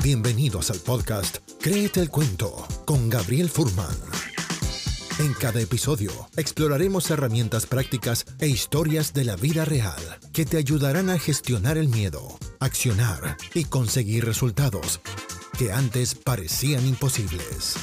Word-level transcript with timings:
Bienvenidos 0.00 0.70
al 0.70 0.78
podcast 0.78 1.38
Créete 1.60 1.98
el 2.00 2.08
Cuento 2.08 2.64
con 2.84 3.10
Gabriel 3.10 3.48
Furman. 3.48 3.96
En 5.18 5.32
cada 5.34 5.60
episodio 5.60 6.10
exploraremos 6.36 7.10
herramientas 7.10 7.66
prácticas 7.66 8.24
e 8.38 8.46
historias 8.46 9.12
de 9.12 9.24
la 9.24 9.34
vida 9.34 9.64
real 9.64 10.00
que 10.32 10.44
te 10.44 10.56
ayudarán 10.56 11.10
a 11.10 11.18
gestionar 11.18 11.76
el 11.76 11.88
miedo, 11.88 12.38
accionar 12.60 13.36
y 13.54 13.64
conseguir 13.64 14.24
resultados 14.24 15.00
que 15.58 15.72
antes 15.72 16.14
parecían 16.14 16.86
imposibles. 16.86 17.74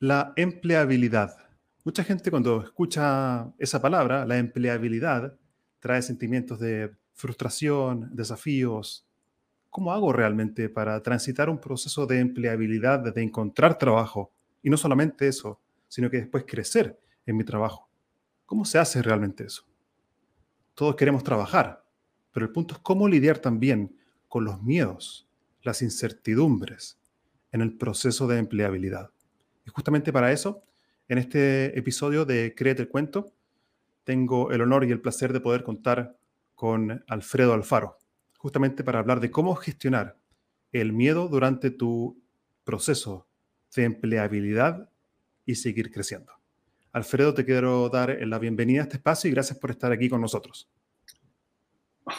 La 0.00 0.32
empleabilidad. 0.34 1.36
Mucha 1.84 2.02
gente 2.02 2.32
cuando 2.32 2.64
escucha 2.64 3.54
esa 3.58 3.80
palabra, 3.80 4.26
la 4.26 4.38
empleabilidad, 4.38 5.38
trae 5.78 6.02
sentimientos 6.02 6.58
de 6.58 6.96
frustración, 7.14 8.10
desafíos. 8.12 9.06
¿Cómo 9.70 9.92
hago 9.92 10.12
realmente 10.12 10.68
para 10.68 11.02
transitar 11.02 11.48
un 11.48 11.58
proceso 11.58 12.06
de 12.06 12.20
empleabilidad, 12.20 13.00
de 13.14 13.22
encontrar 13.22 13.78
trabajo? 13.78 14.32
Y 14.62 14.70
no 14.70 14.76
solamente 14.76 15.26
eso, 15.26 15.60
sino 15.88 16.10
que 16.10 16.18
después 16.18 16.44
crecer 16.46 17.00
en 17.26 17.36
mi 17.36 17.44
trabajo. 17.44 17.88
¿Cómo 18.46 18.64
se 18.64 18.78
hace 18.78 19.00
realmente 19.02 19.44
eso? 19.44 19.64
Todos 20.74 20.96
queremos 20.96 21.24
trabajar, 21.24 21.84
pero 22.32 22.46
el 22.46 22.52
punto 22.52 22.74
es 22.74 22.80
cómo 22.80 23.08
lidiar 23.08 23.38
también 23.38 23.96
con 24.28 24.44
los 24.44 24.62
miedos, 24.62 25.28
las 25.62 25.82
incertidumbres 25.82 26.98
en 27.52 27.60
el 27.60 27.76
proceso 27.76 28.26
de 28.26 28.38
empleabilidad. 28.38 29.10
Y 29.64 29.70
justamente 29.70 30.12
para 30.12 30.32
eso, 30.32 30.64
en 31.08 31.18
este 31.18 31.78
episodio 31.78 32.24
de 32.24 32.54
Créete 32.54 32.82
el 32.82 32.88
Cuento, 32.88 33.32
tengo 34.02 34.50
el 34.50 34.60
honor 34.60 34.84
y 34.84 34.90
el 34.90 35.00
placer 35.00 35.32
de 35.32 35.40
poder 35.40 35.62
contar 35.62 36.18
con 36.64 37.04
Alfredo 37.08 37.52
Alfaro, 37.52 37.98
justamente 38.38 38.82
para 38.82 38.98
hablar 38.98 39.20
de 39.20 39.30
cómo 39.30 39.54
gestionar 39.54 40.16
el 40.72 40.94
miedo 40.94 41.28
durante 41.28 41.70
tu 41.70 42.24
proceso 42.64 43.28
de 43.76 43.84
empleabilidad 43.84 44.88
y 45.44 45.56
seguir 45.56 45.90
creciendo. 45.92 46.32
Alfredo, 46.90 47.34
te 47.34 47.44
quiero 47.44 47.90
dar 47.90 48.16
la 48.18 48.38
bienvenida 48.38 48.80
a 48.80 48.84
este 48.84 48.96
espacio 48.96 49.28
y 49.28 49.34
gracias 49.34 49.58
por 49.58 49.72
estar 49.72 49.92
aquí 49.92 50.08
con 50.08 50.22
nosotros. 50.22 50.70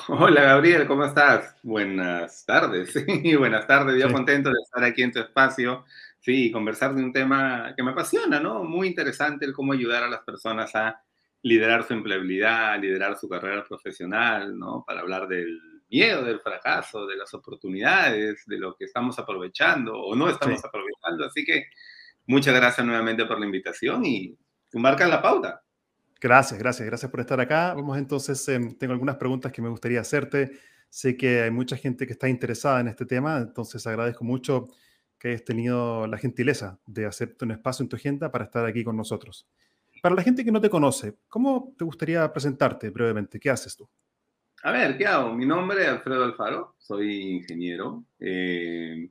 Hola 0.09 0.43
Gabriel, 0.43 0.85
¿cómo 0.85 1.05
estás? 1.05 1.55
Buenas 1.63 2.45
tardes, 2.45 2.93
sí, 2.93 3.35
buenas 3.35 3.65
tardes, 3.65 3.99
yo 3.99 4.13
contento 4.13 4.49
de 4.49 4.61
estar 4.63 4.83
aquí 4.83 5.01
en 5.01 5.11
tu 5.11 5.21
espacio, 5.21 5.85
sí, 6.19 6.51
conversar 6.51 6.93
de 6.93 7.03
un 7.03 7.11
tema 7.11 7.73
que 7.75 7.81
me 7.81 7.93
apasiona, 7.93 8.39
¿no? 8.39 8.63
Muy 8.63 8.89
interesante 8.89 9.43
el 9.43 9.53
cómo 9.53 9.73
ayudar 9.73 10.03
a 10.03 10.07
las 10.07 10.21
personas 10.21 10.75
a 10.75 11.01
liderar 11.45 11.83
su 11.83 11.93
empleabilidad, 11.93 12.81
liderar 12.81 13.15
su 13.19 13.29
carrera 13.29 13.63
profesional, 13.63 14.57
¿no? 14.57 14.83
Para 14.85 15.01
hablar 15.01 15.27
del 15.27 15.59
miedo, 15.87 16.23
del 16.23 16.39
fracaso, 16.39 17.05
de 17.05 17.15
las 17.15 17.35
oportunidades, 17.35 18.43
de 18.47 18.57
lo 18.57 18.75
que 18.75 18.85
estamos 18.85 19.19
aprovechando 19.19 19.93
o 19.93 20.15
no 20.15 20.27
estamos 20.27 20.65
aprovechando. 20.65 21.23
Así 21.23 21.45
que 21.45 21.67
muchas 22.25 22.55
gracias 22.55 22.83
nuevamente 22.83 23.25
por 23.25 23.39
la 23.39 23.45
invitación 23.45 24.03
y 24.03 24.35
tú 24.71 24.79
marcas 24.79 25.07
la 25.07 25.21
pauta. 25.21 25.61
Gracias, 26.19 26.57
gracias, 26.57 26.87
gracias 26.87 27.11
por 27.11 27.19
estar 27.19 27.39
acá. 27.39 27.75
Vamos 27.75 27.99
entonces, 27.99 28.47
em, 28.49 28.75
tengo 28.75 28.93
algunas 28.93 29.17
preguntas 29.17 29.51
que 29.51 29.61
me 29.61 29.69
gustaría 29.69 30.01
hacerte. 30.01 30.49
Sé 30.89 31.15
que 31.15 31.43
hay 31.43 31.51
mucha 31.51 31.77
gente 31.77 32.07
que 32.07 32.13
está 32.13 32.27
interesada 32.27 32.79
en 32.79 32.87
este 32.87 33.05
tema, 33.05 33.37
entonces 33.37 33.85
agradezco 33.85 34.23
mucho 34.23 34.69
que 35.19 35.27
hayas 35.27 35.43
tenido 35.43 36.07
la 36.07 36.17
gentileza 36.17 36.79
de 36.87 37.05
hacerte 37.05 37.45
un 37.45 37.51
espacio 37.51 37.83
en 37.83 37.89
tu 37.89 37.97
agenda 37.97 38.31
para 38.31 38.45
estar 38.45 38.65
aquí 38.65 38.83
con 38.83 38.97
nosotros. 38.97 39.47
Para 40.05 40.13
la 40.13 40.21
gente 40.21 40.45
que 40.45 40.51
no 40.51 40.61
te 40.61 40.69
conoce, 40.69 41.15
¿cómo 41.27 41.73
te 41.75 41.83
gustaría 41.83 42.31
presentarte 42.31 42.91
brevemente? 42.91 43.39
¿Qué 43.39 43.49
haces 43.49 43.75
tú? 43.75 43.89
A 44.61 44.71
ver, 44.71 44.99
¿qué 44.99 45.07
hago? 45.07 45.33
Mi 45.33 45.47
nombre 45.47 45.81
es 45.81 45.87
Alfredo 45.87 46.25
Alfaro, 46.25 46.75
soy 46.77 47.37
ingeniero, 47.37 48.05
eh, 48.19 49.09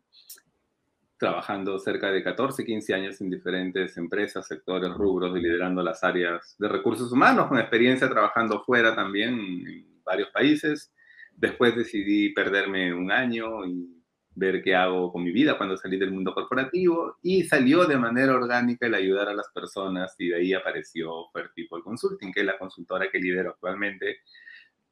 trabajando 1.19 1.81
cerca 1.81 2.13
de 2.13 2.23
14, 2.23 2.65
15 2.65 2.95
años 2.95 3.21
en 3.21 3.29
diferentes 3.29 3.97
empresas, 3.97 4.47
sectores, 4.47 4.93
rubros, 4.95 5.37
y 5.37 5.41
liderando 5.41 5.83
las 5.83 6.05
áreas 6.05 6.55
de 6.61 6.69
recursos 6.69 7.11
humanos, 7.11 7.49
con 7.49 7.59
experiencia 7.59 8.09
trabajando 8.09 8.63
fuera 8.63 8.95
también 8.95 9.35
en 9.67 10.01
varios 10.05 10.31
países. 10.31 10.93
Después 11.33 11.75
decidí 11.75 12.29
perderme 12.29 12.95
un 12.95 13.11
año 13.11 13.67
y 13.67 13.94
ver 14.35 14.63
qué 14.63 14.75
hago 14.75 15.13
con 15.13 15.23
mi 15.23 15.33
vida 15.33 15.57
cuando 15.57 15.77
salí 15.77 15.97
del 15.97 16.13
mundo 16.13 16.35
corporativo 16.35 17.19
y 17.23 17.45
salió 17.45 17.87
de 17.87 17.97
manera 17.97 18.35
orgánica 18.35 18.87
el 18.87 18.95
ayudar 18.95 19.29
a 19.29 19.35
las 19.35 19.49
personas 19.55 20.15
y 20.19 20.29
de 20.29 20.37
ahí 20.37 20.53
apareció 20.53 21.31
People 21.55 21.83
Consulting, 21.83 22.33
que 22.33 22.41
es 22.41 22.47
la 22.47 22.59
consultora 22.59 23.11
que 23.11 23.19
lidero 23.19 23.51
actualmente. 23.51 24.19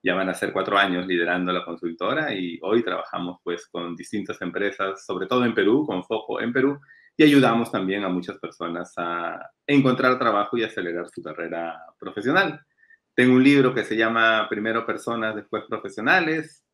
Ya 0.02 0.14
van 0.14 0.28
a 0.28 0.34
ser 0.34 0.52
cuatro 0.52 0.78
años 0.78 1.06
liderando 1.06 1.52
la 1.52 1.64
consultora 1.64 2.34
y 2.34 2.58
hoy 2.62 2.82
trabajamos 2.82 3.38
pues 3.42 3.66
con 3.68 3.94
distintas 3.96 4.40
empresas, 4.42 5.04
sobre 5.04 5.26
todo 5.26 5.44
en 5.44 5.54
Perú, 5.54 5.84
con 5.86 6.04
foco 6.04 6.40
en 6.40 6.52
Perú, 6.52 6.80
y 7.16 7.24
ayudamos 7.24 7.70
también 7.70 8.04
a 8.04 8.08
muchas 8.08 8.38
personas 8.38 8.92
a 8.96 9.50
encontrar 9.66 10.18
trabajo 10.18 10.56
y 10.56 10.64
acelerar 10.64 11.08
su 11.08 11.22
carrera 11.22 11.78
profesional. 11.98 12.60
Tengo 13.14 13.34
un 13.34 13.44
libro 13.44 13.74
que 13.74 13.84
se 13.84 13.96
llama 13.96 14.46
Primero 14.48 14.86
Personas, 14.86 15.36
después 15.36 15.64
Profesionales, 15.68 16.64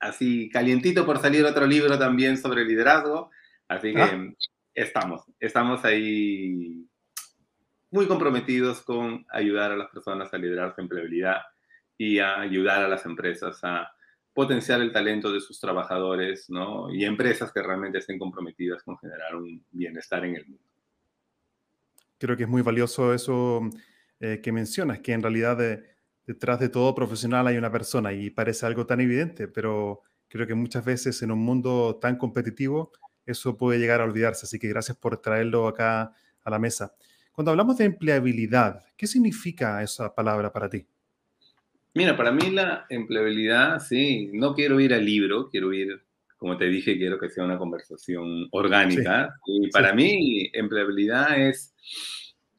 así 0.00 0.48
calientito 0.50 1.04
por 1.04 1.20
salir 1.20 1.44
otro 1.44 1.66
libro 1.66 1.98
también 1.98 2.36
sobre 2.36 2.64
liderazgo. 2.64 3.30
Así 3.68 3.92
que 3.92 4.02
ah. 4.02 4.34
estamos, 4.74 5.24
estamos 5.38 5.84
ahí 5.84 6.86
muy 7.90 8.06
comprometidos 8.06 8.82
con 8.82 9.26
ayudar 9.30 9.72
a 9.72 9.76
las 9.76 9.90
personas 9.90 10.32
a 10.32 10.38
liderar 10.38 10.74
su 10.74 10.80
empleabilidad 10.80 11.42
y 11.96 12.18
a 12.18 12.40
ayudar 12.40 12.82
a 12.82 12.88
las 12.88 13.04
empresas 13.06 13.58
a 13.62 13.90
potenciar 14.32 14.80
el 14.80 14.92
talento 14.92 15.32
de 15.32 15.40
sus 15.40 15.58
trabajadores, 15.58 16.48
¿no? 16.48 16.94
Y 16.94 17.04
empresas 17.04 17.52
que 17.52 17.60
realmente 17.62 17.98
estén 17.98 18.18
comprometidas 18.18 18.82
con 18.84 18.96
generar 18.98 19.34
un 19.34 19.64
bienestar 19.72 20.24
en 20.24 20.36
el 20.36 20.46
mundo. 20.46 20.62
Creo 22.18 22.36
que 22.36 22.44
es 22.44 22.48
muy 22.48 22.62
valioso 22.62 23.12
eso 23.12 23.68
eh, 24.20 24.40
que 24.40 24.52
mencionas, 24.52 25.00
que 25.00 25.12
en 25.12 25.22
realidad 25.22 25.60
eh, 25.60 25.82
detrás 26.28 26.60
de 26.60 26.68
todo 26.68 26.94
profesional 26.94 27.46
hay 27.46 27.56
una 27.56 27.72
persona 27.72 28.12
y 28.12 28.28
parece 28.28 28.66
algo 28.66 28.84
tan 28.84 29.00
evidente, 29.00 29.48
pero 29.48 30.02
creo 30.28 30.46
que 30.46 30.54
muchas 30.54 30.84
veces 30.84 31.22
en 31.22 31.30
un 31.30 31.38
mundo 31.38 31.98
tan 32.02 32.18
competitivo 32.18 32.92
eso 33.24 33.56
puede 33.56 33.78
llegar 33.78 34.02
a 34.02 34.04
olvidarse. 34.04 34.44
Así 34.44 34.58
que 34.58 34.68
gracias 34.68 34.98
por 34.98 35.16
traerlo 35.22 35.66
acá 35.66 36.12
a 36.44 36.50
la 36.50 36.58
mesa. 36.58 36.94
Cuando 37.32 37.50
hablamos 37.50 37.78
de 37.78 37.86
empleabilidad, 37.86 38.84
¿qué 38.94 39.06
significa 39.06 39.82
esa 39.82 40.14
palabra 40.14 40.52
para 40.52 40.68
ti? 40.68 40.86
Mira, 41.94 42.14
para 42.14 42.30
mí 42.30 42.50
la 42.50 42.84
empleabilidad, 42.90 43.80
sí, 43.80 44.30
no 44.34 44.54
quiero 44.54 44.80
ir 44.80 44.92
al 44.92 45.06
libro, 45.06 45.48
quiero 45.48 45.72
ir, 45.72 46.02
como 46.36 46.58
te 46.58 46.66
dije, 46.66 46.98
quiero 46.98 47.18
que 47.18 47.30
sea 47.30 47.44
una 47.44 47.56
conversación 47.56 48.48
orgánica. 48.50 49.34
y 49.46 49.70
para 49.70 49.94
mí, 49.94 50.50
empleabilidad 50.52 51.40
es 51.40 51.74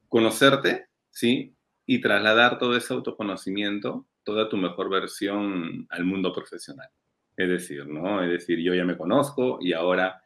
conocerte, 0.08 0.88
¿sí? 1.12 1.56
Y 1.92 2.02
trasladar 2.02 2.60
todo 2.60 2.78
ese 2.78 2.94
autoconocimiento, 2.94 4.06
toda 4.24 4.48
tu 4.48 4.58
mejor 4.58 4.92
versión 4.92 5.88
al 5.90 6.06
mundo 6.06 6.32
profesional. 6.32 6.88
Es 7.36 7.50
decir, 7.50 7.88
¿no? 7.88 8.22
Es 8.24 8.30
decir, 8.30 8.60
yo 8.60 8.76
ya 8.76 8.86
me 8.86 8.96
conozco 8.96 9.58
y 9.60 9.74
ahora, 9.74 10.22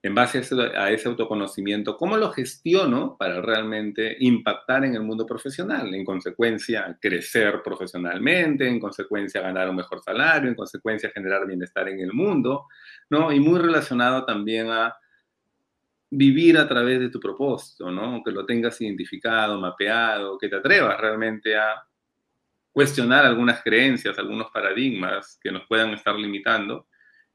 en 0.00 0.14
base 0.14 0.38
a 0.38 0.90
ese, 0.92 1.08
autoconocimiento, 1.08 1.96
¿cómo 1.96 2.16
lo 2.16 2.30
gestiono 2.30 3.16
para 3.18 3.40
realmente 3.40 4.16
impactar 4.20 4.84
en 4.84 4.94
el 4.94 5.02
mundo 5.02 5.26
profesional? 5.26 5.92
En 5.92 6.04
consecuencia, 6.04 6.96
crecer 7.00 7.62
profesionalmente, 7.64 8.68
en 8.68 8.78
consecuencia, 8.78 9.40
ganar 9.40 9.68
un 9.70 9.74
mejor 9.74 10.00
salario, 10.00 10.48
en 10.48 10.54
consecuencia, 10.54 11.10
generar 11.12 11.48
bienestar 11.48 11.88
en 11.88 11.98
el 11.98 12.12
mundo, 12.12 12.68
¿no? 13.10 13.32
Y 13.32 13.40
muy 13.40 13.58
relacionado 13.58 14.24
también 14.24 14.70
a 14.70 14.94
vivir 16.10 16.56
a 16.56 16.66
través 16.66 17.00
de 17.00 17.10
tu 17.10 17.20
propósito, 17.20 17.90
¿no? 17.90 18.22
Que 18.24 18.30
lo 18.30 18.46
tengas 18.46 18.80
identificado, 18.80 19.60
mapeado, 19.60 20.38
que 20.38 20.48
te 20.48 20.56
atrevas 20.56 20.98
realmente 21.00 21.56
a 21.56 21.84
cuestionar 22.72 23.24
algunas 23.24 23.62
creencias, 23.62 24.18
algunos 24.18 24.50
paradigmas 24.50 25.38
que 25.42 25.50
nos 25.50 25.66
puedan 25.66 25.90
estar 25.90 26.14
limitando 26.14 26.86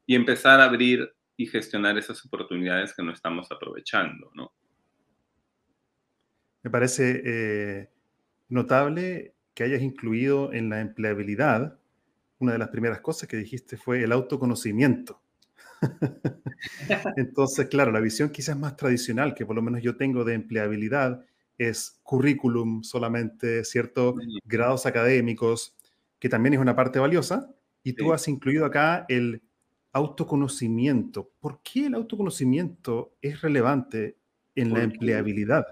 y 0.06 0.14
empezar 0.14 0.60
a 0.60 0.64
abrir 0.64 1.14
y 1.36 1.46
gestionar 1.46 1.98
esas 1.98 2.24
oportunidades 2.24 2.94
que 2.94 3.02
no 3.02 3.12
estamos 3.12 3.50
aprovechando, 3.50 4.30
¿no? 4.34 4.52
Me 6.62 6.70
parece 6.70 7.22
eh, 7.24 7.90
notable 8.48 9.34
que 9.52 9.64
hayas 9.64 9.82
incluido 9.82 10.52
en 10.52 10.70
la 10.70 10.80
empleabilidad, 10.80 11.78
una 12.38 12.52
de 12.52 12.58
las 12.58 12.68
primeras 12.68 13.00
cosas 13.00 13.28
que 13.28 13.36
dijiste 13.36 13.76
fue 13.76 14.02
el 14.02 14.12
autoconocimiento. 14.12 15.20
Entonces, 17.16 17.68
claro, 17.68 17.92
la 17.92 18.00
visión 18.00 18.30
quizás 18.30 18.56
más 18.56 18.76
tradicional 18.76 19.34
que 19.34 19.46
por 19.46 19.56
lo 19.56 19.62
menos 19.62 19.82
yo 19.82 19.96
tengo 19.96 20.24
de 20.24 20.34
empleabilidad 20.34 21.24
es 21.58 22.00
currículum 22.02 22.82
solamente, 22.82 23.64
¿cierto? 23.64 24.14
Grados 24.44 24.86
académicos, 24.86 25.76
que 26.18 26.28
también 26.28 26.54
es 26.54 26.60
una 26.60 26.74
parte 26.74 26.98
valiosa. 26.98 27.50
Y 27.82 27.92
tú 27.92 28.12
has 28.12 28.26
incluido 28.28 28.64
acá 28.64 29.04
el 29.08 29.42
autoconocimiento. 29.92 31.30
¿Por 31.38 31.60
qué 31.62 31.86
el 31.86 31.94
autoconocimiento 31.94 33.14
es 33.20 33.42
relevante 33.42 34.16
en 34.54 34.72
la 34.72 34.82
empleabilidad? 34.82 35.66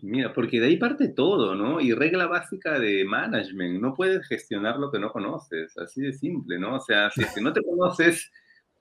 Mira, 0.00 0.32
porque 0.32 0.60
de 0.60 0.66
ahí 0.66 0.76
parte 0.78 1.08
todo, 1.08 1.54
¿no? 1.54 1.80
Y 1.80 1.92
regla 1.92 2.26
básica 2.26 2.78
de 2.78 3.04
management, 3.04 3.80
no 3.80 3.94
puedes 3.94 4.26
gestionar 4.26 4.78
lo 4.78 4.90
que 4.90 4.98
no 4.98 5.12
conoces, 5.12 5.76
así 5.76 6.00
de 6.00 6.12
simple, 6.12 6.58
¿no? 6.58 6.76
O 6.76 6.80
sea, 6.80 7.10
si 7.10 7.22
es 7.22 7.34
que 7.34 7.42
no 7.42 7.52
te 7.52 7.62
conoces, 7.62 8.30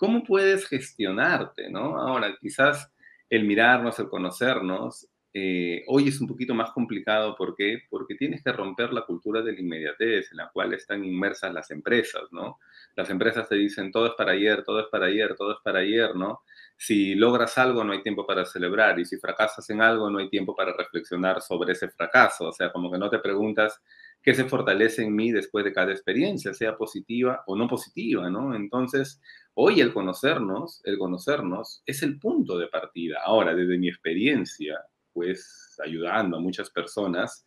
¿cómo 0.04 0.22
puedes 0.22 0.68
gestionarte, 0.68 1.70
¿no? 1.70 1.98
Ahora, 1.98 2.36
quizás 2.38 2.92
el 3.30 3.46
mirarnos, 3.46 3.98
el 4.00 4.10
conocernos, 4.10 5.08
eh, 5.34 5.86
hoy 5.88 6.10
es 6.10 6.20
un 6.20 6.28
poquito 6.28 6.54
más 6.54 6.72
complicado. 6.72 7.38
¿Por 7.38 7.56
qué? 7.56 7.84
Porque 7.90 8.16
tienes 8.16 8.44
que 8.44 8.52
romper 8.52 8.92
la 8.92 9.06
cultura 9.06 9.42
de 9.42 9.54
la 9.54 9.62
inmediatez 9.62 10.30
en 10.32 10.40
la 10.40 10.50
cual 10.52 10.74
están 10.74 11.06
inmersas 11.06 11.54
las 11.54 11.72
empresas, 11.72 12.24
¿no? 12.32 12.60
Las 12.98 13.10
empresas 13.12 13.48
te 13.48 13.56
dicen 13.56 13.94
todo 13.94 14.08
es 14.08 14.14
para 14.18 14.34
ayer, 14.34 14.66
todo 14.66 14.82
es 14.82 14.88
para 14.92 15.06
ayer, 15.06 15.36
todo 15.38 15.54
es 15.54 15.60
para 15.64 15.80
ayer, 15.80 16.14
¿no? 16.18 16.42
Si 16.76 17.16
logras 17.16 17.58
algo, 17.58 17.86
no 17.86 17.94
hay 17.94 18.04
tiempo 18.04 18.28
para 18.28 18.44
celebrar. 18.44 19.00
Y 19.00 19.06
si 19.06 19.18
fracasas 19.18 19.70
en 19.70 19.82
algo, 19.82 20.10
no 20.10 20.20
hay 20.20 20.30
tiempo 20.30 20.54
para 20.54 20.76
reflexionar 20.76 21.42
sobre 21.42 21.72
ese 21.72 21.88
fracaso. 21.88 22.50
O 22.50 22.52
sea, 22.52 22.74
como 22.74 22.92
que 22.92 22.98
no 22.98 23.10
te 23.10 23.20
preguntas 23.20 23.82
qué 24.24 24.34
se 24.34 24.46
fortalece 24.46 25.04
en 25.04 25.16
mí 25.16 25.32
después 25.32 25.66
de 25.66 25.74
cada 25.74 25.92
experiencia, 25.92 26.54
sea 26.54 26.78
positiva 26.78 27.44
o 27.46 27.58
no 27.58 27.68
positiva, 27.68 28.30
¿no? 28.30 28.56
Entonces, 28.56 29.22
hoy 29.54 29.82
el 29.82 29.94
conocernos, 29.94 30.82
el 30.86 30.98
conocernos 30.98 31.84
es 31.86 32.02
el 32.04 32.20
punto 32.20 32.58
de 32.58 32.68
partida. 32.68 33.20
Ahora, 33.24 33.54
desde 33.54 33.78
mi 33.78 33.90
experiencia, 33.90 34.80
pues 35.12 35.78
ayudando 35.84 36.38
a 36.38 36.40
muchas 36.40 36.70
personas, 36.70 37.46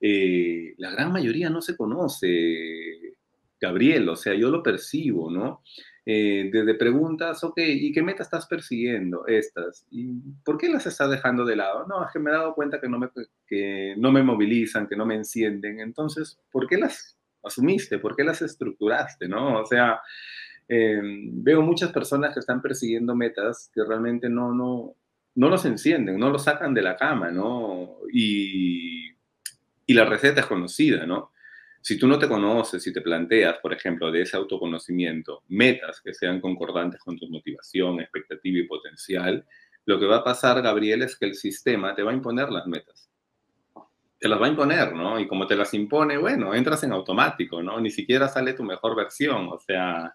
eh, 0.00 0.74
la 0.78 0.90
gran 0.90 1.12
mayoría 1.12 1.50
no 1.50 1.60
se 1.60 1.76
conoce, 1.76 3.16
Gabriel, 3.60 4.08
o 4.08 4.16
sea, 4.16 4.34
yo 4.34 4.48
lo 4.48 4.62
percibo, 4.62 5.30
¿no? 5.30 5.62
Eh, 6.04 6.50
desde 6.52 6.74
preguntas, 6.74 7.44
ok, 7.44 7.58
¿y 7.58 7.92
qué 7.92 8.02
meta 8.02 8.24
estás 8.24 8.46
persiguiendo? 8.46 9.26
Estas. 9.26 9.86
¿Y 9.90 10.08
por 10.44 10.58
qué 10.58 10.68
las 10.68 10.86
estás 10.86 11.10
dejando 11.10 11.44
de 11.44 11.56
lado? 11.56 11.86
No, 11.86 12.04
es 12.04 12.12
que 12.12 12.18
me 12.18 12.30
he 12.30 12.34
dado 12.34 12.54
cuenta 12.54 12.80
que 12.80 12.88
no 12.88 12.98
me, 12.98 13.08
que 13.46 13.94
no 13.96 14.10
me 14.10 14.22
movilizan, 14.22 14.88
que 14.88 14.96
no 14.96 15.06
me 15.06 15.14
encienden. 15.14 15.80
Entonces, 15.80 16.40
¿por 16.50 16.66
qué 16.66 16.76
las 16.78 17.18
asumiste? 17.44 17.98
¿Por 17.98 18.16
qué 18.16 18.24
las 18.24 18.42
estructuraste? 18.42 19.28
¿No? 19.28 19.60
O 19.60 19.66
sea, 19.66 20.00
em, 20.68 21.42
veo 21.42 21.62
muchas 21.62 21.92
personas 21.92 22.34
que 22.34 22.40
están 22.40 22.60
persiguiendo 22.62 23.14
metas 23.14 23.70
que 23.72 23.84
realmente 23.84 24.28
no, 24.28 24.52
no, 24.52 24.96
no 25.36 25.48
los 25.48 25.64
encienden, 25.64 26.18
no 26.18 26.30
los 26.30 26.44
sacan 26.44 26.74
de 26.74 26.82
la 26.82 26.96
cama, 26.96 27.30
¿no? 27.30 27.98
Y, 28.12 29.10
y 29.86 29.94
la 29.94 30.04
receta 30.04 30.40
es 30.40 30.46
conocida, 30.46 31.06
¿no? 31.06 31.31
Si 31.82 31.98
tú 31.98 32.06
no 32.06 32.18
te 32.18 32.28
conoces, 32.28 32.82
si 32.82 32.92
te 32.92 33.00
planteas, 33.00 33.58
por 33.58 33.72
ejemplo, 33.72 34.10
de 34.10 34.22
ese 34.22 34.36
autoconocimiento, 34.36 35.42
metas 35.48 36.00
que 36.00 36.14
sean 36.14 36.40
concordantes 36.40 37.00
con 37.00 37.18
tu 37.18 37.28
motivación, 37.28 38.00
expectativa 38.00 38.60
y 38.60 38.68
potencial, 38.68 39.44
lo 39.84 39.98
que 39.98 40.06
va 40.06 40.18
a 40.18 40.24
pasar, 40.24 40.62
Gabriel, 40.62 41.02
es 41.02 41.18
que 41.18 41.26
el 41.26 41.34
sistema 41.34 41.94
te 41.94 42.04
va 42.04 42.12
a 42.12 42.14
imponer 42.14 42.50
las 42.50 42.66
metas. 42.66 43.10
Te 44.18 44.28
las 44.28 44.40
va 44.40 44.46
a 44.46 44.50
imponer, 44.50 44.94
¿no? 44.94 45.18
Y 45.18 45.26
como 45.26 45.48
te 45.48 45.56
las 45.56 45.74
impone, 45.74 46.16
bueno, 46.16 46.54
entras 46.54 46.84
en 46.84 46.92
automático, 46.92 47.60
¿no? 47.60 47.80
Ni 47.80 47.90
siquiera 47.90 48.28
sale 48.28 48.52
tu 48.52 48.62
mejor 48.62 48.94
versión, 48.94 49.48
o 49.48 49.58
sea, 49.58 50.14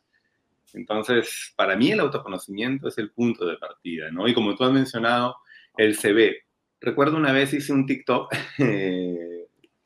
entonces, 0.73 1.53
para 1.55 1.75
mí 1.75 1.91
el 1.91 1.99
autoconocimiento 1.99 2.87
es 2.87 2.97
el 2.97 3.11
punto 3.11 3.45
de 3.45 3.57
partida, 3.57 4.09
¿no? 4.11 4.27
Y 4.27 4.33
como 4.33 4.55
tú 4.55 4.63
has 4.63 4.71
mencionado, 4.71 5.35
el 5.75 5.95
CV. 5.95 6.43
Recuerdo 6.79 7.17
una 7.17 7.31
vez 7.31 7.53
hice 7.53 7.73
un 7.73 7.85
TikTok 7.85 8.33
eh, 8.59 9.36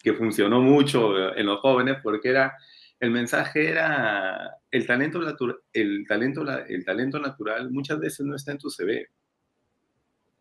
que 0.01 0.13
funcionó 0.13 0.61
mucho 0.61 1.35
en 1.35 1.45
los 1.45 1.59
jóvenes 1.59 1.97
porque 2.01 2.29
era, 2.29 2.55
el 2.99 3.11
mensaje 3.11 3.69
era, 3.69 4.57
el 4.69 4.85
talento, 4.85 5.19
el, 5.73 6.05
talento, 6.07 6.45
el 6.67 6.85
talento 6.85 7.19
natural 7.19 7.71
muchas 7.71 7.99
veces 7.99 8.25
no 8.25 8.35
está 8.35 8.51
en 8.51 8.57
tu 8.57 8.69
CV. 8.69 9.07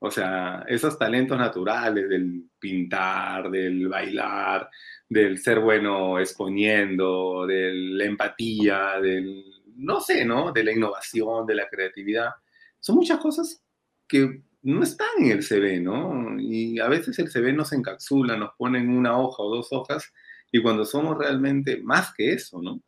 O 0.03 0.11
sea, 0.11 0.65
esos 0.67 0.99
talentos 0.99 1.39
naturales 1.39 2.09
del 2.09 2.45
pintar, 2.59 3.51
del 3.51 3.87
bailar, 3.87 4.71
del 5.09 5.39
ser 5.39 5.61
bueno 5.61 6.19
exponiendo, 6.19 7.47
de 7.47 7.73
la 7.75 8.05
empatía, 8.05 8.99
del 9.01 9.45
no 9.77 10.01
sé, 10.01 10.25
¿no? 10.25 10.53
De 10.53 10.65
la 10.65 10.73
innovación, 10.73 11.47
de 11.47 11.55
la 11.55 11.69
creatividad. 11.69 12.31
Son 12.79 12.97
muchas 12.97 13.19
cosas 13.19 13.63
que 14.07 14.43
no 14.63 14.83
están 14.83 15.09
en 15.19 15.31
el 15.31 15.43
CV, 15.43 15.81
¿no? 15.81 16.39
Y 16.39 16.79
a 16.79 16.89
veces 16.89 17.19
el 17.19 17.31
CV 17.31 17.53
nos 17.53 17.73
encapsula, 17.73 18.37
nos 18.37 18.55
pone 18.57 18.79
en 18.79 18.91
una 18.91 19.19
hoja 19.19 19.43
o 19.43 19.57
dos 19.57 19.69
hojas, 19.71 20.13
y 20.53 20.63
cuando 20.63 20.85
somos 20.85 21.19
realmente 21.19 21.81
más 21.83 22.13
que 22.15 22.33
eso, 22.33 22.61
¿no? 22.61 22.81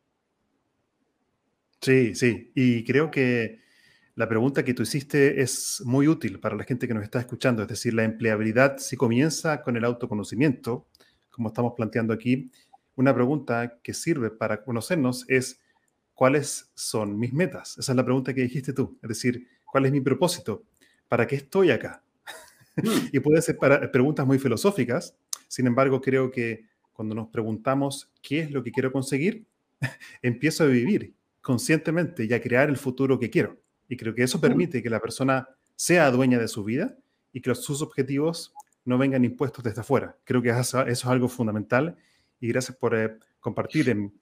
Sí, 1.80 2.14
sí, 2.14 2.52
y 2.54 2.84
creo 2.84 3.10
que 3.10 3.60
la 4.14 4.28
pregunta 4.28 4.64
que 4.64 4.74
tú 4.74 4.82
hiciste 4.82 5.40
es 5.42 5.82
muy 5.84 6.06
útil 6.06 6.38
para 6.38 6.54
la 6.54 6.64
gente 6.64 6.86
que 6.86 6.94
nos 6.94 7.02
está 7.02 7.18
escuchando, 7.18 7.62
es 7.62 7.68
decir, 7.68 7.94
la 7.94 8.04
empleabilidad 8.04 8.78
si 8.78 8.96
comienza 8.96 9.62
con 9.62 9.76
el 9.76 9.84
autoconocimiento, 9.84 10.86
como 11.30 11.48
estamos 11.48 11.72
planteando 11.76 12.12
aquí, 12.12 12.50
una 12.94 13.14
pregunta 13.14 13.80
que 13.82 13.94
sirve 13.94 14.30
para 14.30 14.62
conocernos 14.62 15.24
es 15.28 15.60
¿cuáles 16.12 16.70
son 16.74 17.18
mis 17.18 17.32
metas? 17.32 17.78
Esa 17.78 17.92
es 17.92 17.96
la 17.96 18.04
pregunta 18.04 18.34
que 18.34 18.42
dijiste 18.42 18.72
tú. 18.72 18.98
Es 19.02 19.08
decir, 19.08 19.48
¿cuál 19.64 19.86
es 19.86 19.92
mi 19.92 20.00
propósito? 20.00 20.62
¿Para 21.12 21.26
qué 21.26 21.36
estoy 21.36 21.70
acá? 21.70 22.02
Hmm. 22.74 23.08
y 23.12 23.20
puede 23.20 23.42
ser 23.42 23.58
para 23.58 23.92
preguntas 23.92 24.26
muy 24.26 24.38
filosóficas. 24.38 25.14
Sin 25.46 25.66
embargo, 25.66 26.00
creo 26.00 26.30
que 26.30 26.64
cuando 26.94 27.14
nos 27.14 27.28
preguntamos 27.28 28.10
qué 28.22 28.40
es 28.40 28.50
lo 28.50 28.62
que 28.64 28.72
quiero 28.72 28.90
conseguir, 28.90 29.44
empiezo 30.22 30.64
a 30.64 30.68
vivir 30.68 31.12
conscientemente 31.42 32.24
y 32.24 32.32
a 32.32 32.40
crear 32.40 32.70
el 32.70 32.78
futuro 32.78 33.18
que 33.18 33.28
quiero. 33.28 33.58
Y 33.90 33.98
creo 33.98 34.14
que 34.14 34.22
eso 34.22 34.38
hmm. 34.38 34.40
permite 34.40 34.82
que 34.82 34.88
la 34.88 35.00
persona 35.00 35.46
sea 35.76 36.10
dueña 36.10 36.38
de 36.38 36.48
su 36.48 36.64
vida 36.64 36.96
y 37.30 37.42
que 37.42 37.54
sus 37.56 37.82
objetivos 37.82 38.54
no 38.86 38.96
vengan 38.96 39.22
impuestos 39.22 39.62
desde 39.62 39.82
afuera. 39.82 40.16
Creo 40.24 40.40
que 40.40 40.48
eso, 40.48 40.80
es 40.86 41.04
algo 41.04 41.28
fundamental 41.28 41.94
y 42.40 42.48
gracias 42.48 42.78
por 42.78 42.94
eh, 42.94 43.18
compartir 43.38 43.90
en, 43.90 44.14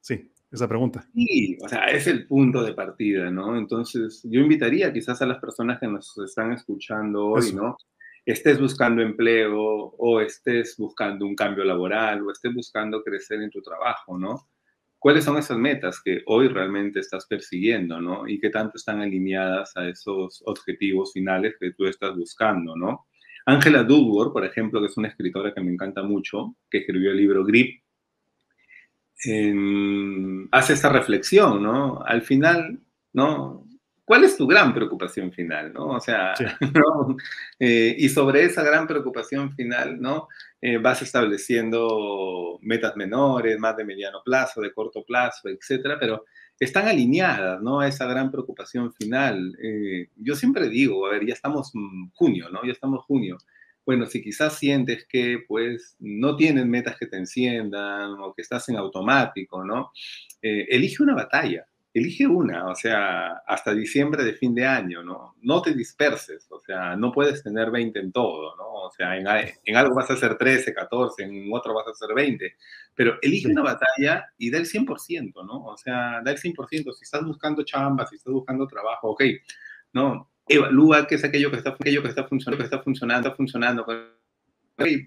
sí, 0.00 0.31
esa 0.52 0.68
pregunta. 0.68 1.06
Sí, 1.14 1.56
o 1.64 1.68
sea, 1.68 1.86
es 1.86 2.06
el 2.06 2.26
punto 2.26 2.62
de 2.62 2.74
partida, 2.74 3.30
¿no? 3.30 3.56
Entonces, 3.56 4.20
yo 4.24 4.40
invitaría 4.40 4.92
quizás 4.92 5.22
a 5.22 5.26
las 5.26 5.38
personas 5.38 5.80
que 5.80 5.88
nos 5.88 6.16
están 6.18 6.52
escuchando 6.52 7.26
hoy, 7.28 7.52
¿no? 7.54 7.76
Estés 8.24 8.60
buscando 8.60 9.02
empleo 9.02 9.58
o 9.58 10.20
estés 10.20 10.76
buscando 10.76 11.26
un 11.26 11.34
cambio 11.34 11.64
laboral 11.64 12.22
o 12.22 12.30
estés 12.30 12.54
buscando 12.54 13.02
crecer 13.02 13.40
en 13.42 13.50
tu 13.50 13.62
trabajo, 13.62 14.18
¿no? 14.18 14.48
¿Cuáles 14.98 15.24
son 15.24 15.36
esas 15.38 15.58
metas 15.58 16.00
que 16.04 16.22
hoy 16.26 16.48
realmente 16.48 17.00
estás 17.00 17.26
persiguiendo, 17.26 18.00
¿no? 18.00 18.28
Y 18.28 18.38
qué 18.38 18.50
tanto 18.50 18.76
están 18.76 19.00
alineadas 19.00 19.76
a 19.76 19.88
esos 19.88 20.42
objetivos 20.46 21.12
finales 21.12 21.56
que 21.58 21.72
tú 21.72 21.86
estás 21.86 22.14
buscando, 22.14 22.76
¿no? 22.76 23.06
Angela 23.46 23.82
Duckworth, 23.82 24.32
por 24.32 24.44
ejemplo, 24.44 24.80
que 24.80 24.86
es 24.86 24.96
una 24.96 25.08
escritora 25.08 25.52
que 25.52 25.60
me 25.60 25.72
encanta 25.72 26.02
mucho, 26.02 26.54
que 26.70 26.78
escribió 26.78 27.10
el 27.10 27.16
libro 27.16 27.44
Grip, 27.44 27.81
hace 30.50 30.72
esta 30.72 30.88
reflexión, 30.88 31.62
¿no? 31.62 32.02
Al 32.04 32.22
final, 32.22 32.80
¿no? 33.12 33.66
¿Cuál 34.04 34.24
es 34.24 34.36
tu 34.36 34.46
gran 34.46 34.74
preocupación 34.74 35.32
final, 35.32 35.72
no? 35.72 35.86
O 35.86 36.00
sea, 36.00 36.34
¿no? 36.74 37.16
Eh, 37.58 37.94
y 37.96 38.08
sobre 38.08 38.44
esa 38.44 38.62
gran 38.62 38.86
preocupación 38.86 39.54
final, 39.54 40.00
¿no? 40.00 40.28
Eh, 40.60 40.78
vas 40.78 41.02
estableciendo 41.02 42.58
metas 42.62 42.96
menores, 42.96 43.58
más 43.58 43.76
de 43.76 43.84
mediano 43.84 44.20
plazo, 44.24 44.60
de 44.60 44.72
corto 44.72 45.04
plazo, 45.04 45.48
etcétera, 45.48 45.98
pero 46.00 46.24
están 46.58 46.88
alineadas, 46.88 47.62
¿no? 47.62 47.80
A 47.80 47.88
esa 47.88 48.06
gran 48.06 48.30
preocupación 48.30 48.92
final. 48.92 49.56
Eh, 49.62 50.08
yo 50.16 50.34
siempre 50.34 50.68
digo, 50.68 51.06
a 51.06 51.10
ver, 51.10 51.24
ya 51.24 51.34
estamos 51.34 51.72
junio, 52.14 52.48
¿no? 52.50 52.64
Ya 52.64 52.72
estamos 52.72 53.04
junio 53.04 53.38
bueno, 53.84 54.06
si 54.06 54.22
quizás 54.22 54.58
sientes 54.58 55.06
que 55.06 55.44
pues 55.46 55.96
no 55.98 56.36
tienes 56.36 56.66
metas 56.66 56.96
que 56.98 57.06
te 57.06 57.16
enciendan 57.16 58.12
o 58.20 58.32
que 58.34 58.42
estás 58.42 58.68
en 58.68 58.76
automático, 58.76 59.64
¿no? 59.64 59.92
Eh, 60.40 60.66
elige 60.70 61.02
una 61.02 61.14
batalla, 61.14 61.66
elige 61.94 62.26
una, 62.26 62.68
o 62.68 62.74
sea, 62.74 63.42
hasta 63.46 63.74
diciembre 63.74 64.24
de 64.24 64.34
fin 64.34 64.54
de 64.54 64.66
año, 64.66 65.02
¿no? 65.02 65.34
No 65.42 65.60
te 65.62 65.74
disperses, 65.74 66.46
o 66.50 66.60
sea, 66.60 66.96
no 66.96 67.12
puedes 67.12 67.42
tener 67.42 67.70
20 67.70 67.98
en 67.98 68.12
todo, 68.12 68.56
¿no? 68.56 68.72
O 68.86 68.90
sea, 68.90 69.16
en, 69.16 69.26
en 69.64 69.76
algo 69.76 69.94
vas 69.94 70.10
a 70.10 70.14
hacer 70.14 70.38
13, 70.38 70.72
14, 70.72 71.22
en 71.24 71.48
otro 71.52 71.74
vas 71.74 71.86
a 71.86 71.90
hacer 71.90 72.14
20, 72.14 72.56
pero 72.94 73.18
elige 73.20 73.48
una 73.48 73.62
batalla 73.62 74.26
y 74.38 74.50
da 74.50 74.58
el 74.58 74.66
100%, 74.66 75.44
¿no? 75.44 75.64
O 75.64 75.76
sea, 75.76 76.20
da 76.24 76.30
el 76.30 76.38
100%. 76.38 76.92
Si 76.92 77.04
estás 77.04 77.24
buscando 77.24 77.62
chamba, 77.62 78.06
si 78.06 78.16
estás 78.16 78.32
buscando 78.32 78.66
trabajo, 78.66 79.10
ok, 79.10 79.24
¿no? 79.92 80.31
Evalúa 80.48 81.06
qué 81.06 81.16
es 81.16 81.24
aquello 81.24 81.50
que 81.50 81.58
está, 81.58 81.70
aquello 81.70 82.02
que 82.02 82.08
está 82.08 82.26
funcionando, 82.26 82.58
que 82.58 82.64
está 82.64 82.82
funcionando, 82.82 83.28
está 83.28 83.36
funcionando. 83.36 83.86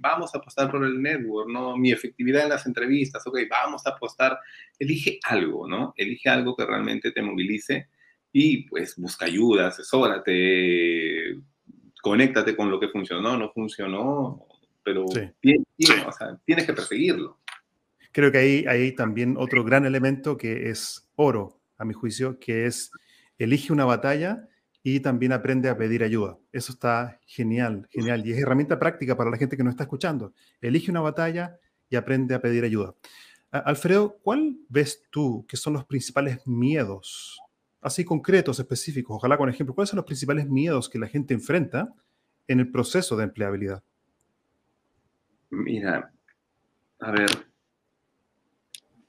vamos 0.01 0.34
a 0.34 0.38
apostar 0.38 0.72
por 0.72 0.86
el 0.86 1.01
network, 1.01 1.50
¿no? 1.50 1.77
Mi 1.77 1.92
efectividad 1.92 2.44
en 2.44 2.50
las 2.50 2.65
entrevistas, 2.65 3.25
ok, 3.25 3.39
vamos 3.50 3.86
a 3.86 3.92
apostar. 3.92 4.39
Elige 4.80 5.20
algo, 5.24 5.68
¿no? 5.68 5.94
Elige 5.98 6.30
algo 6.30 6.56
que 6.56 6.65
realmente 6.65 7.12
te 7.12 7.22
movilice 7.22 7.89
y 8.32 8.68
pues 8.68 8.98
busca 8.98 9.25
ayuda, 9.25 9.68
asesórate, 9.68 11.39
conéctate 12.01 12.56
con 12.56 12.70
lo 12.70 12.80
que 12.80 12.89
funcionó, 12.89 13.38
no 13.38 13.50
funcionó, 13.51 14.46
pero 14.84 15.06
tienes, 15.39 16.65
que 16.65 16.74
perseguirlo. 16.74 17.39
Creo 18.12 18.32
que 18.32 18.38
ahí 18.38 18.65
hay 18.68 18.94
también 18.94 19.36
otro 19.38 19.63
gran 19.63 19.86
elemento 19.86 20.38
que 20.38 20.70
es 20.70 21.10
oro, 21.15 21.62
a 21.77 21.86
mi 21.86 21.94
juicio, 21.94 22.38
que 22.39 22.65
es 22.65 22.92
elige 23.38 23.72
una 23.72 23.86
batalla 23.86 24.48
y 24.88 25.00
también 25.00 25.32
aprende 25.32 25.68
a 25.68 25.75
pedir 25.75 26.04
ayuda. 26.04 26.38
Eso 26.51 26.72
está 26.72 27.20
genial, 27.25 27.88
genial. 27.89 28.24
Y 28.24 28.34
es 28.34 28.38
herramienta 28.38 28.77
práctica 28.77 29.18
para 29.18 29.32
la 29.32 29.38
gente 29.38 29.58
que 29.58 29.63
nos 29.63 29.72
está 29.72 29.86
escuchando. 29.86 30.36
Elige 30.62 30.92
una 30.92 31.01
batalla 31.01 31.58
y 31.89 31.96
aprende 31.96 32.36
a 32.36 32.39
pedir 32.39 32.63
ayuda. 32.63 32.94
Alfredo, 33.50 34.20
¿cuál 34.22 34.58
ves 34.70 35.04
tú 35.10 35.44
que 35.48 35.58
son 35.58 35.74
los 35.74 35.86
principales 35.86 36.46
miedos? 36.46 37.39
Así 37.82 38.06
concretos, 38.06 38.60
específicos, 38.60 39.15
ojalá 39.15 39.39
con 39.39 39.50
ejemplo. 39.50 39.74
¿Cuáles 39.74 39.89
son 39.89 39.98
los 39.98 40.06
principales 40.06 40.48
miedos 40.48 40.88
que 40.88 41.00
la 41.00 41.08
gente 41.08 41.34
enfrenta 41.34 41.92
en 42.48 42.60
el 42.60 42.70
proceso 42.70 43.18
de 43.18 43.24
empleabilidad? 43.24 43.82
Mira, 45.50 46.13
a 47.00 47.12
ver, 47.12 47.30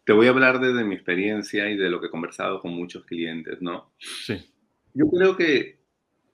te 0.04 0.12
voy 0.14 0.26
a 0.26 0.30
hablar 0.30 0.58
desde 0.58 0.84
mi 0.84 0.94
experiencia 0.94 1.68
y 1.68 1.76
de 1.76 1.90
lo 1.90 2.00
que 2.00 2.06
he 2.06 2.10
conversado 2.10 2.62
con 2.62 2.72
muchos 2.72 3.04
clientes, 3.04 3.60
¿no? 3.60 3.92
Sí. 3.98 4.42
Yo 4.98 5.10
creo 5.10 5.36
que, 5.36 5.78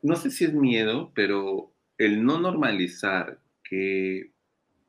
no 0.02 0.14
sé 0.14 0.30
si 0.30 0.44
es 0.44 0.54
miedo, 0.54 1.10
pero 1.16 1.72
el 1.98 2.24
no 2.24 2.38
normalizar 2.38 3.40
que 3.64 4.30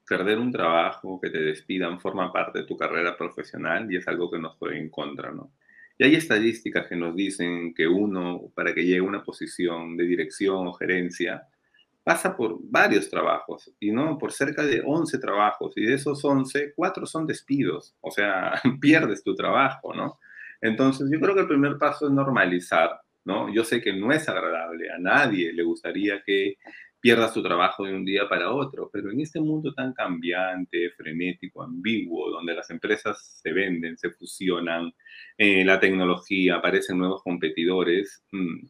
perder 0.08 0.38
un 0.38 0.52
trabajo, 0.52 1.20
que 1.20 1.32
te 1.32 1.40
despidan, 1.40 2.00
forma 2.00 2.32
parte 2.32 2.60
de 2.60 2.66
tu 2.66 2.78
carrera 2.78 3.18
profesional 3.18 3.92
y 3.92 3.98
es 3.98 4.08
algo 4.08 4.30
que 4.30 4.38
nos 4.38 4.56
puede 4.58 4.78
en 4.78 4.92
contra, 4.92 5.32
¿no? 5.32 5.52
Y 5.98 6.04
hay 6.04 6.14
estadísticas 6.14 6.86
que 6.88 6.96
nos 6.96 7.16
dicen 7.16 7.74
que 7.74 7.88
uno, 7.88 8.52
para 8.54 8.76
que 8.76 8.84
llegue 8.84 9.00
a 9.00 9.04
una 9.04 9.24
posición 9.24 9.98
de 9.98 10.04
dirección 10.06 10.68
o 10.68 10.74
gerencia, 10.74 11.48
pasa 12.04 12.38
por 12.38 12.60
varios 12.62 13.10
trabajos, 13.10 13.74
y 13.80 13.92
no 13.92 14.20
por 14.20 14.34
cerca 14.34 14.64
de 14.64 14.84
11 14.86 15.18
trabajos, 15.18 15.74
y 15.78 15.86
de 15.86 15.96
esos 15.96 16.24
11, 16.24 16.74
4 16.76 17.08
son 17.08 17.26
despidos, 17.26 17.96
o 18.02 18.12
sea, 18.12 18.54
pierdes 18.80 19.24
tu 19.24 19.34
trabajo, 19.34 19.96
¿no? 19.96 20.20
Entonces, 20.62 21.10
yo 21.12 21.20
creo 21.20 21.34
que 21.34 21.42
el 21.42 21.48
primer 21.48 21.80
paso 21.80 22.06
es 22.06 22.12
normalizar, 22.14 23.03
¿no? 23.26 23.54
Yo 23.54 23.64
sé 23.64 23.82
que 23.82 23.94
no 23.94 24.12
es 24.12 24.28
agradable, 24.30 24.92
a 24.92 24.98
nadie 24.98 25.54
le 25.54 25.64
gustaría 25.64 26.22
que 26.24 26.58
pierdas 27.04 27.34
tu 27.34 27.44
trabajo 27.44 27.84
de 27.84 27.94
un 27.94 28.06
día 28.06 28.30
para 28.30 28.52
otro, 28.54 28.90
pero 28.92 29.12
en 29.12 29.20
este 29.20 29.42
mundo 29.42 29.74
tan 29.74 29.94
cambiante, 29.94 30.90
frenético, 30.92 31.62
ambiguo, 31.62 32.32
donde 32.32 32.54
las 32.54 32.70
empresas 32.70 33.42
se 33.44 33.52
venden, 33.52 33.98
se 33.98 34.10
fusionan, 34.12 34.90
eh, 35.38 35.66
la 35.66 35.82
tecnología, 35.82 36.56
aparecen 36.56 36.98
nuevos 36.98 37.22
competidores, 37.22 38.24
mm, 38.32 38.66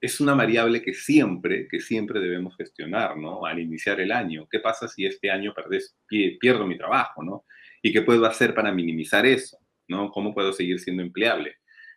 es 0.00 0.20
una 0.20 0.34
variable 0.34 0.82
que 0.82 0.94
siempre, 0.94 1.68
que 1.68 1.80
siempre 1.80 2.20
debemos 2.20 2.56
gestionar, 2.56 3.16
¿no? 3.18 3.44
Al 3.44 3.58
iniciar 3.58 4.00
el 4.00 4.12
año. 4.12 4.46
¿Qué 4.50 4.60
pasa 4.60 4.88
si 4.88 5.04
este 5.04 5.30
año 5.30 5.54
pierdo 6.40 6.66
mi 6.66 6.78
trabajo, 6.78 7.22
¿no? 7.22 7.44
¿Y 7.82 7.92
qué 7.92 8.02
puedo 8.02 8.24
hacer 8.26 8.54
para 8.54 8.72
minimizar 8.72 9.26
eso, 9.26 9.58
¿no? 9.88 10.10
¿Cómo 10.10 10.34
puedo 10.34 10.52
seguir 10.52 10.80
siendo 10.80 11.02
empleable? 11.02 11.56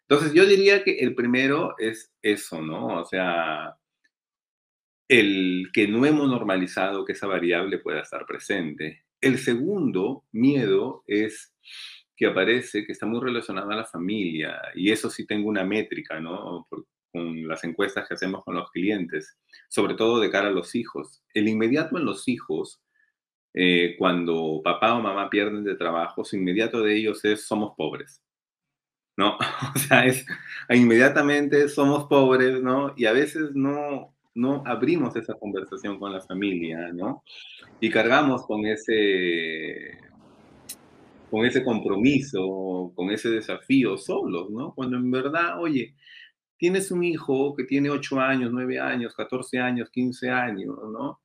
Entonces, 0.10 0.34
yo 0.34 0.46
diría 0.48 0.84
que 0.84 0.98
el 1.00 1.14
primero 1.14 1.76
es 1.78 2.12
eso, 2.24 2.62
¿no? 2.64 3.00
O 3.02 3.06
sea, 3.06 3.78
el 5.08 5.70
que 5.72 5.88
no 5.88 6.06
hemos 6.06 6.28
normalizado 6.28 7.06
que 7.06 7.14
esa 7.14 7.28
variable 7.28 7.78
pueda 7.78 8.02
estar 8.02 8.26
presente. 8.26 9.04
El 9.22 9.38
segundo 9.38 10.26
miedo 10.32 11.04
es 11.06 11.54
que 12.18 12.26
aparece, 12.26 12.86
que 12.86 12.92
está 12.92 13.06
muy 13.06 13.22
relacionado 13.22 13.70
a 13.72 13.76
la 13.76 13.86
familia, 13.86 14.60
y 14.76 14.92
eso 14.92 15.10
sí 15.12 15.28
tengo 15.28 15.48
una 15.48 15.64
métrica, 15.64 16.20
¿no? 16.20 16.68
con 17.12 17.48
las 17.48 17.64
encuestas 17.64 18.08
que 18.08 18.14
hacemos 18.16 18.44
con 18.44 18.56
los 18.56 18.70
clientes, 18.72 19.38
sobre 19.68 19.96
todo 19.96 20.20
de 20.20 20.30
cara 20.32 20.50
a 20.50 20.52
los 20.52 20.76
hijos. 20.76 21.24
El 21.34 21.48
inmediato 21.48 21.98
en 21.98 22.06
los 22.06 22.28
hijos, 22.28 22.82
eh, 23.54 23.96
cuando 23.98 24.62
papá 24.64 24.96
o 24.96 25.02
mamá 25.02 25.30
pierden 25.30 25.64
de 25.64 25.76
trabajo, 25.76 26.24
su 26.26 26.36
inmediato 26.36 26.82
de 26.82 26.98
ellos 26.98 27.24
es 27.26 27.48
somos 27.48 27.74
pobres. 27.76 28.22
¿No? 29.20 29.38
O 29.76 29.78
sea, 29.78 30.06
es 30.06 30.26
inmediatamente 30.70 31.68
somos 31.68 32.06
pobres, 32.06 32.62
¿no? 32.62 32.94
Y 32.96 33.06
a 33.06 33.12
veces 33.12 33.52
no, 33.54 34.16
no 34.34 34.64
abrimos 34.66 35.14
esa 35.18 35.34
conversación 35.34 36.00
con 36.00 36.14
la 36.14 36.22
familia, 36.22 36.94
¿no? 36.94 37.24
Y 37.82 37.90
cargamos 37.90 38.46
con 38.46 38.66
ese, 38.66 39.98
con 41.30 41.46
ese 41.46 41.64
compromiso, 41.66 42.94
con 42.96 43.12
ese 43.12 43.30
desafío 43.30 43.98
solos, 43.98 44.50
¿no? 44.52 44.74
Cuando 44.74 44.96
en 44.96 45.12
verdad, 45.12 45.60
oye, 45.60 45.96
tienes 46.58 46.90
un 46.90 47.04
hijo 47.04 47.56
que 47.58 47.66
tiene 47.66 47.90
8 47.90 48.22
años, 48.22 48.52
9 48.54 48.80
años, 48.80 49.16
14 49.16 49.60
años, 49.60 49.90
15 49.90 50.30
años, 50.30 50.78
¿no? 50.94 51.20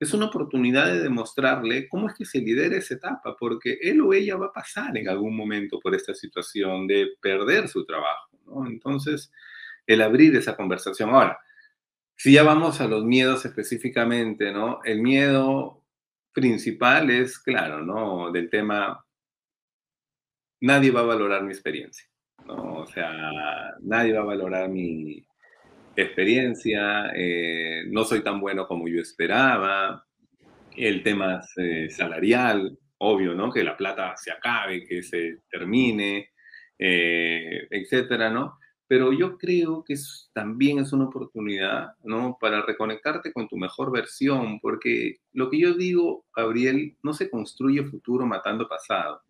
Es 0.00 0.14
una 0.14 0.26
oportunidad 0.26 0.86
de 0.86 1.00
demostrarle 1.00 1.88
cómo 1.88 2.08
es 2.08 2.14
que 2.14 2.24
se 2.24 2.38
lidera 2.38 2.76
esa 2.76 2.94
etapa, 2.94 3.36
porque 3.38 3.78
él 3.82 4.00
o 4.00 4.12
ella 4.12 4.36
va 4.36 4.46
a 4.46 4.52
pasar 4.52 4.96
en 4.96 5.08
algún 5.08 5.36
momento 5.36 5.80
por 5.80 5.94
esta 5.94 6.14
situación 6.14 6.86
de 6.86 7.08
perder 7.20 7.68
su 7.68 7.84
trabajo, 7.84 8.28
¿no? 8.46 8.66
Entonces, 8.66 9.32
el 9.86 10.02
abrir 10.02 10.36
esa 10.36 10.56
conversación. 10.56 11.10
Ahora, 11.10 11.38
si 12.16 12.32
ya 12.32 12.42
vamos 12.42 12.80
a 12.80 12.88
los 12.88 13.04
miedos 13.04 13.44
específicamente, 13.44 14.52
¿no? 14.52 14.80
El 14.84 15.02
miedo 15.02 15.84
principal 16.32 17.10
es, 17.10 17.38
claro, 17.38 17.84
¿no? 17.84 18.30
Del 18.32 18.50
tema, 18.50 19.04
nadie 20.60 20.90
va 20.90 21.00
a 21.00 21.04
valorar 21.04 21.42
mi 21.42 21.52
experiencia, 21.52 22.08
¿no? 22.46 22.76
O 22.78 22.86
sea, 22.86 23.76
nadie 23.80 24.12
va 24.12 24.20
a 24.20 24.24
valorar 24.24 24.68
mi 24.68 25.27
experiencia, 26.02 27.12
eh, 27.14 27.84
no 27.88 28.04
soy 28.04 28.22
tan 28.22 28.40
bueno 28.40 28.66
como 28.66 28.88
yo 28.88 29.00
esperaba, 29.00 30.04
el 30.76 31.02
tema 31.02 31.40
eh, 31.56 31.88
salarial, 31.90 32.78
obvio, 32.98 33.34
¿no? 33.34 33.52
Que 33.52 33.64
la 33.64 33.76
plata 33.76 34.16
se 34.16 34.30
acabe, 34.30 34.84
que 34.86 35.02
se 35.02 35.38
termine, 35.50 36.30
eh, 36.78 37.66
etcétera, 37.70 38.30
¿no? 38.30 38.58
pero 38.88 39.12
yo 39.12 39.36
creo 39.36 39.84
que 39.84 39.94
también 40.32 40.78
es 40.78 40.94
una 40.94 41.04
oportunidad, 41.04 41.92
¿no? 42.02 42.38
Para 42.40 42.62
reconectarte 42.62 43.34
con 43.34 43.46
tu 43.46 43.58
mejor 43.58 43.92
versión, 43.92 44.58
porque 44.60 45.18
lo 45.32 45.50
que 45.50 45.60
yo 45.60 45.74
digo, 45.74 46.24
Gabriel, 46.34 46.96
no 47.02 47.12
se 47.12 47.28
construye 47.28 47.84
futuro 47.84 48.24
matando 48.26 48.66
pasado. 48.66 49.20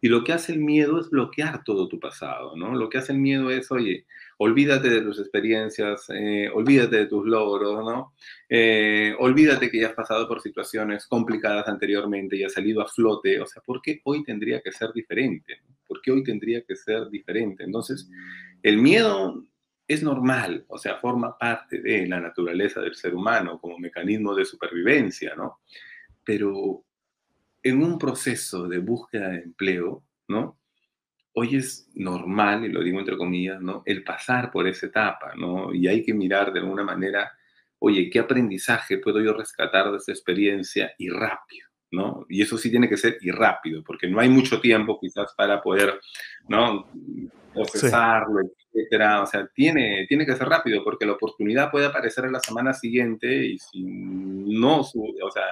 Y 0.00 0.08
lo 0.08 0.22
que 0.22 0.32
hace 0.32 0.52
el 0.52 0.60
miedo 0.60 1.00
es 1.00 1.10
bloquear 1.10 1.64
todo 1.64 1.88
tu 1.88 1.98
pasado, 1.98 2.56
¿no? 2.56 2.74
Lo 2.74 2.88
que 2.88 2.98
hace 2.98 3.12
el 3.12 3.18
miedo 3.18 3.50
es, 3.50 3.70
oye, 3.72 4.06
olvídate 4.38 4.88
de 4.88 5.02
tus 5.02 5.18
experiencias, 5.18 6.06
eh, 6.10 6.48
olvídate 6.54 6.96
de 6.96 7.06
tus 7.06 7.26
logros, 7.26 7.84
¿no? 7.84 8.14
Eh, 8.48 9.14
olvídate 9.18 9.70
que 9.70 9.80
ya 9.80 9.88
has 9.88 9.94
pasado 9.94 10.28
por 10.28 10.40
situaciones 10.40 11.06
complicadas 11.06 11.66
anteriormente 11.66 12.36
y 12.36 12.44
has 12.44 12.52
salido 12.52 12.80
a 12.80 12.86
flote, 12.86 13.40
o 13.40 13.46
sea, 13.46 13.60
¿por 13.62 13.82
qué 13.82 14.00
hoy 14.04 14.22
tendría 14.22 14.60
que 14.60 14.70
ser 14.70 14.92
diferente? 14.92 15.62
¿Por 15.86 16.00
qué 16.00 16.12
hoy 16.12 16.22
tendría 16.22 16.62
que 16.62 16.76
ser 16.76 17.08
diferente? 17.10 17.64
Entonces, 17.64 18.08
el 18.62 18.78
miedo 18.78 19.42
es 19.88 20.02
normal, 20.02 20.64
o 20.68 20.78
sea, 20.78 20.96
forma 20.96 21.36
parte 21.36 21.80
de 21.80 22.06
la 22.06 22.20
naturaleza 22.20 22.80
del 22.80 22.94
ser 22.94 23.14
humano 23.14 23.58
como 23.58 23.78
mecanismo 23.78 24.34
de 24.34 24.44
supervivencia, 24.44 25.34
¿no? 25.34 25.60
Pero 26.22 26.84
en 27.62 27.82
un 27.82 27.98
proceso 27.98 28.68
de 28.68 28.78
búsqueda 28.78 29.30
de 29.30 29.42
empleo, 29.42 30.04
¿no? 30.28 30.58
Hoy 31.34 31.56
es 31.56 31.90
normal, 31.94 32.64
y 32.64 32.68
lo 32.68 32.82
digo 32.82 32.98
entre 32.98 33.16
comillas, 33.16 33.60
¿no? 33.60 33.82
El 33.86 34.02
pasar 34.02 34.50
por 34.50 34.66
esa 34.66 34.86
etapa, 34.86 35.34
¿no? 35.36 35.74
Y 35.74 35.86
hay 35.86 36.02
que 36.02 36.14
mirar 36.14 36.52
de 36.52 36.60
alguna 36.60 36.84
manera, 36.84 37.30
oye, 37.78 38.10
¿qué 38.10 38.18
aprendizaje 38.18 38.98
puedo 38.98 39.20
yo 39.20 39.32
rescatar 39.34 39.90
de 39.90 39.98
esa 39.98 40.12
experiencia 40.12 40.92
y 40.98 41.10
rápido? 41.10 41.68
¿no? 41.90 42.26
Y 42.28 42.42
eso 42.42 42.58
sí 42.58 42.70
tiene 42.70 42.88
que 42.88 42.96
ser 42.96 43.18
y 43.20 43.30
rápido, 43.30 43.82
porque 43.82 44.08
no 44.08 44.20
hay 44.20 44.28
mucho 44.28 44.60
tiempo 44.60 44.98
quizás 45.00 45.32
para 45.36 45.62
poder, 45.62 46.00
¿no? 46.48 46.86
Procesarlo, 47.54 48.40
etcétera. 48.40 49.22
O 49.22 49.26
sea, 49.26 49.48
tiene, 49.54 50.06
tiene 50.08 50.26
que 50.26 50.36
ser 50.36 50.48
rápido, 50.48 50.84
porque 50.84 51.06
la 51.06 51.12
oportunidad 51.12 51.70
puede 51.70 51.86
aparecer 51.86 52.26
en 52.26 52.32
la 52.32 52.40
semana 52.40 52.74
siguiente 52.74 53.46
y 53.46 53.58
si 53.58 53.82
no, 53.82 54.80
o 54.80 55.30
sea, 55.32 55.44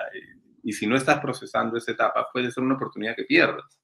y 0.67 0.73
si 0.73 0.85
no 0.85 0.97
estás 0.97 1.21
procesando 1.21 1.77
esa 1.77 1.93
etapa, 1.93 2.27
puede 2.33 2.51
ser 2.51 2.65
una 2.65 2.75
oportunidad 2.75 3.15
que 3.15 3.23
pierdas. 3.23 3.79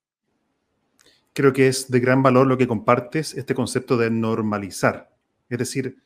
Creo 1.32 1.52
que 1.52 1.68
es 1.68 1.88
de 1.88 2.00
gran 2.00 2.24
valor 2.24 2.48
lo 2.48 2.58
que 2.58 2.66
compartes, 2.66 3.34
este 3.34 3.54
concepto 3.54 3.96
de 3.96 4.10
normalizar. 4.10 5.14
Es 5.48 5.58
decir, 5.58 6.02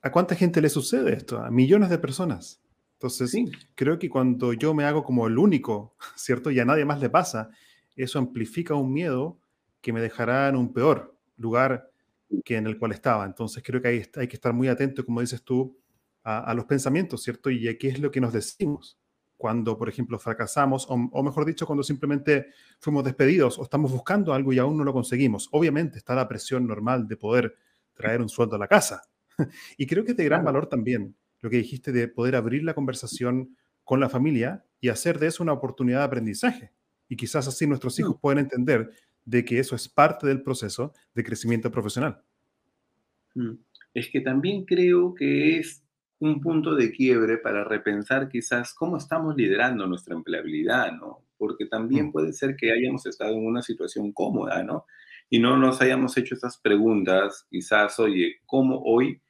¿a 0.00 0.12
cuánta 0.12 0.36
gente 0.36 0.60
le 0.60 0.68
sucede 0.68 1.12
esto? 1.12 1.40
A 1.40 1.50
millones 1.50 1.90
de 1.90 1.98
personas. 1.98 2.62
Entonces, 2.92 3.34
creo 3.74 3.98
que 3.98 4.08
cuando 4.08 4.52
yo 4.52 4.74
me 4.74 4.84
hago 4.84 5.02
como 5.02 5.26
el 5.26 5.36
único, 5.36 5.96
¿cierto? 6.14 6.52
Y 6.52 6.60
a 6.60 6.64
nadie 6.64 6.84
más 6.84 7.00
le 7.00 7.10
pasa, 7.10 7.50
eso 7.96 8.20
amplifica 8.20 8.76
un 8.76 8.92
miedo 8.92 9.40
que 9.80 9.92
me 9.92 10.00
dejará 10.00 10.48
en 10.50 10.54
un 10.54 10.72
peor 10.72 11.16
lugar 11.36 11.90
que 12.44 12.58
en 12.58 12.68
el 12.68 12.78
cual 12.78 12.92
estaba. 12.92 13.24
Entonces, 13.24 13.60
creo 13.66 13.82
que 13.82 13.88
hay, 13.88 14.06
hay 14.14 14.28
que 14.28 14.36
estar 14.36 14.52
muy 14.52 14.68
atento, 14.68 15.04
como 15.04 15.20
dices 15.20 15.42
tú, 15.42 15.76
a, 16.22 16.38
a 16.44 16.54
los 16.54 16.66
pensamientos, 16.66 17.24
¿cierto? 17.24 17.50
Y 17.50 17.66
a 17.66 17.76
qué 17.76 17.88
es 17.88 17.98
lo 17.98 18.12
que 18.12 18.20
nos 18.20 18.32
decimos 18.32 19.01
cuando, 19.42 19.76
por 19.76 19.88
ejemplo, 19.88 20.20
fracasamos, 20.20 20.86
o, 20.88 21.22
mejor 21.24 21.44
dicho, 21.44 21.66
cuando 21.66 21.82
simplemente 21.82 22.46
fuimos 22.78 23.02
despedidos 23.02 23.58
o 23.58 23.64
estamos 23.64 23.90
buscando 23.90 24.32
algo 24.32 24.52
y 24.52 24.60
aún 24.60 24.78
no 24.78 24.84
lo 24.84 24.92
conseguimos. 24.92 25.48
Obviamente 25.50 25.98
está 25.98 26.14
la 26.14 26.28
presión 26.28 26.64
normal 26.64 27.08
de 27.08 27.16
poder 27.16 27.56
traer 27.92 28.20
un 28.20 28.28
sueldo 28.28 28.54
a 28.54 28.60
la 28.60 28.68
casa. 28.68 29.02
y 29.76 29.88
creo 29.88 30.04
que 30.04 30.12
es 30.12 30.16
de 30.16 30.26
gran 30.26 30.44
valor 30.44 30.68
también 30.68 31.16
lo 31.40 31.50
que 31.50 31.56
dijiste 31.56 31.90
de 31.90 32.06
poder 32.06 32.36
abrir 32.36 32.62
la 32.62 32.72
conversación 32.72 33.56
con 33.82 33.98
la 33.98 34.08
familia 34.08 34.64
y 34.80 34.90
hacer 34.90 35.18
de 35.18 35.26
eso 35.26 35.42
una 35.42 35.54
oportunidad 35.54 35.98
de 35.98 36.04
aprendizaje. 36.04 36.70
Y 37.08 37.16
quizás 37.16 37.48
así 37.48 37.66
nuestros 37.66 37.98
hijos 37.98 38.14
pueden 38.20 38.38
entender 38.38 38.92
de 39.24 39.44
que 39.44 39.58
eso 39.58 39.74
es 39.74 39.88
parte 39.88 40.28
del 40.28 40.42
proceso 40.42 40.92
de 41.16 41.24
crecimiento 41.24 41.68
profesional. 41.68 42.22
Mm. 43.34 43.54
es 43.92 44.08
que 44.08 44.20
también 44.20 44.66
creo 44.66 45.14
que 45.14 45.58
es 45.58 45.81
un 46.22 46.40
punto 46.40 46.76
de 46.76 46.92
quiebre 46.92 47.36
para 47.38 47.64
repensar 47.64 48.28
quizás 48.28 48.74
cómo 48.74 48.96
estamos 48.96 49.34
liderando 49.34 49.88
nuestra 49.88 50.14
empleabilidad, 50.14 50.92
¿no? 50.92 51.24
Porque 51.36 51.66
también 51.66 52.06
mm. 52.06 52.12
puede 52.12 52.32
ser 52.32 52.54
que 52.54 52.70
hayamos 52.70 53.04
estado 53.06 53.34
en 53.34 53.44
una 53.44 53.60
situación 53.60 54.12
cómoda, 54.12 54.62
¿no? 54.62 54.86
Y 55.28 55.40
no 55.40 55.56
nos 55.56 55.82
hayamos 55.82 56.16
hecho 56.16 56.36
esas 56.36 56.58
preguntas, 56.58 57.44
quizás, 57.50 57.98
oye, 57.98 58.36
¿cómo 58.46 58.80
hoy 58.84 59.20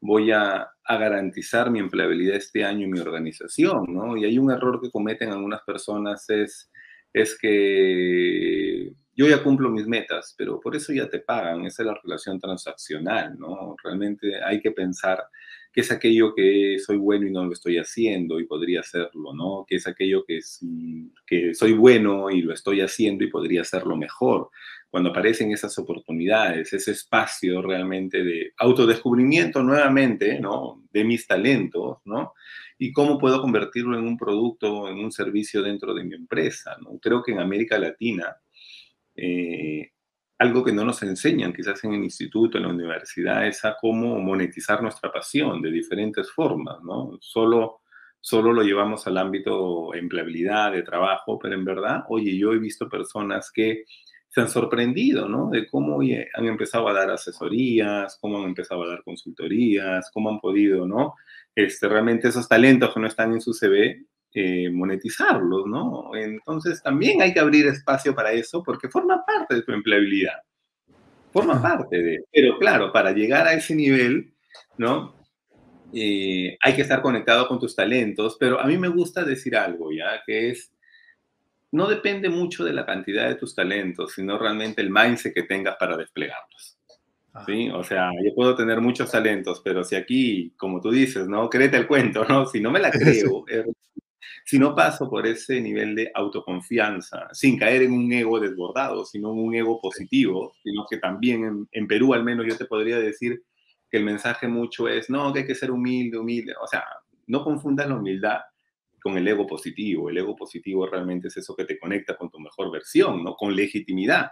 voy 0.00 0.32
a, 0.32 0.68
a, 0.84 0.96
garantizar 0.96 1.70
mi 1.70 1.78
empleabilidad 1.78 2.34
este 2.34 2.64
año 2.64 2.84
en 2.86 2.90
mi 2.90 2.98
organización, 2.98 3.84
¿no? 3.88 4.16
Y 4.16 4.24
hay 4.24 4.36
un 4.36 4.50
error 4.50 4.80
que 4.82 4.90
cometen 4.90 5.30
algunas 5.30 5.62
personas 5.62 6.28
es, 6.30 6.68
es 7.12 7.38
que 7.38 8.92
yo 9.14 9.28
ya 9.28 9.40
cumplo 9.44 9.70
mis 9.70 9.86
metas, 9.86 10.34
pero 10.36 10.58
por 10.58 10.74
eso 10.74 10.92
ya 10.92 11.08
te 11.08 11.20
pagan, 11.20 11.64
esa 11.64 11.82
es 11.82 11.86
la 11.86 12.00
relación 12.02 12.40
transaccional, 12.40 13.38
¿no? 13.38 13.76
Realmente 13.84 14.42
hay 14.42 14.60
que 14.60 14.72
pensar 14.72 15.22
que 15.72 15.82
es 15.82 15.92
aquello 15.92 16.34
que 16.34 16.78
soy 16.84 16.96
bueno 16.96 17.26
y 17.26 17.30
no 17.30 17.44
lo 17.44 17.52
estoy 17.52 17.78
haciendo 17.78 18.40
y 18.40 18.46
podría 18.46 18.80
hacerlo, 18.80 19.32
¿no? 19.32 19.64
Que 19.68 19.76
es 19.76 19.86
aquello 19.86 20.24
que, 20.24 20.38
es, 20.38 20.60
que 21.26 21.54
soy 21.54 21.72
bueno 21.72 22.30
y 22.30 22.42
lo 22.42 22.52
estoy 22.52 22.80
haciendo 22.80 23.24
y 23.24 23.30
podría 23.30 23.62
hacerlo 23.62 23.96
mejor. 23.96 24.50
Cuando 24.90 25.10
aparecen 25.10 25.52
esas 25.52 25.78
oportunidades, 25.78 26.72
ese 26.72 26.90
espacio 26.90 27.62
realmente 27.62 28.24
de 28.24 28.52
autodescubrimiento 28.56 29.62
nuevamente, 29.62 30.40
¿no? 30.40 30.82
De 30.92 31.04
mis 31.04 31.26
talentos, 31.28 31.98
¿no? 32.04 32.34
Y 32.76 32.92
cómo 32.92 33.16
puedo 33.16 33.40
convertirlo 33.40 33.96
en 33.96 34.06
un 34.06 34.16
producto, 34.16 34.88
en 34.88 34.98
un 34.98 35.12
servicio 35.12 35.62
dentro 35.62 35.94
de 35.94 36.02
mi 36.02 36.16
empresa, 36.16 36.76
¿no? 36.82 36.98
Creo 36.98 37.22
que 37.22 37.30
en 37.30 37.38
América 37.38 37.78
Latina, 37.78 38.36
eh, 39.14 39.92
algo 40.40 40.64
que 40.64 40.72
no 40.72 40.86
nos 40.86 41.02
enseñan 41.02 41.52
quizás 41.52 41.84
en 41.84 41.92
el 41.92 42.02
instituto, 42.02 42.56
en 42.56 42.64
la 42.64 42.70
universidad, 42.70 43.46
es 43.46 43.62
a 43.66 43.76
cómo 43.78 44.18
monetizar 44.20 44.82
nuestra 44.82 45.12
pasión 45.12 45.60
de 45.60 45.70
diferentes 45.70 46.32
formas, 46.32 46.82
¿no? 46.82 47.18
Solo, 47.20 47.82
solo 48.18 48.50
lo 48.54 48.62
llevamos 48.62 49.06
al 49.06 49.18
ámbito 49.18 49.92
empleabilidad, 49.94 50.72
de 50.72 50.82
trabajo, 50.82 51.38
pero 51.38 51.54
en 51.54 51.64
verdad, 51.66 52.04
oye, 52.08 52.38
yo 52.38 52.54
he 52.54 52.58
visto 52.58 52.88
personas 52.88 53.52
que 53.52 53.84
se 54.28 54.40
han 54.40 54.48
sorprendido, 54.48 55.28
¿no? 55.28 55.50
De 55.50 55.66
cómo 55.68 55.96
oye, 55.96 56.30
han 56.32 56.46
empezado 56.46 56.88
a 56.88 56.94
dar 56.94 57.10
asesorías, 57.10 58.16
cómo 58.18 58.38
han 58.38 58.44
empezado 58.44 58.84
a 58.84 58.88
dar 58.88 59.02
consultorías, 59.02 60.10
cómo 60.10 60.30
han 60.30 60.40
podido, 60.40 60.86
¿no? 60.86 61.16
Este, 61.54 61.86
realmente 61.86 62.28
esos 62.28 62.48
talentos 62.48 62.94
que 62.94 63.00
no 63.00 63.08
están 63.08 63.32
en 63.34 63.42
su 63.42 63.52
CV, 63.52 64.06
eh, 64.32 64.70
monetizarlos, 64.70 65.66
¿no? 65.66 66.14
Entonces 66.14 66.80
también 66.82 67.20
hay 67.20 67.32
que 67.32 67.40
abrir 67.40 67.66
espacio 67.66 68.14
para 68.14 68.30
eso 68.32 68.62
porque 68.62 68.88
forma 68.88 69.24
parte 69.26 69.56
de 69.56 69.62
tu 69.62 69.72
empleabilidad. 69.72 70.38
Forma 71.32 71.60
parte 71.60 72.00
de... 72.00 72.24
Pero 72.32 72.58
claro, 72.58 72.92
para 72.92 73.12
llegar 73.12 73.46
a 73.46 73.54
ese 73.54 73.74
nivel, 73.74 74.32
¿no? 74.78 75.16
Eh, 75.92 76.56
hay 76.60 76.74
que 76.74 76.82
estar 76.82 77.02
conectado 77.02 77.48
con 77.48 77.58
tus 77.58 77.74
talentos, 77.74 78.36
pero 78.38 78.60
a 78.60 78.66
mí 78.66 78.78
me 78.78 78.88
gusta 78.88 79.24
decir 79.24 79.56
algo, 79.56 79.90
¿ya? 79.90 80.22
Que 80.24 80.50
es, 80.50 80.72
no 81.72 81.88
depende 81.88 82.28
mucho 82.28 82.64
de 82.64 82.72
la 82.72 82.86
cantidad 82.86 83.28
de 83.28 83.34
tus 83.34 83.54
talentos, 83.54 84.12
sino 84.12 84.38
realmente 84.38 84.80
el 84.80 84.90
mindset 84.90 85.34
que 85.34 85.42
tengas 85.42 85.76
para 85.76 85.96
desplegarlos. 85.96 86.78
Ah. 87.32 87.44
¿Sí? 87.46 87.68
O 87.70 87.82
sea, 87.82 88.10
yo 88.24 88.34
puedo 88.34 88.54
tener 88.54 88.80
muchos 88.80 89.10
talentos, 89.10 89.60
pero 89.64 89.82
si 89.82 89.96
aquí, 89.96 90.52
como 90.56 90.80
tú 90.80 90.90
dices, 90.90 91.28
¿no? 91.28 91.48
Créete 91.48 91.76
el 91.76 91.86
cuento, 91.86 92.24
¿no? 92.24 92.46
Si 92.46 92.60
no 92.60 92.70
me 92.70 92.80
la 92.80 92.90
creo, 92.92 93.44
si 94.44 94.58
no 94.58 94.74
paso 94.74 95.08
por 95.08 95.26
ese 95.26 95.60
nivel 95.60 95.94
de 95.94 96.10
autoconfianza, 96.14 97.28
sin 97.32 97.58
caer 97.58 97.82
en 97.82 97.92
un 97.92 98.12
ego 98.12 98.40
desbordado, 98.40 99.04
sino 99.04 99.32
en 99.32 99.38
un 99.38 99.54
ego 99.54 99.80
positivo, 99.80 100.52
sino 100.62 100.84
que 100.88 100.98
también 100.98 101.68
en, 101.70 101.86
Perú 101.86 102.14
al 102.14 102.24
menos 102.24 102.46
yo 102.46 102.56
te 102.56 102.64
podría 102.64 102.98
decir 102.98 103.42
que 103.90 103.98
el 103.98 104.04
mensaje 104.04 104.48
mucho 104.48 104.88
es, 104.88 105.10
no, 105.10 105.32
que 105.32 105.40
hay 105.40 105.46
que 105.46 105.54
ser 105.54 105.70
humilde, 105.70 106.18
humilde, 106.18 106.54
o 106.62 106.66
sea, 106.66 106.84
no 107.26 107.42
confundas 107.44 107.88
la 107.88 107.96
humildad 107.96 108.40
con 109.00 109.16
el 109.16 109.26
ego 109.26 109.46
positivo. 109.46 110.10
El 110.10 110.18
ego 110.18 110.36
positivo 110.36 110.86
realmente 110.86 111.28
es 111.28 111.36
eso 111.36 111.56
que 111.56 111.64
te 111.64 111.78
conecta 111.78 112.16
con 112.16 112.30
tu 112.30 112.38
mejor 112.38 112.70
versión, 112.70 113.24
¿no? 113.24 113.34
Con 113.34 113.54
legitimidad. 113.54 114.30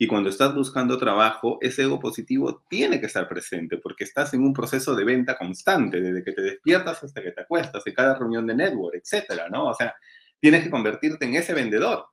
Y 0.00 0.06
cuando 0.06 0.28
estás 0.28 0.54
buscando 0.54 0.96
trabajo, 0.96 1.58
ese 1.60 1.82
ego 1.82 1.98
positivo 1.98 2.62
tiene 2.68 3.00
que 3.00 3.06
estar 3.06 3.28
presente 3.28 3.78
porque 3.78 4.04
estás 4.04 4.32
en 4.32 4.42
un 4.42 4.52
proceso 4.52 4.94
de 4.94 5.04
venta 5.04 5.36
constante, 5.36 6.00
desde 6.00 6.22
que 6.22 6.32
te 6.32 6.40
despiertas 6.40 7.02
hasta 7.02 7.20
que 7.20 7.32
te 7.32 7.40
acuestas, 7.40 7.84
en 7.84 7.94
cada 7.94 8.16
reunión 8.16 8.46
de 8.46 8.54
network, 8.54 8.94
etcétera, 8.94 9.48
¿no? 9.48 9.66
O 9.66 9.74
sea, 9.74 9.94
tienes 10.38 10.62
que 10.62 10.70
convertirte 10.70 11.24
en 11.24 11.34
ese 11.34 11.52
vendedor. 11.52 12.06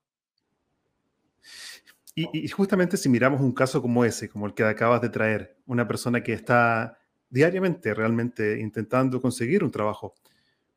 Y, 2.18 2.48
justamente 2.48 2.96
si 2.96 3.10
miramos 3.10 3.42
un 3.42 3.52
caso 3.52 3.82
como 3.82 4.06
ese, 4.06 4.30
como 4.30 4.48
el 4.48 4.54
que 4.54 4.64
acabas 4.64 5.02
de 5.02 5.10
traer, 5.10 5.58
una 5.66 5.86
persona 5.86 6.24
que 6.24 6.32
está 6.32 6.98
diariamente 7.30 7.94
realmente 7.94 8.60
intentando 8.62 9.22
conseguir 9.22 9.66
un 9.66 9.70
trabajo, 9.70 10.16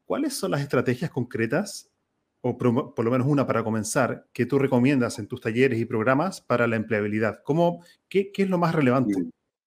¿cuáles 0.05 0.35
son 0.35 0.51
las 0.51 0.61
estrategias 0.61 1.13
concretas 1.13 1.91
o 2.41 2.57
por, 2.57 3.05
lo 3.05 3.11
menos 3.11 3.27
una 3.27 3.47
para 3.47 3.65
comenzar, 3.65 4.27
que 4.33 4.47
tú 4.47 4.59
recomiendas 4.59 5.19
en 5.19 5.27
tus 5.27 5.41
talleres 5.41 5.79
y 5.79 5.85
programas 5.85 6.41
para 6.41 6.67
la 6.67 6.77
empleabilidad? 6.77 7.41
¿Cómo, 7.45 7.85
qué, 8.09 8.31
qué 8.33 8.43
es 8.43 8.51
lo 8.51 8.59
más 8.59 8.75
relevante 8.75 9.15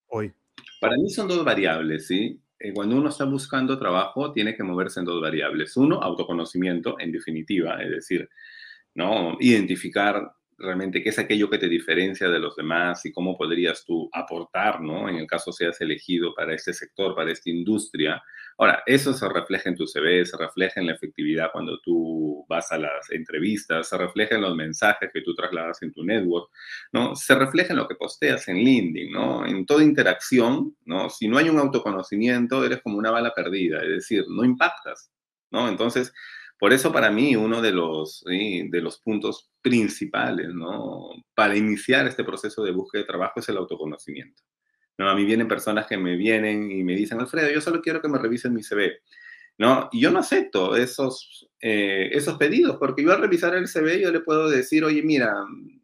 hoy? 0.06 0.32
Para 0.80 0.96
mí 0.96 1.10
son 1.10 1.28
dos 1.28 1.44
variables, 1.44 2.06
¿sí? 2.06 2.40
Eh, 2.58 2.72
cuando 2.72 2.96
uno 2.96 3.08
está 3.08 3.24
buscando 3.24 3.78
trabajo, 3.78 4.32
tiene 4.32 4.54
que 4.54 4.62
moverse 4.62 5.00
en 5.00 5.06
dos 5.06 5.20
variables. 5.20 5.76
Uno, 5.76 6.00
autoconocimiento, 6.00 6.96
en 7.00 7.12
definitiva, 7.12 7.82
es 7.82 7.90
decir, 7.90 8.28
¿no? 8.94 9.36
Identificar 9.40 10.32
realmente 10.58 11.02
qué 11.02 11.08
es 11.10 11.18
aquello 11.18 11.50
que 11.50 11.58
te 11.58 11.68
diferencia 11.68 12.28
de 12.28 12.38
los 12.38 12.56
demás 12.56 13.04
y 13.04 13.12
cómo 13.12 13.36
podrías 13.36 13.84
tú 13.84 14.08
aportar, 14.12 14.80
¿no? 14.80 15.08
En 15.08 15.16
el 15.16 15.26
caso 15.26 15.52
seas 15.52 15.80
elegido 15.80 16.34
para 16.34 16.54
este 16.54 16.72
sector, 16.72 17.14
para 17.14 17.32
esta 17.32 17.50
industria. 17.50 18.22
Ahora, 18.58 18.82
eso 18.86 19.12
se 19.12 19.28
refleja 19.28 19.70
en 19.70 19.76
tu 19.76 19.86
CV, 19.86 20.24
se 20.24 20.36
refleja 20.36 20.80
en 20.80 20.86
la 20.86 20.92
efectividad 20.92 21.50
cuando 21.52 21.80
tú 21.80 22.44
vas 22.48 22.70
a 22.70 22.78
las 22.78 23.10
entrevistas, 23.10 23.88
se 23.88 23.98
refleja 23.98 24.36
en 24.36 24.42
los 24.42 24.54
mensajes 24.54 25.10
que 25.12 25.22
tú 25.22 25.34
trasladas 25.34 25.82
en 25.82 25.92
tu 25.92 26.04
network, 26.04 26.50
¿no? 26.92 27.16
Se 27.16 27.34
refleja 27.34 27.72
en 27.72 27.78
lo 27.78 27.88
que 27.88 27.94
posteas 27.94 28.46
en 28.48 28.58
LinkedIn, 28.58 29.12
¿no? 29.12 29.46
En 29.46 29.66
toda 29.66 29.82
interacción, 29.82 30.76
¿no? 30.84 31.10
Si 31.10 31.28
no 31.28 31.38
hay 31.38 31.48
un 31.48 31.58
autoconocimiento, 31.58 32.64
eres 32.64 32.82
como 32.82 32.98
una 32.98 33.10
bala 33.10 33.32
perdida, 33.34 33.82
es 33.82 33.88
decir, 33.88 34.24
no 34.28 34.44
impactas, 34.44 35.10
¿no? 35.50 35.68
Entonces, 35.68 36.12
por 36.62 36.72
eso 36.72 36.92
para 36.92 37.10
mí 37.10 37.34
uno 37.34 37.60
de 37.60 37.72
los, 37.72 38.22
de 38.24 38.80
los 38.80 39.00
puntos 39.00 39.50
principales 39.60 40.54
¿no? 40.54 41.08
para 41.34 41.56
iniciar 41.56 42.06
este 42.06 42.22
proceso 42.22 42.62
de 42.62 42.70
búsqueda 42.70 43.02
de 43.02 43.08
trabajo 43.08 43.40
es 43.40 43.48
el 43.48 43.56
autoconocimiento. 43.56 44.44
¿no? 44.96 45.10
A 45.10 45.16
mí 45.16 45.24
vienen 45.24 45.48
personas 45.48 45.88
que 45.88 45.96
me 45.96 46.14
vienen 46.14 46.70
y 46.70 46.84
me 46.84 46.94
dicen, 46.94 47.18
Alfredo, 47.18 47.50
yo 47.50 47.60
solo 47.60 47.82
quiero 47.82 48.00
que 48.00 48.06
me 48.06 48.16
revisen 48.16 48.54
mi 48.54 48.62
CV. 48.62 49.00
¿no? 49.58 49.88
Y 49.90 50.02
yo 50.02 50.12
no 50.12 50.20
acepto 50.20 50.76
esos, 50.76 51.50
eh, 51.60 52.10
esos 52.12 52.38
pedidos, 52.38 52.76
porque 52.76 53.02
yo 53.02 53.10
al 53.10 53.22
revisar 53.22 53.56
el 53.56 53.66
CV 53.66 54.00
yo 54.00 54.12
le 54.12 54.20
puedo 54.20 54.48
decir, 54.48 54.84
oye, 54.84 55.02
mira, 55.02 55.34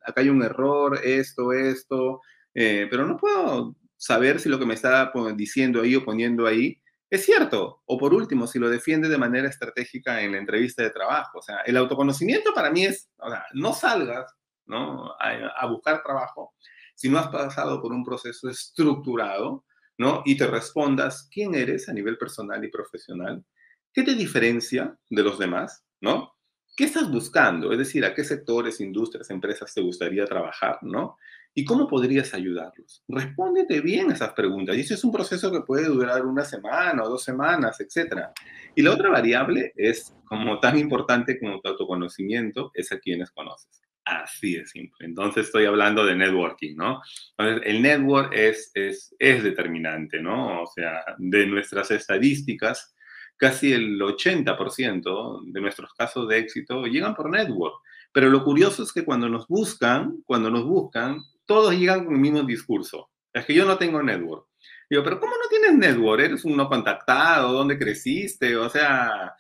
acá 0.04 0.20
hay 0.20 0.28
un 0.28 0.44
error, 0.44 1.00
esto, 1.02 1.52
esto, 1.52 2.20
eh, 2.54 2.86
pero 2.88 3.04
no 3.04 3.16
puedo 3.16 3.74
saber 3.96 4.38
si 4.38 4.48
lo 4.48 4.60
que 4.60 4.66
me 4.66 4.74
está 4.74 5.10
diciendo 5.34 5.82
ahí 5.82 5.96
o 5.96 6.04
poniendo 6.04 6.46
ahí 6.46 6.80
es 7.11 7.25
cierto. 7.25 7.83
O 7.87 7.99
por 7.99 8.14
último, 8.14 8.47
si 8.47 8.59
lo 8.59 8.68
defiende 8.68 9.09
de 9.09 9.18
manera 9.18 9.49
estratégica 9.49 10.21
en 10.23 10.33
la 10.33 10.38
entrevista 10.38 10.83
de 10.83 10.90
trabajo. 10.90 11.38
O 11.38 11.42
sea, 11.42 11.59
el 11.61 11.77
autoconocimiento 11.77 12.53
para 12.55 12.71
mí 12.71 12.85
es, 12.85 13.09
o 13.18 13.31
sea, 13.31 13.44
no 13.55 13.73
salgas 13.73 14.38
¿no? 14.68 15.14
A, 15.18 15.66
buscar 15.66 16.03
trabajo 16.03 16.55
si 16.94 17.09
no 17.09 17.18
has 17.18 17.29
pasado 17.29 17.81
por 17.81 17.92
un 17.92 18.05
proceso 18.05 18.49
estructurado, 18.49 19.64
¿no? 19.97 20.23
Y 20.25 20.37
te 20.37 20.47
respondas 20.47 21.29
quién 21.33 21.55
eres 21.55 21.88
a 21.88 21.92
nivel 21.92 22.18
personal 22.18 22.64
y 22.64 22.71
profesional, 22.71 23.44
qué 23.92 24.03
te 24.03 24.14
diferencia 24.14 24.97
de 25.09 25.23
los 25.23 25.38
demás, 25.38 25.85
¿no? 26.01 26.35
¿Qué 26.77 26.85
estás 26.85 27.11
buscando? 27.11 27.73
Es 27.73 27.79
decir, 27.79 28.05
a 28.05 28.14
qué 28.14 28.25
sectores, 28.25 28.81
industrias, 28.81 29.31
empresas 29.31 29.73
te 29.73 29.81
gustaría 29.81 30.25
trabajar, 30.25 30.79
¿no? 30.83 31.16
¿Y 31.54 31.64
cómo 31.64 31.88
podrías 31.88 32.34
ayudarlos? 32.34 33.02
Respóndete 33.08 33.80
bien 33.80 34.11
a 34.11 34.14
esas 34.14 34.32
preguntas. 34.32 34.76
Y 34.76 34.80
eso 34.80 34.94
es 34.94 35.02
un 35.02 35.12
proceso 35.12 35.50
que 35.50 35.62
puede 35.62 35.87
durar 35.87 36.24
una 36.24 36.44
semana 36.44 37.02
o 37.02 37.08
dos 37.08 37.24
semanas, 37.24 37.80
etc. 37.80 38.26
Y 38.74 38.82
la 38.82 38.92
otra 38.92 39.11
variable 39.11 39.72
es, 39.76 40.14
como 40.24 40.61
tan 40.61 40.78
importante 40.78 41.38
como 41.40 41.61
tu 41.61 41.68
autoconocimiento, 41.68 42.70
es 42.74 42.92
a 42.92 42.98
quienes 43.00 43.30
conoces. 43.32 43.82
Así 44.04 44.54
de 44.54 44.66
simple. 44.66 45.06
Entonces 45.06 45.46
estoy 45.46 45.66
hablando 45.66 46.04
de 46.06 46.16
networking, 46.16 46.76
¿no? 46.76 47.02
Entonces, 47.37 47.62
el 47.66 47.82
network 47.82 48.32
es, 48.32 48.70
es, 48.74 49.14
es 49.18 49.42
determinante, 49.42 50.22
¿no? 50.22 50.62
O 50.62 50.66
sea, 50.66 51.02
de 51.18 51.46
nuestras 51.46 51.90
estadísticas, 51.90 52.94
casi 53.37 53.72
el 53.72 54.00
80% 54.00 55.42
de 55.44 55.61
nuestros 55.61 55.92
casos 55.92 56.28
de 56.28 56.38
éxito 56.38 56.84
llegan 56.84 57.14
por 57.14 57.30
network. 57.30 57.74
Pero 58.12 58.30
lo 58.30 58.44
curioso 58.44 58.82
es 58.82 58.92
que 58.92 59.04
cuando 59.04 59.28
nos 59.28 59.46
buscan, 59.46 60.22
cuando 60.24 60.50
nos 60.50 60.64
buscan, 60.64 61.22
todos 61.48 61.74
llegan 61.74 62.04
con 62.04 62.14
el 62.14 62.20
mismo 62.20 62.42
discurso. 62.44 63.11
Es 63.32 63.44
que 63.46 63.54
yo 63.54 63.64
no 63.64 63.78
tengo 63.78 64.02
network. 64.02 64.46
Digo, 64.90 65.02
pero 65.02 65.18
¿cómo 65.18 65.32
no 65.32 65.48
tienes 65.48 65.76
network? 65.76 66.22
¿Eres 66.22 66.44
un 66.44 66.56
no 66.56 66.68
contactado? 66.68 67.52
¿Dónde 67.52 67.78
creciste? 67.78 68.56
O 68.56 68.68
sea, 68.68 69.34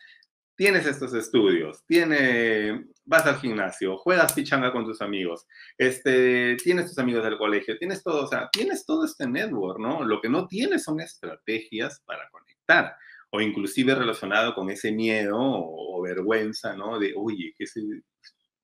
tienes 0.56 0.86
estos 0.86 1.14
estudios, 1.14 1.84
tiene, 1.86 2.86
vas 3.04 3.24
al 3.26 3.36
gimnasio, 3.36 3.96
juegas 3.96 4.32
pichanga 4.32 4.72
con 4.72 4.84
tus 4.84 5.00
amigos, 5.00 5.46
este, 5.78 6.56
tienes 6.56 6.88
tus 6.88 6.98
amigos 6.98 7.22
del 7.22 7.38
colegio, 7.38 7.78
tienes 7.78 8.02
todo, 8.02 8.24
o 8.24 8.26
sea, 8.26 8.48
tienes 8.50 8.84
todo 8.84 9.04
este 9.04 9.28
network, 9.28 9.78
¿no? 9.78 10.02
Lo 10.04 10.20
que 10.20 10.28
no 10.28 10.48
tienes 10.48 10.82
son 10.82 11.00
estrategias 11.00 12.02
para 12.04 12.28
conectar 12.30 12.96
o 13.30 13.40
inclusive 13.40 13.94
relacionado 13.94 14.54
con 14.54 14.68
ese 14.70 14.90
miedo 14.90 15.36
o, 15.38 16.02
vergüenza, 16.02 16.74
¿no? 16.74 16.98
De, 16.98 17.12
oye, 17.16 17.54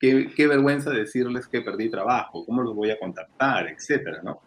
qué, 0.04 0.30
qué, 0.34 0.46
vergüenza 0.46 0.90
decirles 0.90 1.46
que 1.46 1.60
perdí 1.60 1.88
trabajo, 1.90 2.44
cómo 2.44 2.62
los 2.62 2.74
voy 2.74 2.90
a 2.90 2.98
contactar, 2.98 3.68
etcétera, 3.68 4.20
¿no? 4.22 4.40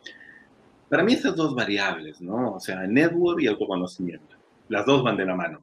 Para 0.90 1.04
mí 1.04 1.14
esas 1.14 1.36
dos 1.36 1.56
variables, 1.56 2.22
¿no? 2.22 2.54
O 2.54 2.60
sea, 2.60 2.86
network 2.88 3.42
y 3.42 3.48
autoconocimiento, 3.48 4.36
las 4.70 4.86
dos 4.86 5.04
van 5.04 5.18
de 5.18 5.26
la 5.26 5.36
mano. 5.36 5.60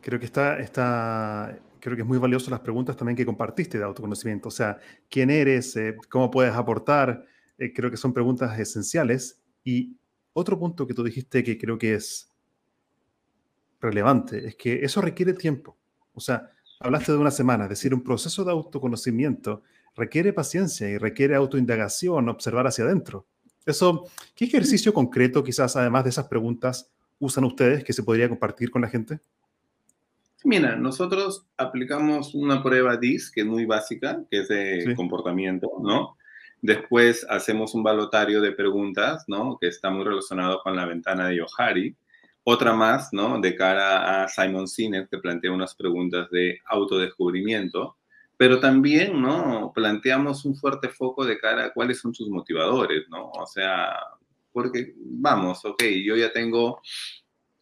Creo 0.00 0.18
que 0.18 0.26
está, 0.26 0.58
está 0.58 1.58
creo 1.80 1.96
que 1.96 2.02
es 2.02 2.08
muy 2.08 2.18
valioso 2.18 2.50
las 2.50 2.60
preguntas 2.60 2.96
también 2.96 3.16
que 3.16 3.26
compartiste 3.26 3.76
de 3.76 3.84
autoconocimiento. 3.84 4.48
O 4.48 4.52
sea, 4.52 4.78
¿quién 5.10 5.30
eres? 5.30 5.74
Eh, 5.76 5.96
¿Cómo 6.08 6.30
puedes 6.30 6.54
aportar? 6.54 7.24
Eh, 7.58 7.72
creo 7.72 7.90
que 7.90 7.96
son 7.96 8.12
preguntas 8.12 8.58
esenciales. 8.58 9.42
Y 9.64 9.96
otro 10.32 10.58
punto 10.58 10.86
que 10.86 10.94
tú 10.94 11.02
dijiste 11.02 11.42
que 11.42 11.58
creo 11.58 11.78
que 11.78 11.94
es 11.94 12.30
relevante 13.80 14.46
es 14.46 14.54
que 14.54 14.84
eso 14.84 15.00
requiere 15.00 15.34
tiempo. 15.34 15.76
O 16.14 16.20
sea, 16.20 16.52
hablaste 16.82 17.12
de 17.12 17.18
una 17.18 17.30
semana, 17.30 17.64
es 17.64 17.70
decir, 17.70 17.94
un 17.94 18.02
proceso 18.02 18.44
de 18.44 18.52
autoconocimiento 18.52 19.62
requiere 19.94 20.32
paciencia 20.32 20.88
y 20.88 20.98
requiere 20.98 21.34
autoindagación, 21.34 22.28
observar 22.28 22.66
hacia 22.66 22.84
adentro. 22.84 23.26
Eso, 23.66 24.06
¿qué 24.34 24.46
ejercicio 24.46 24.92
concreto 24.92 25.44
quizás 25.44 25.76
además 25.76 26.04
de 26.04 26.10
esas 26.10 26.26
preguntas 26.26 26.90
usan 27.18 27.44
ustedes 27.44 27.84
que 27.84 27.92
se 27.92 28.02
podría 28.02 28.28
compartir 28.28 28.70
con 28.70 28.82
la 28.82 28.88
gente? 28.88 29.20
Mira, 30.44 30.74
nosotros 30.74 31.46
aplicamos 31.56 32.34
una 32.34 32.62
prueba 32.62 32.96
DIS 32.96 33.30
que 33.30 33.42
es 33.42 33.46
muy 33.46 33.64
básica, 33.64 34.24
que 34.28 34.40
es 34.40 34.48
de 34.48 34.92
comportamiento, 34.96 35.70
¿no? 35.80 36.16
Después 36.60 37.24
hacemos 37.28 37.74
un 37.74 37.82
balotario 37.82 38.40
de 38.40 38.52
preguntas, 38.52 39.24
¿no? 39.28 39.56
Que 39.60 39.68
está 39.68 39.90
muy 39.90 40.04
relacionado 40.04 40.60
con 40.62 40.74
la 40.74 40.86
ventana 40.86 41.28
de 41.28 41.36
Yohari. 41.36 41.96
Otra 42.44 42.72
más, 42.72 43.10
¿no? 43.12 43.40
De 43.40 43.54
cara 43.54 44.24
a 44.24 44.28
Simon 44.28 44.66
Sinek, 44.66 45.08
que 45.08 45.18
plantea 45.18 45.52
unas 45.52 45.74
preguntas 45.74 46.28
de 46.30 46.58
autodescubrimiento. 46.66 47.96
Pero 48.36 48.58
también, 48.58 49.20
¿no? 49.20 49.70
Planteamos 49.74 50.44
un 50.44 50.56
fuerte 50.56 50.88
foco 50.88 51.24
de 51.24 51.38
cara 51.38 51.66
a 51.66 51.72
cuáles 51.72 52.00
son 52.00 52.12
tus 52.12 52.28
motivadores, 52.28 53.04
¿no? 53.08 53.30
O 53.30 53.46
sea, 53.46 53.94
porque, 54.52 54.94
vamos, 54.96 55.64
ok, 55.64 55.82
yo 56.04 56.16
ya 56.16 56.32
tengo 56.32 56.80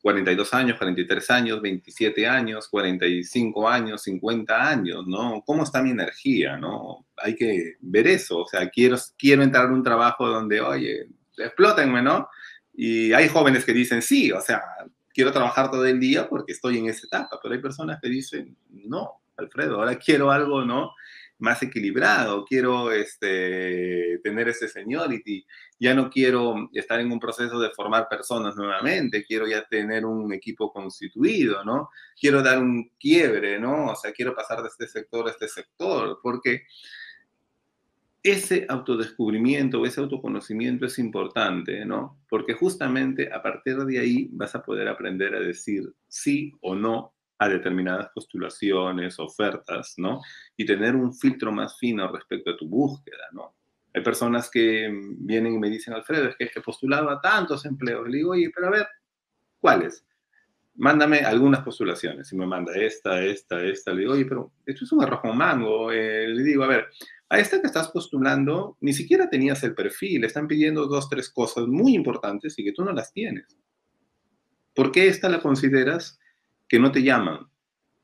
42 0.02 0.54
años, 0.54 0.78
43 0.78 1.30
años, 1.30 1.60
27 1.60 2.26
años, 2.26 2.68
45 2.68 3.68
años, 3.68 4.02
50 4.02 4.68
años, 4.68 5.06
¿no? 5.06 5.42
¿Cómo 5.44 5.62
está 5.62 5.82
mi 5.82 5.90
energía, 5.90 6.56
no? 6.56 7.06
Hay 7.16 7.36
que 7.36 7.76
ver 7.80 8.06
eso, 8.06 8.38
o 8.38 8.46
sea, 8.46 8.68
quiero, 8.70 8.96
quiero 9.18 9.42
entrar 9.42 9.66
en 9.66 9.72
un 9.72 9.82
trabajo 9.82 10.26
donde, 10.26 10.60
oye, 10.60 11.06
explótenme, 11.36 12.02
¿no? 12.02 12.28
Y 12.74 13.12
hay 13.12 13.28
jóvenes 13.28 13.64
que 13.64 13.72
dicen, 13.72 14.02
sí, 14.02 14.32
o 14.32 14.40
sea, 14.40 14.62
quiero 15.12 15.32
trabajar 15.32 15.70
todo 15.70 15.86
el 15.86 16.00
día 16.00 16.28
porque 16.28 16.52
estoy 16.52 16.78
en 16.78 16.86
esa 16.86 17.06
etapa, 17.06 17.38
pero 17.42 17.54
hay 17.54 17.60
personas 17.60 17.98
que 18.00 18.08
dicen, 18.08 18.56
no, 18.70 19.22
Alfredo, 19.36 19.76
ahora 19.76 19.96
quiero 19.96 20.30
algo, 20.30 20.64
¿no? 20.64 20.92
más 21.40 21.62
equilibrado, 21.62 22.44
quiero 22.44 22.92
este, 22.92 24.18
tener 24.22 24.48
ese 24.48 24.68
seniority, 24.68 25.44
ya 25.78 25.94
no 25.94 26.10
quiero 26.10 26.68
estar 26.72 27.00
en 27.00 27.10
un 27.10 27.18
proceso 27.18 27.58
de 27.58 27.70
formar 27.70 28.08
personas 28.08 28.54
nuevamente, 28.56 29.24
quiero 29.24 29.46
ya 29.46 29.64
tener 29.64 30.04
un 30.04 30.32
equipo 30.32 30.70
constituido, 30.70 31.64
¿no? 31.64 31.88
Quiero 32.18 32.42
dar 32.42 32.58
un 32.58 32.90
quiebre, 32.98 33.58
¿no? 33.58 33.86
O 33.86 33.96
sea, 33.96 34.12
quiero 34.12 34.34
pasar 34.34 34.62
de 34.62 34.68
este 34.68 34.86
sector 34.86 35.26
a 35.26 35.30
este 35.30 35.48
sector, 35.48 36.20
porque 36.22 36.64
ese 38.22 38.66
autodescubrimiento, 38.68 39.84
ese 39.84 40.00
autoconocimiento 40.00 40.86
es 40.86 40.98
importante, 40.98 41.84
¿no? 41.86 42.18
Porque 42.28 42.52
justamente 42.52 43.32
a 43.32 43.42
partir 43.42 43.78
de 43.78 43.98
ahí 43.98 44.28
vas 44.32 44.54
a 44.54 44.62
poder 44.62 44.88
aprender 44.88 45.34
a 45.34 45.40
decir 45.40 45.90
sí 46.08 46.52
o 46.60 46.74
no 46.74 47.14
a 47.38 47.48
determinadas 47.48 48.10
postulaciones, 48.14 49.18
ofertas, 49.18 49.94
¿no? 49.96 50.20
Y 50.56 50.66
tener 50.66 50.94
un 50.94 51.14
filtro 51.14 51.50
más 51.50 51.78
fino 51.78 52.12
respecto 52.12 52.50
a 52.50 52.56
tu 52.56 52.68
búsqueda, 52.68 53.28
¿no? 53.32 53.54
Hay 53.94 54.02
personas 54.02 54.50
que 54.50 54.88
vienen 55.18 55.54
y 55.54 55.58
me 55.58 55.70
dicen, 55.70 55.94
Alfredo, 55.94 56.28
es 56.28 56.36
que 56.36 56.58
he 56.60 56.62
postulado 56.62 57.08
a 57.08 57.20
tantos 57.20 57.64
empleos. 57.64 58.06
Le 58.08 58.18
digo, 58.18 58.32
oye, 58.32 58.50
pero 58.54 58.68
a 58.68 58.70
ver, 58.70 58.86
¿cuáles? 59.58 60.04
Mándame 60.76 61.20
algunas 61.20 61.62
postulaciones. 61.62 62.30
Y 62.32 62.36
me 62.36 62.46
manda 62.46 62.72
esta, 62.74 63.20
esta, 63.22 63.60
esta. 63.64 63.92
Le 63.92 64.00
digo, 64.02 64.12
oye, 64.12 64.26
pero 64.26 64.52
esto 64.64 64.84
es 64.84 64.92
un 64.92 65.02
arroz 65.02 65.20
con 65.20 65.36
mango. 65.36 65.90
Eh, 65.90 66.28
le 66.28 66.42
digo, 66.42 66.62
a 66.62 66.68
ver, 66.68 66.88
a 67.30 67.38
esta 67.38 67.60
que 67.60 67.66
estás 67.66 67.88
postulando, 67.88 68.76
ni 68.80 68.92
siquiera 68.92 69.30
tenías 69.30 69.62
el 69.62 69.74
perfil. 69.74 70.24
Están 70.24 70.46
pidiendo 70.46 70.86
dos, 70.86 71.08
tres 71.08 71.30
cosas 71.30 71.66
muy 71.66 71.94
importantes 71.94 72.58
y 72.58 72.64
que 72.64 72.72
tú 72.72 72.84
no 72.84 72.92
las 72.92 73.12
tienes. 73.12 73.56
¿Por 74.74 74.92
qué 74.92 75.08
esta 75.08 75.28
la 75.28 75.40
consideras 75.40 76.20
que 76.70 76.78
no 76.78 76.92
te 76.92 77.02
llaman. 77.02 77.50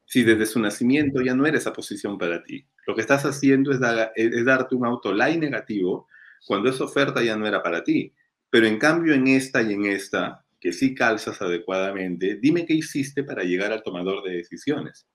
Si 0.04 0.24
desde 0.24 0.44
su 0.44 0.60
nacimiento 0.60 1.22
ya 1.22 1.34
no 1.34 1.46
eres 1.46 1.62
esa 1.62 1.72
posición 1.72 2.18
para 2.18 2.42
ti. 2.42 2.66
Lo 2.86 2.94
que 2.94 3.00
estás 3.00 3.24
haciendo 3.24 3.70
es, 3.70 3.78
es 4.16 4.44
darte 4.44 4.74
un 4.74 4.84
autoline 4.84 5.38
negativo 5.38 6.08
cuando 6.46 6.68
esa 6.68 6.84
oferta 6.84 7.22
ya 7.22 7.36
no 7.36 7.46
era 7.46 7.62
para 7.62 7.84
ti. 7.84 8.12
Pero 8.50 8.66
en 8.66 8.78
cambio 8.78 9.14
en 9.14 9.28
esta 9.28 9.62
y 9.62 9.72
en 9.72 9.86
esta, 9.86 10.44
que 10.60 10.72
sí 10.72 10.94
calzas 10.94 11.40
adecuadamente, 11.40 12.38
dime 12.40 12.66
qué 12.66 12.74
hiciste 12.74 13.22
para 13.22 13.44
llegar 13.44 13.72
al 13.72 13.84
tomador 13.84 14.24
de 14.24 14.36
decisiones. 14.36 15.06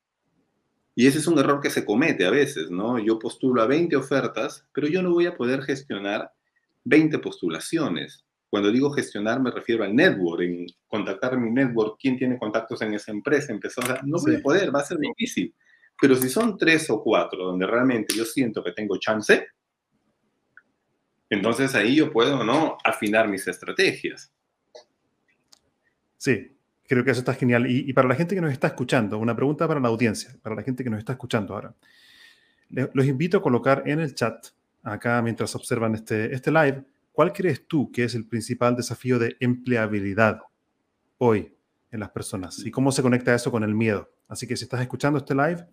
Y 1.01 1.07
ese 1.07 1.17
es 1.17 1.25
un 1.25 1.39
error 1.39 1.59
que 1.59 1.71
se 1.71 1.83
comete 1.83 2.27
a 2.27 2.29
veces, 2.29 2.69
¿no? 2.69 2.99
Yo 2.99 3.17
postulo 3.17 3.63
a 3.63 3.65
20 3.65 3.95
ofertas, 3.95 4.67
pero 4.71 4.85
yo 4.85 5.01
no 5.01 5.09
voy 5.09 5.25
a 5.25 5.35
poder 5.35 5.63
gestionar 5.63 6.31
20 6.83 7.17
postulaciones. 7.17 8.23
Cuando 8.51 8.71
digo 8.71 8.91
gestionar 8.91 9.41
me 9.41 9.49
refiero 9.49 9.83
al 9.83 9.95
network, 9.95 10.43
en 10.43 10.67
contactar 10.87 11.39
mi 11.39 11.49
network, 11.49 11.97
quién 11.99 12.19
tiene 12.19 12.37
contactos 12.37 12.83
en 12.83 12.93
esa 12.93 13.09
empresa, 13.09 13.51
empezó, 13.51 13.81
a 13.81 13.99
no 14.03 14.19
voy 14.19 14.35
a 14.35 14.41
poder, 14.43 14.75
va 14.75 14.81
a 14.81 14.85
ser 14.85 14.99
difícil. 14.99 15.55
Pero 15.99 16.13
si 16.15 16.29
son 16.29 16.55
tres 16.55 16.87
o 16.91 17.01
cuatro 17.01 17.45
donde 17.45 17.65
realmente 17.65 18.13
yo 18.15 18.23
siento 18.23 18.63
que 18.63 18.71
tengo 18.71 18.95
chance, 18.99 19.47
entonces 21.31 21.73
ahí 21.73 21.95
yo 21.95 22.11
puedo, 22.11 22.43
¿no? 22.43 22.77
Afinar 22.83 23.27
mis 23.27 23.47
estrategias. 23.47 24.31
Sí, 26.17 26.55
creo 26.95 27.05
que 27.05 27.11
eso 27.11 27.21
está 27.21 27.33
genial. 27.33 27.69
Y, 27.69 27.89
y, 27.89 27.93
para 27.93 28.07
la 28.07 28.15
gente 28.15 28.35
que 28.35 28.41
nos 28.41 28.51
está 28.51 28.67
escuchando, 28.67 29.17
una 29.17 29.35
pregunta 29.35 29.67
para 29.67 29.79
la 29.79 29.87
audiencia, 29.87 30.35
para 30.41 30.55
la 30.55 30.63
gente 30.63 30.83
que 30.83 30.89
nos 30.89 30.99
está 30.99 31.13
escuchando 31.13 31.53
ahora. 31.53 31.73
Los 32.69 33.05
invito 33.05 33.37
a 33.37 33.41
colocar 33.41 33.83
en 33.85 33.99
el 33.99 34.15
chat, 34.15 34.47
acá 34.83 35.21
mientras 35.21 35.53
observan 35.55 35.93
este, 35.95 36.33
este 36.33 36.51
live, 36.51 36.85
¿Cuál 37.11 37.33
crees 37.33 37.67
tú 37.67 37.91
que 37.91 38.05
es 38.05 38.15
el 38.15 38.25
principal 38.25 38.75
desafío 38.75 39.19
de 39.19 39.35
empleabilidad 39.39 40.39
hoy 41.17 41.53
en 41.91 41.99
las 41.99 42.09
personas? 42.09 42.65
¿Y 42.65 42.71
cómo 42.71 42.91
se 42.91 43.01
conecta 43.01 43.35
eso 43.35 43.51
con 43.51 43.63
el 43.63 43.75
miedo? 43.75 44.09
Así 44.27 44.47
que 44.47 44.55
si 44.55 44.63
estás 44.63 44.81
escuchando 44.81 45.19
este 45.19 45.35
live, 45.35 45.67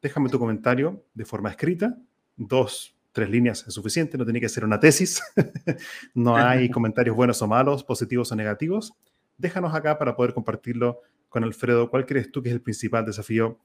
déjame 0.00 0.30
tu 0.30 0.38
comentario 0.38 1.04
de 1.12 1.24
forma 1.26 1.50
escrita. 1.50 1.98
Dos, 2.36 2.96
tres 3.12 3.28
líneas 3.28 3.66
es 3.68 3.74
suficiente, 3.74 4.16
no 4.16 4.24
tiene 4.24 4.40
que 4.40 4.48
ser 4.48 4.64
una 4.64 4.80
tesis. 4.80 5.22
no 6.14 6.36
hay 6.36 6.70
comentarios 6.70 7.14
buenos 7.14 7.42
o 7.42 7.46
malos, 7.46 7.84
positivos 7.84 8.32
o 8.32 8.36
negativos. 8.36 8.94
Déjanos 9.38 9.74
acá 9.74 9.98
para 9.98 10.14
poder 10.14 10.34
compartirlo 10.34 11.00
con 11.28 11.44
Alfredo. 11.44 11.88
¿Cuál 11.88 12.06
crees 12.06 12.30
tú 12.30 12.42
que 12.42 12.48
es 12.48 12.54
el 12.54 12.60
principal 12.60 13.06
desafío 13.06 13.58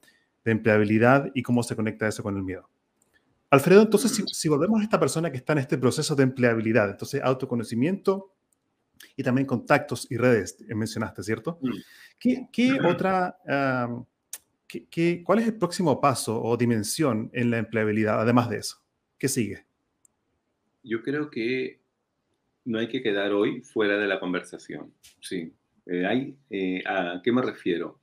de 0.44 0.52
empleabilidad 0.52 1.30
y 1.34 1.42
cómo 1.42 1.62
se 1.62 1.76
conecta 1.76 2.08
eso 2.08 2.22
con 2.22 2.36
el 2.36 2.42
miedo? 2.42 2.68
Alfredo, 3.50 3.82
entonces, 3.82 4.24
si, 4.32 4.48
volvemos 4.48 4.80
a 4.80 4.84
esta 4.84 4.98
persona 4.98 5.30
que 5.30 5.36
está 5.36 5.52
en 5.52 5.60
este 5.60 5.78
proceso 5.78 6.16
de 6.16 6.24
empleabilidad, 6.24 6.90
entonces 6.90 7.22
autoconocimiento 7.22 8.32
y 9.16 9.22
también 9.22 9.46
contactos 9.46 10.10
y 10.10 10.16
redes, 10.16 10.56
eh, 10.68 10.74
mencionaste, 10.74 11.22
¿cierto? 11.22 11.58
Mm. 11.60 11.70
¿Qué, 12.18 12.78
otra, 12.84 13.38
qué, 14.66 15.22
cuál 15.22 15.38
es 15.38 15.46
el 15.46 15.54
próximo 15.54 16.00
paso 16.00 16.42
o 16.42 16.56
dimensión 16.56 17.30
en 17.32 17.50
la 17.50 17.58
empleabilidad, 17.58 18.20
además 18.20 18.48
de 18.50 18.58
eso? 18.58 18.78
¿Qué 19.18 19.28
sigue? 19.28 19.66
Yo 20.82 21.02
creo 21.02 21.30
que 21.30 21.80
no 22.64 22.78
hay 22.78 22.88
que 22.88 23.02
quedar 23.02 23.32
hoy 23.32 23.60
fuera 23.60 23.98
de 23.98 24.06
la 24.08 24.18
conversación, 24.18 24.92
sí. 25.20 25.52
Eh, 25.86 26.34
eh, 26.50 26.82
¿A 26.86 27.20
qué 27.22 27.32
me 27.32 27.42
refiero? 27.42 28.00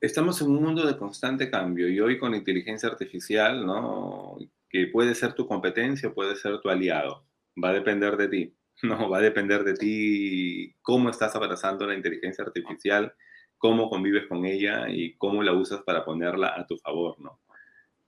estamos 0.00 0.40
en 0.40 0.50
un 0.50 0.62
mundo 0.62 0.86
de 0.86 0.96
constante 0.96 1.50
cambio 1.50 1.88
y 1.88 2.00
hoy 2.00 2.18
con 2.18 2.34
inteligencia 2.34 2.88
artificial, 2.88 3.66
¿no? 3.66 4.38
Que 4.68 4.88
puede 4.88 5.14
ser 5.14 5.34
tu 5.34 5.46
competencia, 5.46 6.12
puede 6.12 6.36
ser 6.36 6.60
tu 6.60 6.68
aliado. 6.68 7.24
Va 7.62 7.70
a 7.70 7.74
depender 7.74 8.16
de 8.16 8.28
ti, 8.28 8.54
¿no? 8.82 9.08
Va 9.10 9.18
a 9.18 9.22
depender 9.22 9.64
de 9.64 9.74
ti 9.74 10.74
cómo 10.82 11.10
estás 11.10 11.34
abrazando 11.34 11.86
la 11.86 11.94
inteligencia 11.94 12.44
artificial, 12.44 13.14
cómo 13.58 13.88
convives 13.88 14.26
con 14.28 14.44
ella 14.44 14.88
y 14.88 15.14
cómo 15.16 15.42
la 15.42 15.52
usas 15.52 15.82
para 15.82 16.04
ponerla 16.04 16.54
a 16.56 16.66
tu 16.66 16.76
favor, 16.78 17.18
¿no? 17.20 17.40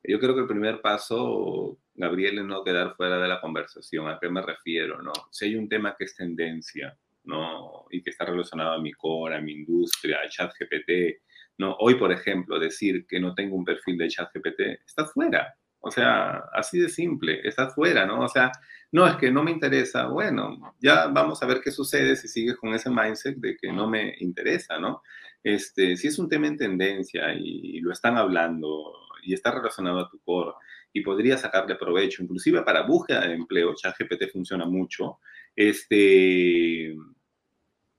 Yo 0.04 0.20
creo 0.20 0.34
que 0.34 0.42
el 0.42 0.46
primer 0.46 0.80
paso, 0.80 1.78
Gabriel, 1.94 2.38
es 2.38 2.44
no 2.44 2.62
quedar 2.62 2.94
fuera 2.96 3.18
de 3.18 3.28
la 3.28 3.40
conversación. 3.40 4.08
¿A 4.08 4.18
qué 4.20 4.28
me 4.30 4.40
refiero, 4.40 5.02
no? 5.02 5.12
Si 5.30 5.46
hay 5.46 5.56
un 5.56 5.68
tema 5.68 5.96
que 5.98 6.04
es 6.04 6.14
tendencia, 6.14 6.96
¿no? 7.28 7.84
Y 7.90 8.02
que 8.02 8.10
está 8.10 8.24
relacionado 8.24 8.72
a 8.72 8.80
mi 8.80 8.92
core, 8.92 9.36
a 9.36 9.40
mi 9.40 9.52
industria, 9.52 10.18
a 10.24 10.28
ChatGPT, 10.28 11.20
¿no? 11.58 11.76
Hoy, 11.78 11.94
por 11.96 12.10
ejemplo, 12.10 12.58
decir 12.58 13.06
que 13.06 13.20
no 13.20 13.34
tengo 13.34 13.54
un 13.54 13.64
perfil 13.64 13.98
de 13.98 14.08
ChatGPT, 14.08 14.60
está 14.86 15.04
fuera. 15.06 15.54
O 15.80 15.90
sea, 15.90 16.42
así 16.54 16.80
de 16.80 16.88
simple, 16.88 17.40
está 17.46 17.68
fuera, 17.68 18.06
¿no? 18.06 18.24
O 18.24 18.28
sea, 18.28 18.50
no 18.90 19.06
es 19.06 19.16
que 19.16 19.30
no 19.30 19.44
me 19.44 19.50
interesa, 19.52 20.08
bueno, 20.08 20.74
ya 20.80 21.06
vamos 21.08 21.42
a 21.42 21.46
ver 21.46 21.60
qué 21.62 21.70
sucede 21.70 22.16
si 22.16 22.26
sigues 22.28 22.56
con 22.56 22.74
ese 22.74 22.90
mindset 22.90 23.36
de 23.36 23.56
que 23.56 23.70
no 23.70 23.88
me 23.88 24.14
interesa, 24.20 24.78
¿no? 24.78 25.02
Este, 25.42 25.96
si 25.96 26.08
es 26.08 26.18
un 26.18 26.28
tema 26.28 26.48
en 26.48 26.56
tendencia 26.56 27.32
y 27.34 27.80
lo 27.80 27.92
están 27.92 28.16
hablando 28.16 28.92
y 29.22 29.34
está 29.34 29.52
relacionado 29.52 30.00
a 30.00 30.08
tu 30.08 30.18
core 30.20 30.52
y 30.92 31.02
podría 31.02 31.36
sacarle 31.36 31.76
provecho, 31.76 32.22
inclusive 32.22 32.62
para 32.62 32.82
búsqueda 32.82 33.26
de 33.26 33.34
empleo, 33.34 33.74
ChatGPT 33.74 34.32
funciona 34.32 34.64
mucho, 34.64 35.18
este, 35.54 36.96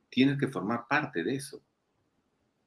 tienes 0.09 0.37
que 0.37 0.47
formar 0.47 0.85
parte 0.89 1.23
de 1.23 1.35
eso. 1.35 1.61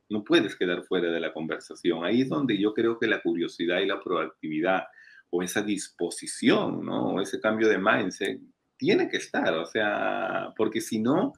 No 0.09 0.25
puedes 0.25 0.57
quedar 0.57 0.85
fuera 0.85 1.11
de 1.11 1.21
la 1.21 1.33
conversación. 1.33 2.05
Ahí 2.05 2.23
es 2.23 2.29
donde 2.29 2.59
yo 2.59 2.75
creo 2.75 2.99
que 2.99 3.07
la 3.07 3.23
curiosidad 3.23 3.81
y 3.81 3.87
la 3.87 4.01
proactividad 4.01 4.85
o 5.31 5.43
esa 5.43 5.63
disposición, 5.63 6.85
¿no? 6.85 7.15
O 7.15 7.21
ese 7.21 7.41
cambio 7.41 7.69
de 7.69 7.79
mindset 7.79 8.41
tiene 8.77 9.09
que 9.09 9.17
estar, 9.17 9.55
o 9.55 9.65
sea, 9.65 10.53
porque 10.57 10.81
si 10.81 10.99
no, 10.99 11.33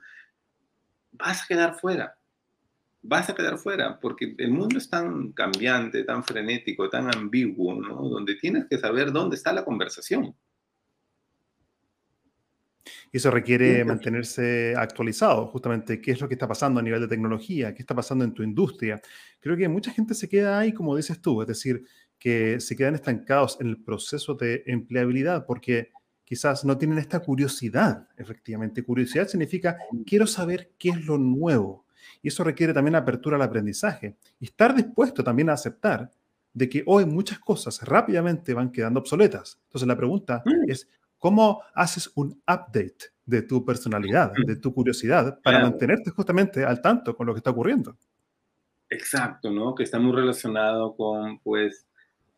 vas 1.13 1.45
a 1.45 1.47
quedar 1.47 1.75
fuera. 1.75 2.19
Vas 3.03 3.29
a 3.29 3.35
quedar 3.35 3.59
fuera, 3.59 4.01
porque 4.01 4.35
el 4.39 4.51
mundo 4.51 4.79
es 4.79 4.89
tan 4.89 5.33
cambiante, 5.33 6.05
tan 6.05 6.25
frenético, 6.25 6.89
tan 6.89 7.15
ambiguo, 7.15 7.75
¿no? 7.75 8.09
Donde 8.09 8.35
tienes 8.37 8.65
que 8.65 8.79
saber 8.79 9.13
dónde 9.13 9.37
está 9.37 9.53
la 9.53 9.65
conversación. 9.65 10.35
Y 13.15 13.19
eso 13.19 13.31
requiere 13.31 13.85
mantenerse 13.85 14.75
actualizado, 14.77 15.47
justamente, 15.47 16.01
qué 16.01 16.11
es 16.11 16.21
lo 16.21 16.27
que 16.27 16.35
está 16.35 16.49
pasando 16.49 16.81
a 16.81 16.83
nivel 16.83 17.01
de 17.01 17.07
tecnología, 17.07 17.73
qué 17.73 17.81
está 17.81 17.95
pasando 17.95 18.25
en 18.25 18.35
tu 18.35 18.43
industria. 18.43 19.01
Creo 19.39 19.57
que 19.57 19.69
mucha 19.69 19.93
gente 19.93 20.15
se 20.15 20.29
queda 20.29 20.59
ahí, 20.59 20.73
como 20.73 20.97
dices 20.97 21.23
tú, 21.23 21.41
es 21.41 21.47
decir, 21.47 21.85
que 22.19 22.59
se 22.59 22.75
quedan 22.75 22.97
estancados 22.97 23.57
en 23.61 23.69
el 23.69 23.81
proceso 23.81 24.35
de 24.35 24.65
empleabilidad 24.67 25.47
porque 25.47 25.93
quizás 26.25 26.65
no 26.65 26.77
tienen 26.77 26.99
esta 26.99 27.21
curiosidad, 27.21 28.09
efectivamente. 28.17 28.83
Curiosidad 28.83 29.29
significa, 29.29 29.79
quiero 30.05 30.27
saber 30.27 30.73
qué 30.77 30.89
es 30.89 31.07
lo 31.07 31.17
nuevo. 31.17 31.87
Y 32.21 32.27
eso 32.27 32.43
requiere 32.43 32.75
también 32.75 32.97
apertura 32.97 33.37
al 33.37 33.43
aprendizaje 33.43 34.17
y 34.41 34.47
estar 34.47 34.75
dispuesto 34.75 35.23
también 35.23 35.51
a 35.51 35.53
aceptar 35.53 36.11
de 36.53 36.69
que 36.69 36.83
hoy 36.85 37.07
muchas 37.07 37.39
cosas 37.39 37.81
rápidamente 37.83 38.55
van 38.55 38.73
quedando 38.73 38.99
obsoletas. 38.99 39.61
Entonces 39.67 39.87
la 39.87 39.97
pregunta 39.97 40.43
mm. 40.45 40.69
es, 40.69 40.89
¿Cómo 41.25 41.63
haces 41.75 42.13
un 42.17 42.33
update 42.47 43.15
de 43.25 43.41
tu 43.41 43.65
personalidad, 43.65 44.31
de 44.47 44.57
tu 44.57 44.75
curiosidad, 44.75 45.41
para 45.43 45.59
mantenerte 45.61 46.11
justamente 46.11 46.63
al 46.63 46.83
tanto 46.83 47.17
con 47.17 47.27
lo 47.27 47.33
que 47.33 47.39
está 47.39 47.49
ocurriendo? 47.49 47.97
Exacto, 48.91 49.51
¿no? 49.51 49.75
Que 49.75 49.85
está 49.85 49.99
muy 49.99 50.13
relacionado 50.13 50.95
con, 50.95 51.39
pues, 51.39 51.87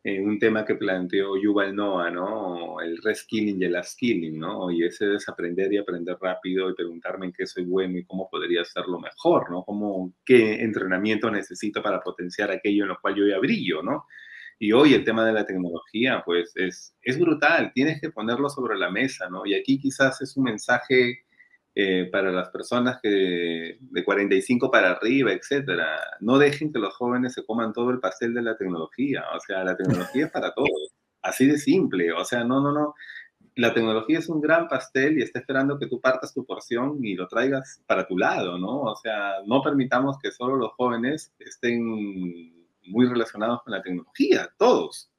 eh, 0.05 0.21
un 0.21 0.39
tema 0.39 0.65
que 0.65 0.77
planteó 0.77 1.37
Yuval 1.37 1.75
Noah, 1.75 2.13
¿no? 2.13 2.81
El 2.81 3.03
reskilling 3.03 3.61
y 3.61 3.65
el 3.65 3.75
upskilling, 3.75 4.39
¿no? 4.39 4.71
Y 4.71 4.85
ese 4.85 5.07
desaprender 5.07 5.73
y 5.73 5.79
aprender 5.79 6.17
rápido 6.21 6.71
y 6.71 6.75
preguntarme 6.77 7.27
en 7.27 7.33
qué 7.33 7.45
soy 7.45 7.65
bueno 7.65 7.99
y 7.99 8.05
cómo 8.05 8.31
podría 8.31 8.61
hacerlo 8.61 9.01
mejor, 9.01 9.51
¿no? 9.51 9.65
Cómo, 9.65 10.13
qué 10.25 10.63
entrenamiento 10.63 11.29
necesito 11.29 11.83
para 11.83 11.99
potenciar 11.99 12.53
aquello 12.53 12.85
en 12.85 12.91
lo 12.91 13.01
cual 13.01 13.17
yo 13.17 13.27
ya 13.27 13.41
brillo, 13.41 13.83
¿no? 13.83 14.05
Y 14.59 14.73
hoy 14.73 14.95
el 14.95 15.05
tema 15.05 15.27
de 15.27 15.33
la 15.33 15.45
tecnología, 15.45 16.23
pues 16.25 16.53
es, 16.57 16.95
es 17.03 17.19
brutal, 17.19 17.73
tienes 17.75 18.01
que 18.01 18.11
ponerlo 18.11 18.49
sobre 18.49 18.79
la 18.79 18.91
mesa, 18.91 19.29
¿no? 19.29 19.45
Y 19.45 19.55
aquí 19.55 19.79
quizás 19.79 20.21
es 20.23 20.37
un 20.37 20.45
mensaje 20.45 21.27
eh, 21.79 22.09
para 22.11 22.33
las 22.33 22.49
personas 22.49 22.99
que 23.03 23.77
de 23.79 24.05
45 24.05 24.71
para 24.71 24.93
arriba, 24.93 25.31
etcétera. 25.33 26.01
No 26.21 26.39
dejen 26.39 26.73
que 26.73 26.79
los 26.79 26.95
jóvenes 26.95 27.35
se 27.35 27.45
coman 27.45 27.75
todo 27.75 27.91
el 27.91 28.01
pastel 28.01 28.33
de 28.33 28.41
la 28.41 28.57
tecnología. 28.57 29.25
O 29.37 29.41
sea, 29.41 29.63
la 29.63 29.77
tecnología 29.77 30.25
es 30.25 30.33
para 30.33 30.55
todos. 30.55 30.95
Así 31.21 31.47
de 31.47 31.59
simple. 31.59 32.13
O 32.13 32.25
sea, 32.25 32.45
no, 32.45 32.63
no, 32.63 32.73
no. 32.73 32.95
La 33.57 33.75
tecnología 33.75 34.21
es 34.21 34.29
un 34.31 34.41
gran 34.41 34.69
pastel 34.69 35.19
y 35.19 35.23
está 35.23 35.41
esperando 35.41 35.79
que 35.79 35.87
tú 35.87 36.01
partas 36.01 36.33
tu 36.33 36.47
porción 36.47 37.05
y 37.05 37.15
lo 37.15 37.29
traigas 37.29 37.83
para 37.87 38.07
tu 38.07 38.17
lado, 38.17 38.59
¿no? 38.59 38.81
O 38.81 38.97
sea, 38.97 39.35
no 39.47 39.61
permitamos 39.63 40.19
que 40.19 40.33
solo 40.33 40.57
los 40.57 40.73
jóvenes 40.73 41.35
estén 41.39 42.56
muy 42.89 43.07
relacionados 43.07 43.63
con 43.63 43.73
la 43.73 43.83
tecnología, 43.83 44.49
todos. 44.57 45.11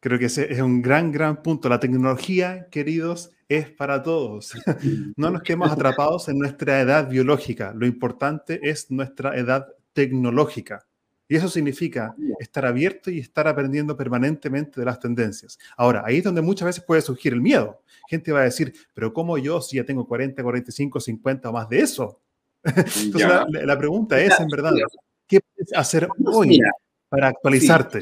Creo 0.00 0.18
que 0.18 0.26
ese 0.26 0.52
es 0.52 0.60
un 0.60 0.82
gran, 0.82 1.10
gran 1.12 1.42
punto. 1.42 1.68
La 1.70 1.80
tecnología, 1.80 2.68
queridos, 2.70 3.30
es 3.48 3.70
para 3.70 4.02
todos. 4.02 4.52
No 5.16 5.30
nos 5.30 5.42
quedemos 5.42 5.70
atrapados 5.70 6.28
en 6.28 6.38
nuestra 6.38 6.80
edad 6.80 7.08
biológica. 7.08 7.72
Lo 7.74 7.86
importante 7.86 8.60
es 8.62 8.90
nuestra 8.90 9.36
edad 9.36 9.66
tecnológica. 9.94 10.86
Y 11.26 11.36
eso 11.36 11.48
significa 11.48 12.14
estar 12.38 12.66
abierto 12.66 13.10
y 13.10 13.18
estar 13.18 13.48
aprendiendo 13.48 13.96
permanentemente 13.96 14.78
de 14.78 14.84
las 14.84 15.00
tendencias. 15.00 15.58
Ahora, 15.76 16.02
ahí 16.04 16.18
es 16.18 16.24
donde 16.24 16.42
muchas 16.42 16.66
veces 16.66 16.84
puede 16.84 17.00
surgir 17.00 17.32
el 17.32 17.40
miedo. 17.40 17.80
Gente 18.06 18.30
va 18.30 18.40
a 18.40 18.44
decir, 18.44 18.74
pero 18.92 19.12
¿cómo 19.12 19.38
yo 19.38 19.62
si 19.62 19.76
ya 19.76 19.84
tengo 19.84 20.06
40, 20.06 20.42
45, 20.42 21.00
50 21.00 21.48
o 21.48 21.52
más 21.52 21.68
de 21.70 21.80
eso? 21.80 22.20
Entonces 22.64 23.30
la, 23.48 23.78
pregunta 23.78 24.20
es, 24.20 24.38
en 24.38 24.48
verdad, 24.48 24.72
¿Qué 25.26 25.40
puedes 25.40 25.72
hacer 25.74 26.08
hoy 26.26 26.60
para 27.08 27.28
actualizarte? 27.28 28.00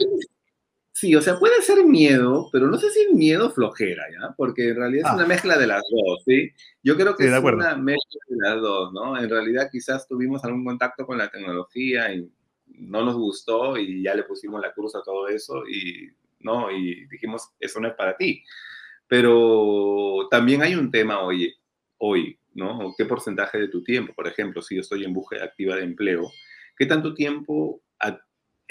Sí, 0.94 1.14
o 1.16 1.22
sea, 1.22 1.38
puede 1.38 1.60
ser 1.62 1.84
miedo, 1.84 2.48
pero 2.52 2.68
no 2.68 2.78
sé 2.78 2.90
si 2.90 3.12
miedo 3.14 3.50
flojera, 3.50 4.04
¿ya? 4.12 4.34
Porque 4.36 4.68
en 4.68 4.76
realidad 4.76 5.08
es 5.08 5.14
una 5.14 5.24
ah. 5.24 5.28
mezcla 5.28 5.58
de 5.58 5.66
las 5.66 5.82
dos, 5.90 6.22
¿sí? 6.24 6.50
Yo 6.82 6.96
creo 6.96 7.16
que 7.16 7.24
es 7.24 7.38
una 7.40 7.76
mezcla 7.76 8.20
de 8.28 8.36
las 8.36 8.60
dos, 8.60 8.92
¿no? 8.92 9.18
En 9.18 9.28
realidad 9.28 9.68
quizás 9.72 10.06
tuvimos 10.06 10.44
algún 10.44 10.64
contacto 10.64 11.06
con 11.06 11.18
la 11.18 11.30
tecnología 11.30 12.12
y 12.14 12.30
no 12.66 13.04
nos 13.04 13.16
gustó 13.16 13.76
y 13.78 14.02
ya 14.02 14.14
le 14.14 14.24
pusimos 14.24 14.60
la 14.60 14.72
cruz 14.72 14.94
a 14.94 15.02
todo 15.02 15.28
eso 15.28 15.66
y, 15.66 16.10
¿no? 16.40 16.70
Y 16.70 17.06
dijimos, 17.06 17.50
eso 17.58 17.80
no 17.80 17.88
es 17.88 17.94
para 17.94 18.16
ti. 18.16 18.44
Pero 19.08 20.28
también 20.30 20.62
hay 20.62 20.74
un 20.74 20.90
tema 20.90 21.20
hoy, 21.20 21.54
hoy, 21.98 22.38
¿no? 22.54 22.94
¿Qué 22.96 23.06
porcentaje 23.06 23.58
de 23.58 23.68
tu 23.68 23.82
tiempo? 23.82 24.12
Por 24.14 24.28
ejemplo, 24.28 24.62
si 24.62 24.76
yo 24.76 24.82
estoy 24.82 25.04
en 25.04 25.14
búsqueda 25.14 25.44
activa 25.44 25.76
de 25.76 25.84
empleo, 25.84 26.30
¿Qué 26.76 26.86
tanto 26.86 27.14
tiempo 27.14 27.82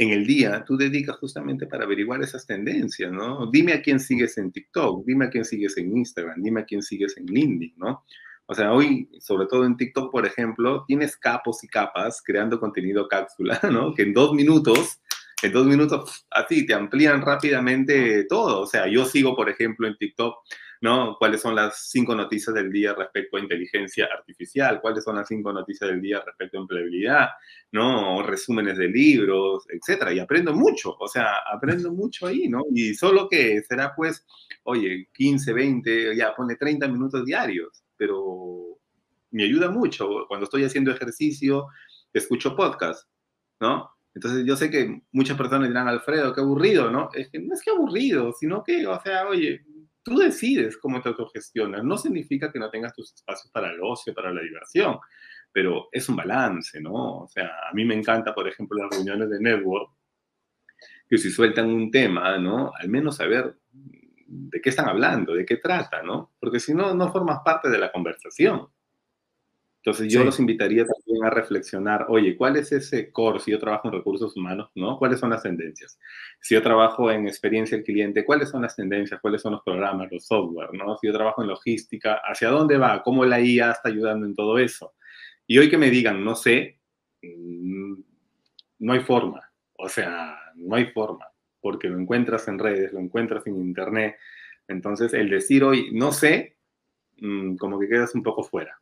en 0.01 0.09
el 0.09 0.25
día 0.25 0.63
tú 0.65 0.77
dedicas 0.77 1.17
justamente 1.17 1.67
para 1.67 1.83
averiguar 1.83 2.23
esas 2.23 2.47
tendencias, 2.47 3.11
¿no? 3.11 3.49
Dime 3.51 3.73
a 3.73 3.81
quién 3.83 3.99
sigues 3.99 4.35
en 4.39 4.51
TikTok, 4.51 5.05
dime 5.05 5.25
a 5.25 5.29
quién 5.29 5.45
sigues 5.45 5.77
en 5.77 5.95
Instagram, 5.95 6.41
dime 6.41 6.61
a 6.61 6.65
quién 6.65 6.81
sigues 6.81 7.15
en 7.17 7.27
LinkedIn, 7.27 7.75
¿no? 7.77 8.03
O 8.47 8.55
sea, 8.55 8.73
hoy, 8.73 9.09
sobre 9.19 9.45
todo 9.45 9.63
en 9.63 9.77
TikTok, 9.77 10.11
por 10.11 10.25
ejemplo, 10.25 10.83
tienes 10.87 11.15
capos 11.17 11.63
y 11.63 11.67
capas 11.67 12.21
creando 12.25 12.59
contenido 12.59 13.07
cápsula, 13.07 13.59
¿no? 13.71 13.93
Que 13.93 14.01
en 14.01 14.13
dos 14.13 14.33
minutos, 14.33 14.99
en 15.43 15.51
dos 15.51 15.67
minutos, 15.67 16.25
así, 16.31 16.65
te 16.65 16.73
amplían 16.73 17.21
rápidamente 17.21 18.25
todo. 18.25 18.61
O 18.61 18.65
sea, 18.65 18.87
yo 18.87 19.05
sigo, 19.05 19.35
por 19.35 19.49
ejemplo, 19.49 19.87
en 19.87 19.97
TikTok 19.97 20.35
¿no? 20.81 21.15
¿Cuáles 21.17 21.41
son 21.41 21.55
las 21.55 21.89
cinco 21.89 22.15
noticias 22.15 22.55
del 22.55 22.71
día 22.71 22.93
respecto 22.95 23.37
a 23.37 23.39
inteligencia 23.39 24.09
artificial? 24.11 24.81
¿Cuáles 24.81 25.03
son 25.03 25.15
las 25.15 25.27
cinco 25.27 25.53
noticias 25.53 25.87
del 25.89 26.01
día 26.01 26.21
respecto 26.25 26.57
a 26.57 26.61
empleabilidad? 26.61 27.29
¿No? 27.71 28.23
Resúmenes 28.23 28.77
de 28.77 28.87
libros, 28.87 29.63
etcétera. 29.69 30.11
Y 30.11 30.19
aprendo 30.19 30.53
mucho, 30.53 30.95
o 30.99 31.07
sea, 31.07 31.35
aprendo 31.53 31.93
mucho 31.93 32.25
ahí, 32.25 32.49
¿no? 32.49 32.63
Y 32.73 32.95
solo 32.95 33.29
que 33.29 33.61
será 33.61 33.93
pues, 33.95 34.25
oye, 34.63 35.07
15, 35.13 35.53
20, 35.53 36.15
ya 36.15 36.33
pone 36.35 36.55
30 36.55 36.87
minutos 36.87 37.25
diarios, 37.25 37.83
pero 37.95 38.79
me 39.29 39.43
ayuda 39.43 39.69
mucho. 39.69 40.25
Cuando 40.27 40.45
estoy 40.45 40.63
haciendo 40.63 40.91
ejercicio, 40.91 41.67
escucho 42.11 42.55
podcast, 42.55 43.07
¿no? 43.59 43.91
Entonces 44.15 44.45
yo 44.45 44.57
sé 44.57 44.71
que 44.71 45.03
muchas 45.11 45.37
personas 45.37 45.69
dirán, 45.69 45.87
Alfredo, 45.87 46.33
qué 46.33 46.41
aburrido, 46.41 46.89
¿no? 46.89 47.09
Es 47.13 47.29
que 47.29 47.39
no 47.39 47.53
es 47.53 47.61
que 47.61 47.69
aburrido, 47.69 48.33
sino 48.33 48.63
que, 48.63 48.85
o 48.87 48.99
sea, 49.01 49.27
oye, 49.27 49.63
tú 50.03 50.17
decides 50.17 50.77
cómo 50.77 51.01
te 51.01 51.09
autogestionas. 51.09 51.83
No 51.83 51.97
significa 51.97 52.51
que 52.51 52.59
no 52.59 52.69
tengas 52.69 52.93
tus 52.93 53.13
espacios 53.13 53.51
para 53.51 53.71
el 53.71 53.79
ocio, 53.81 54.13
para 54.13 54.31
la 54.33 54.41
diversión, 54.41 54.99
pero 55.51 55.89
es 55.91 56.07
un 56.09 56.15
balance, 56.15 56.79
¿no? 56.81 57.19
O 57.19 57.27
sea, 57.27 57.49
a 57.69 57.73
mí 57.73 57.85
me 57.85 57.95
encanta, 57.95 58.33
por 58.33 58.47
ejemplo, 58.47 58.77
las 58.81 58.91
reuniones 58.91 59.29
de 59.29 59.39
network, 59.39 59.91
que 61.07 61.17
si 61.17 61.29
sueltan 61.29 61.69
un 61.69 61.91
tema, 61.91 62.37
¿no? 62.37 62.71
Al 62.77 62.89
menos 62.89 63.17
saber 63.17 63.55
de 64.31 64.61
qué 64.61 64.69
están 64.69 64.87
hablando, 64.87 65.33
de 65.33 65.45
qué 65.45 65.57
trata, 65.57 66.01
¿no? 66.01 66.31
Porque 66.39 66.59
si 66.59 66.73
no, 66.73 66.93
no 66.95 67.11
formas 67.11 67.39
parte 67.43 67.69
de 67.69 67.77
la 67.77 67.91
conversación. 67.91 68.67
Entonces 69.83 70.13
yo 70.13 70.23
los 70.23 70.39
invitaría 70.39 70.85
también 70.85 71.25
a 71.25 71.31
reflexionar, 71.31 72.05
oye, 72.07 72.37
¿cuál 72.37 72.55
es 72.55 72.71
ese 72.71 73.11
core 73.11 73.39
si 73.39 73.49
yo 73.49 73.57
trabajo 73.57 73.87
en 73.87 73.95
recursos 73.95 74.37
humanos, 74.37 74.69
¿no? 74.75 74.99
¿Cuáles 74.99 75.19
son 75.19 75.31
las 75.31 75.41
tendencias? 75.41 75.97
Si 76.39 76.53
yo 76.53 76.61
trabajo 76.61 77.09
en 77.09 77.27
experiencia 77.27 77.75
del 77.75 77.83
cliente, 77.83 78.23
¿cuáles 78.23 78.49
son 78.49 78.61
las 78.61 78.75
tendencias? 78.75 79.19
¿Cuáles 79.19 79.41
son 79.41 79.53
los 79.53 79.63
programas, 79.63 80.11
los 80.11 80.23
software, 80.27 80.71
¿no? 80.73 80.97
Si 80.97 81.07
yo 81.07 81.13
trabajo 81.13 81.41
en 81.41 81.47
logística, 81.47 82.21
¿hacia 82.23 82.49
dónde 82.49 82.77
va? 82.77 83.01
¿Cómo 83.01 83.25
la 83.25 83.39
IA 83.41 83.71
está 83.71 83.89
ayudando 83.89 84.27
en 84.27 84.35
todo 84.35 84.59
eso? 84.59 84.93
Y 85.47 85.57
hoy 85.57 85.67
que 85.67 85.79
me 85.79 85.89
digan, 85.89 86.23
no 86.23 86.35
sé, 86.35 86.79
mm, 87.23 87.93
no 88.79 88.93
hay 88.93 88.99
forma, 88.99 89.41
o 89.79 89.89
sea, 89.89 90.37
no 90.57 90.75
hay 90.75 90.85
forma, 90.91 91.25
porque 91.59 91.89
lo 91.89 91.97
encuentras 91.99 92.47
en 92.47 92.59
redes, 92.59 92.93
lo 92.93 92.99
encuentras 92.99 93.47
en 93.47 93.55
internet. 93.55 94.15
Entonces, 94.67 95.11
el 95.15 95.27
decir 95.27 95.63
hoy, 95.63 95.89
no 95.91 96.11
sé, 96.11 96.57
mm, 97.17 97.55
como 97.55 97.79
que 97.79 97.87
quedas 97.87 98.13
un 98.13 98.21
poco 98.21 98.43
fuera. 98.43 98.79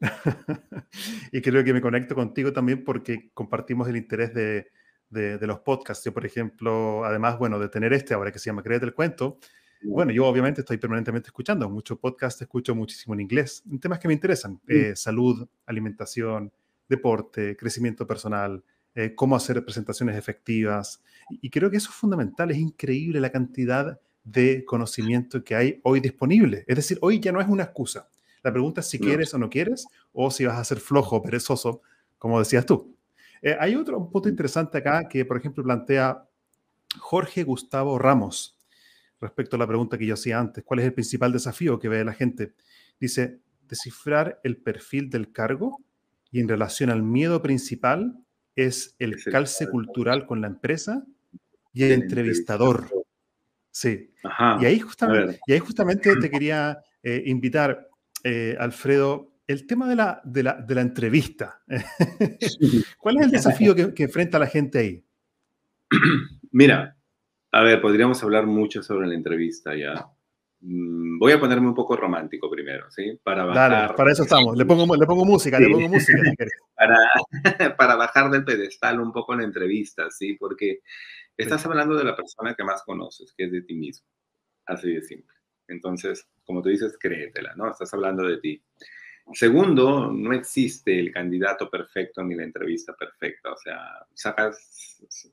y 1.32 1.40
creo 1.40 1.64
que 1.64 1.72
me 1.72 1.80
conecto 1.80 2.14
contigo 2.14 2.52
también 2.52 2.84
porque 2.84 3.30
compartimos 3.34 3.88
el 3.88 3.96
interés 3.96 4.32
de, 4.34 4.70
de, 5.10 5.46
los 5.46 5.60
podcasts. 5.60 6.04
Yo, 6.04 6.12
por 6.12 6.24
ejemplo, 6.24 7.04
además, 7.04 7.38
bueno, 7.38 7.58
de 7.58 7.68
tener 7.68 7.92
este 7.92 8.14
ahora 8.14 8.32
que 8.32 8.38
se 8.38 8.46
llama 8.46 8.62
Créete 8.62 8.86
el 8.86 8.94
Cuento, 8.94 9.38
bueno, 9.82 10.12
yo 10.12 10.26
obviamente 10.26 10.60
estoy 10.60 10.76
permanentemente 10.76 11.28
escuchando 11.28 11.68
muchos 11.70 11.98
podcasts, 11.98 12.42
escucho 12.42 12.74
muchísimo 12.74 13.14
en 13.14 13.20
inglés, 13.20 13.62
en 13.70 13.80
temas 13.80 13.98
que 13.98 14.08
me 14.08 14.14
interesan, 14.14 14.60
eh, 14.68 14.94
salud, 14.94 15.48
alimentación, 15.64 16.52
deporte, 16.86 17.56
crecimiento 17.56 18.06
personal, 18.06 18.62
eh, 18.94 19.14
cómo 19.14 19.36
hacer 19.36 19.64
presentaciones 19.64 20.16
efectivas. 20.16 21.02
Y 21.30 21.48
creo 21.48 21.70
que 21.70 21.78
eso 21.78 21.90
es 21.90 21.96
fundamental, 21.96 22.50
es 22.50 22.58
increíble 22.58 23.20
la 23.20 23.30
cantidad 23.30 23.98
de 24.22 24.64
conocimiento 24.66 25.42
que 25.42 25.54
hay 25.54 25.80
hoy 25.82 26.00
disponible. 26.00 26.64
Es 26.66 26.76
decir, 26.76 26.98
hoy 27.00 27.18
ya 27.18 27.32
no 27.32 27.40
es 27.40 27.48
una 27.48 27.62
excusa. 27.62 28.10
La 28.42 28.52
pregunta 28.52 28.80
es 28.80 28.88
si 28.88 28.98
quieres 28.98 29.32
o 29.34 29.38
no 29.38 29.50
quieres, 29.50 29.86
o 30.12 30.30
si 30.30 30.44
vas 30.44 30.58
a 30.58 30.64
ser 30.64 30.78
flojo 30.78 31.16
o 31.16 31.22
perezoso, 31.22 31.82
como 32.18 32.38
decías 32.38 32.66
tú. 32.66 32.96
Eh, 33.42 33.56
hay 33.58 33.74
otro 33.74 34.10
punto 34.10 34.28
interesante 34.28 34.78
acá 34.78 35.08
que, 35.08 35.24
por 35.24 35.36
ejemplo, 35.36 35.62
plantea 35.64 36.26
Jorge 36.98 37.44
Gustavo 37.44 37.98
Ramos 37.98 38.58
respecto 39.20 39.56
a 39.56 39.58
la 39.58 39.66
pregunta 39.66 39.98
que 39.98 40.06
yo 40.06 40.14
hacía 40.14 40.38
antes. 40.38 40.64
¿Cuál 40.64 40.80
es 40.80 40.86
el 40.86 40.94
principal 40.94 41.32
desafío 41.32 41.78
que 41.78 41.88
ve 41.88 42.04
la 42.04 42.12
gente? 42.12 42.54
Dice, 42.98 43.40
descifrar 43.68 44.40
el 44.44 44.56
perfil 44.56 45.10
del 45.10 45.32
cargo 45.32 45.78
y 46.30 46.40
en 46.40 46.48
relación 46.48 46.90
al 46.90 47.02
miedo 47.02 47.42
principal 47.42 48.18
es 48.56 48.94
el 48.98 49.22
calce 49.24 49.68
cultural 49.68 50.26
con 50.26 50.40
la 50.40 50.48
empresa 50.48 51.04
y 51.72 51.84
el, 51.84 51.92
entrevistador. 51.92 52.88
Sí. 53.70 54.10
y, 54.60 54.64
ahí 54.64 54.80
justamente, 54.80 55.40
y 55.46 55.52
ahí 55.52 55.58
justamente 55.60 56.16
te 56.16 56.30
quería 56.30 56.78
eh, 57.02 57.22
invitar, 57.26 57.88
eh, 58.24 58.56
Alfredo, 58.58 59.32
el 59.46 59.66
tema 59.66 59.88
de 59.88 59.96
la, 59.96 60.20
de 60.24 60.42
la, 60.42 60.54
de 60.54 60.74
la 60.74 60.80
entrevista. 60.80 61.62
¿Cuál 62.98 63.16
es 63.18 63.24
el 63.24 63.30
desafío 63.30 63.74
que, 63.74 63.94
que 63.94 64.04
enfrenta 64.04 64.38
la 64.38 64.46
gente 64.46 64.78
ahí? 64.78 65.04
Mira, 66.52 66.96
a 67.52 67.62
ver, 67.62 67.80
podríamos 67.80 68.22
hablar 68.22 68.46
mucho 68.46 68.82
sobre 68.82 69.08
la 69.08 69.14
entrevista 69.14 69.74
ya. 69.74 70.06
Mm, 70.60 71.18
voy 71.18 71.32
a 71.32 71.40
ponerme 71.40 71.68
un 71.68 71.74
poco 71.74 71.96
romántico 71.96 72.50
primero, 72.50 72.90
¿sí? 72.90 73.18
Para 73.22 73.44
bajar... 73.44 73.70
Dale, 73.70 73.94
para 73.94 74.12
eso 74.12 74.22
estamos. 74.22 74.56
Le 74.56 74.64
pongo, 74.64 74.94
le 74.94 75.06
pongo 75.06 75.24
música, 75.24 75.58
le 75.58 75.70
pongo 75.70 75.88
música. 75.88 76.18
para, 76.76 76.96
para 77.76 77.96
bajar 77.96 78.30
del 78.30 78.44
pedestal 78.44 79.00
un 79.00 79.12
poco 79.12 79.34
la 79.34 79.44
entrevista, 79.44 80.10
¿sí? 80.10 80.36
Porque 80.38 80.80
estás 81.36 81.64
hablando 81.66 81.96
de 81.96 82.04
la 82.04 82.14
persona 82.14 82.54
que 82.54 82.64
más 82.64 82.82
conoces, 82.82 83.32
que 83.36 83.44
es 83.44 83.52
de 83.52 83.62
ti 83.62 83.74
mismo. 83.74 84.06
Así 84.66 84.92
de 84.92 85.02
simple. 85.02 85.34
Entonces, 85.70 86.28
como 86.44 86.62
tú 86.62 86.68
dices, 86.68 86.96
créetela, 86.98 87.54
¿no? 87.56 87.70
Estás 87.70 87.92
hablando 87.94 88.26
de 88.26 88.38
ti. 88.38 88.62
Segundo, 89.32 90.10
no 90.12 90.32
existe 90.32 90.98
el 90.98 91.12
candidato 91.12 91.70
perfecto 91.70 92.24
ni 92.24 92.34
la 92.34 92.42
entrevista 92.42 92.94
perfecta. 92.94 93.52
O 93.52 93.56
sea, 93.56 94.06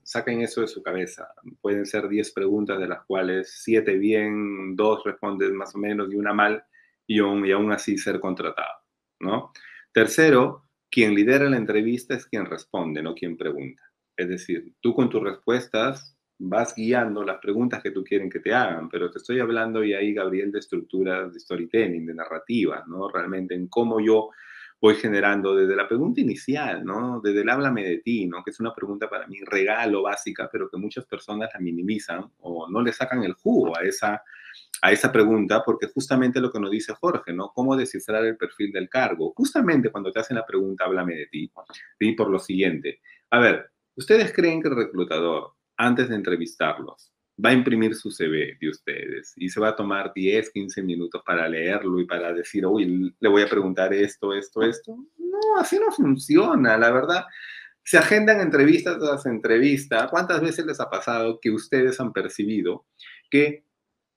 saquen 0.03 0.41
eso 0.41 0.61
de 0.61 0.67
su 0.67 0.83
cabeza. 0.83 1.29
Pueden 1.61 1.85
ser 1.85 2.07
10 2.07 2.31
preguntas 2.31 2.79
de 2.79 2.87
las 2.87 3.03
cuales 3.05 3.59
7 3.63 3.97
bien, 3.97 4.75
2 4.75 5.03
respondes 5.03 5.51
más 5.51 5.73
o 5.73 5.79
menos 5.79 6.11
y 6.11 6.15
una 6.15 6.33
mal 6.33 6.63
y 7.07 7.19
aún 7.19 7.71
así 7.71 7.97
ser 7.97 8.19
contratado, 8.19 8.83
¿no? 9.19 9.51
Tercero, 9.93 10.65
quien 10.91 11.15
lidera 11.15 11.49
la 11.49 11.57
entrevista 11.57 12.13
es 12.15 12.25
quien 12.25 12.45
responde, 12.45 13.01
no 13.01 13.15
quien 13.15 13.37
pregunta. 13.37 13.83
Es 14.15 14.29
decir, 14.29 14.73
tú 14.81 14.93
con 14.93 15.09
tus 15.09 15.23
respuestas 15.23 16.16
vas 16.39 16.75
guiando 16.75 17.23
las 17.23 17.39
preguntas 17.39 17.81
que 17.81 17.91
tú 17.91 18.03
quieren 18.03 18.29
que 18.29 18.39
te 18.39 18.53
hagan, 18.53 18.89
pero 18.89 19.09
te 19.09 19.17
estoy 19.17 19.39
hablando 19.39 19.83
y 19.83 19.93
ahí, 19.93 20.13
Gabriel, 20.13 20.51
de 20.51 20.59
estructuras 20.59 21.33
de 21.33 21.39
storytelling, 21.39 22.05
de 22.05 22.13
narrativa, 22.13 22.83
¿no? 22.87 23.09
Realmente 23.09 23.55
en 23.55 23.67
cómo 23.67 23.99
yo 23.99 24.29
voy 24.79 24.95
generando 24.95 25.55
desde 25.55 25.75
la 25.75 25.87
pregunta 25.87 26.21
inicial, 26.21 26.85
¿no? 26.85 27.19
Desde 27.21 27.41
el 27.41 27.49
háblame 27.49 27.83
de 27.83 27.97
ti, 27.97 28.27
¿no? 28.27 28.43
Que 28.43 28.51
es 28.51 28.59
una 28.59 28.75
pregunta 28.75 29.09
para 29.09 29.25
mí 29.27 29.39
regalo 29.43 30.03
básica, 30.03 30.47
pero 30.51 30.69
que 30.69 30.77
muchas 30.77 31.05
personas 31.05 31.49
la 31.53 31.59
minimizan 31.59 32.31
o 32.39 32.69
no 32.69 32.81
le 32.81 32.93
sacan 32.93 33.23
el 33.23 33.33
jugo 33.33 33.75
a 33.75 33.81
esa, 33.81 34.21
a 34.83 34.91
esa 34.91 35.11
pregunta, 35.11 35.63
porque 35.65 35.87
justamente 35.87 36.39
lo 36.39 36.51
que 36.51 36.59
nos 36.59 36.69
dice 36.69 36.93
Jorge, 36.93 37.33
¿no? 37.33 37.51
¿Cómo 37.55 37.75
descifrar 37.75 38.23
el 38.25 38.37
perfil 38.37 38.71
del 38.71 38.87
cargo? 38.87 39.33
Justamente 39.35 39.89
cuando 39.89 40.11
te 40.11 40.19
hacen 40.19 40.37
la 40.37 40.45
pregunta, 40.45 40.85
háblame 40.85 41.15
de 41.15 41.25
ti, 41.25 41.51
y 41.99 42.11
por 42.15 42.29
lo 42.29 42.37
siguiente. 42.37 43.01
A 43.31 43.39
ver, 43.39 43.71
¿ustedes 43.95 44.31
creen 44.31 44.61
que 44.61 44.67
el 44.67 44.75
reclutador 44.75 45.56
antes 45.77 46.09
de 46.09 46.15
entrevistarlos, 46.15 47.11
va 47.43 47.51
a 47.51 47.53
imprimir 47.53 47.95
su 47.95 48.09
CV 48.11 48.57
de 48.59 48.69
ustedes 48.69 49.33
y 49.35 49.49
se 49.49 49.59
va 49.59 49.69
a 49.69 49.75
tomar 49.75 50.11
10, 50.13 50.49
15 50.51 50.81
minutos 50.81 51.21
para 51.25 51.47
leerlo 51.47 51.99
y 51.99 52.05
para 52.05 52.33
decir, 52.33 52.65
uy, 52.65 53.15
le 53.19 53.29
voy 53.29 53.43
a 53.43 53.49
preguntar 53.49 53.93
esto, 53.93 54.33
esto, 54.33 54.63
esto. 54.63 54.95
No, 55.17 55.59
así 55.59 55.77
no 55.79 55.91
funciona, 55.91 56.77
la 56.77 56.91
verdad. 56.91 57.25
Se 57.83 57.97
agendan 57.97 58.41
entrevistas 58.41 58.97
tras 58.97 59.25
entrevista. 59.27 60.07
¿Cuántas 60.09 60.41
veces 60.41 60.65
les 60.65 60.79
ha 60.79 60.89
pasado 60.89 61.39
que 61.39 61.51
ustedes 61.51 61.99
han 61.99 62.11
percibido 62.11 62.85
que 63.29 63.66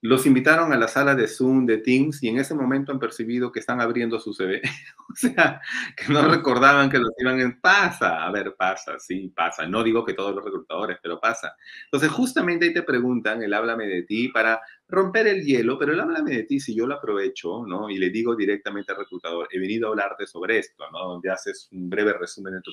los 0.03 0.25
invitaron 0.25 0.73
a 0.73 0.79
la 0.79 0.89
sala 0.89 1.15
de 1.15 1.29
Zoom, 1.29 1.67
de 1.67 1.79
Teams, 1.79 2.23
y 2.23 2.29
en 2.29 2.39
ese 2.39 2.55
momento 2.55 2.91
han 2.91 2.99
percibido 2.99 3.53
que 3.53 3.61
están 3.61 3.81
abriendo 3.81 4.19
su 4.19 4.33
CV. 4.33 4.63
o 5.09 5.15
sea, 5.15 5.61
que 5.97 6.13
no 6.13 6.27
recordaban 6.27 6.89
que 6.89 6.99
los 6.99 7.11
iban 7.19 7.41
en 7.41 7.61
pasa. 7.61 8.25
A 8.25 8.31
ver, 8.31 8.55
pasa, 8.57 8.99
sí, 8.99 9.33
pasa. 9.35 9.67
No 9.67 9.83
digo 9.85 10.05
que 10.05 10.15
todos 10.15 10.35
los 10.35 10.45
reclutadores, 10.45 10.99
pero 11.03 11.21
pasa. 11.21 11.55
Entonces, 11.85 12.11
justamente 12.11 12.67
ahí 12.67 12.73
te 12.73 12.83
preguntan 12.83 13.43
el 13.43 13.53
háblame 13.53 13.87
de 13.87 14.03
ti 14.03 14.29
para 14.29 14.61
romper 14.89 15.27
el 15.27 15.45
hielo, 15.45 15.79
pero 15.79 15.93
el 15.93 16.01
háblame 16.01 16.33
de 16.33 16.43
ti, 16.45 16.61
si 16.61 16.75
yo 16.75 16.87
lo 16.87 16.95
aprovecho, 16.95 17.65
¿no? 17.67 17.91
Y 17.91 17.99
le 17.99 18.11
digo 18.11 18.35
directamente 18.35 18.93
al 18.93 18.99
reclutador, 18.99 19.49
he 19.53 19.59
venido 19.59 19.89
a 19.89 19.91
hablarte 19.91 20.27
sobre 20.27 20.59
esto, 20.59 20.85
¿no? 20.91 20.99
Donde 21.09 21.31
haces 21.31 21.69
un 21.73 21.91
breve 21.91 22.15
resumen 22.15 22.55
de 22.55 22.63
tu 22.63 22.73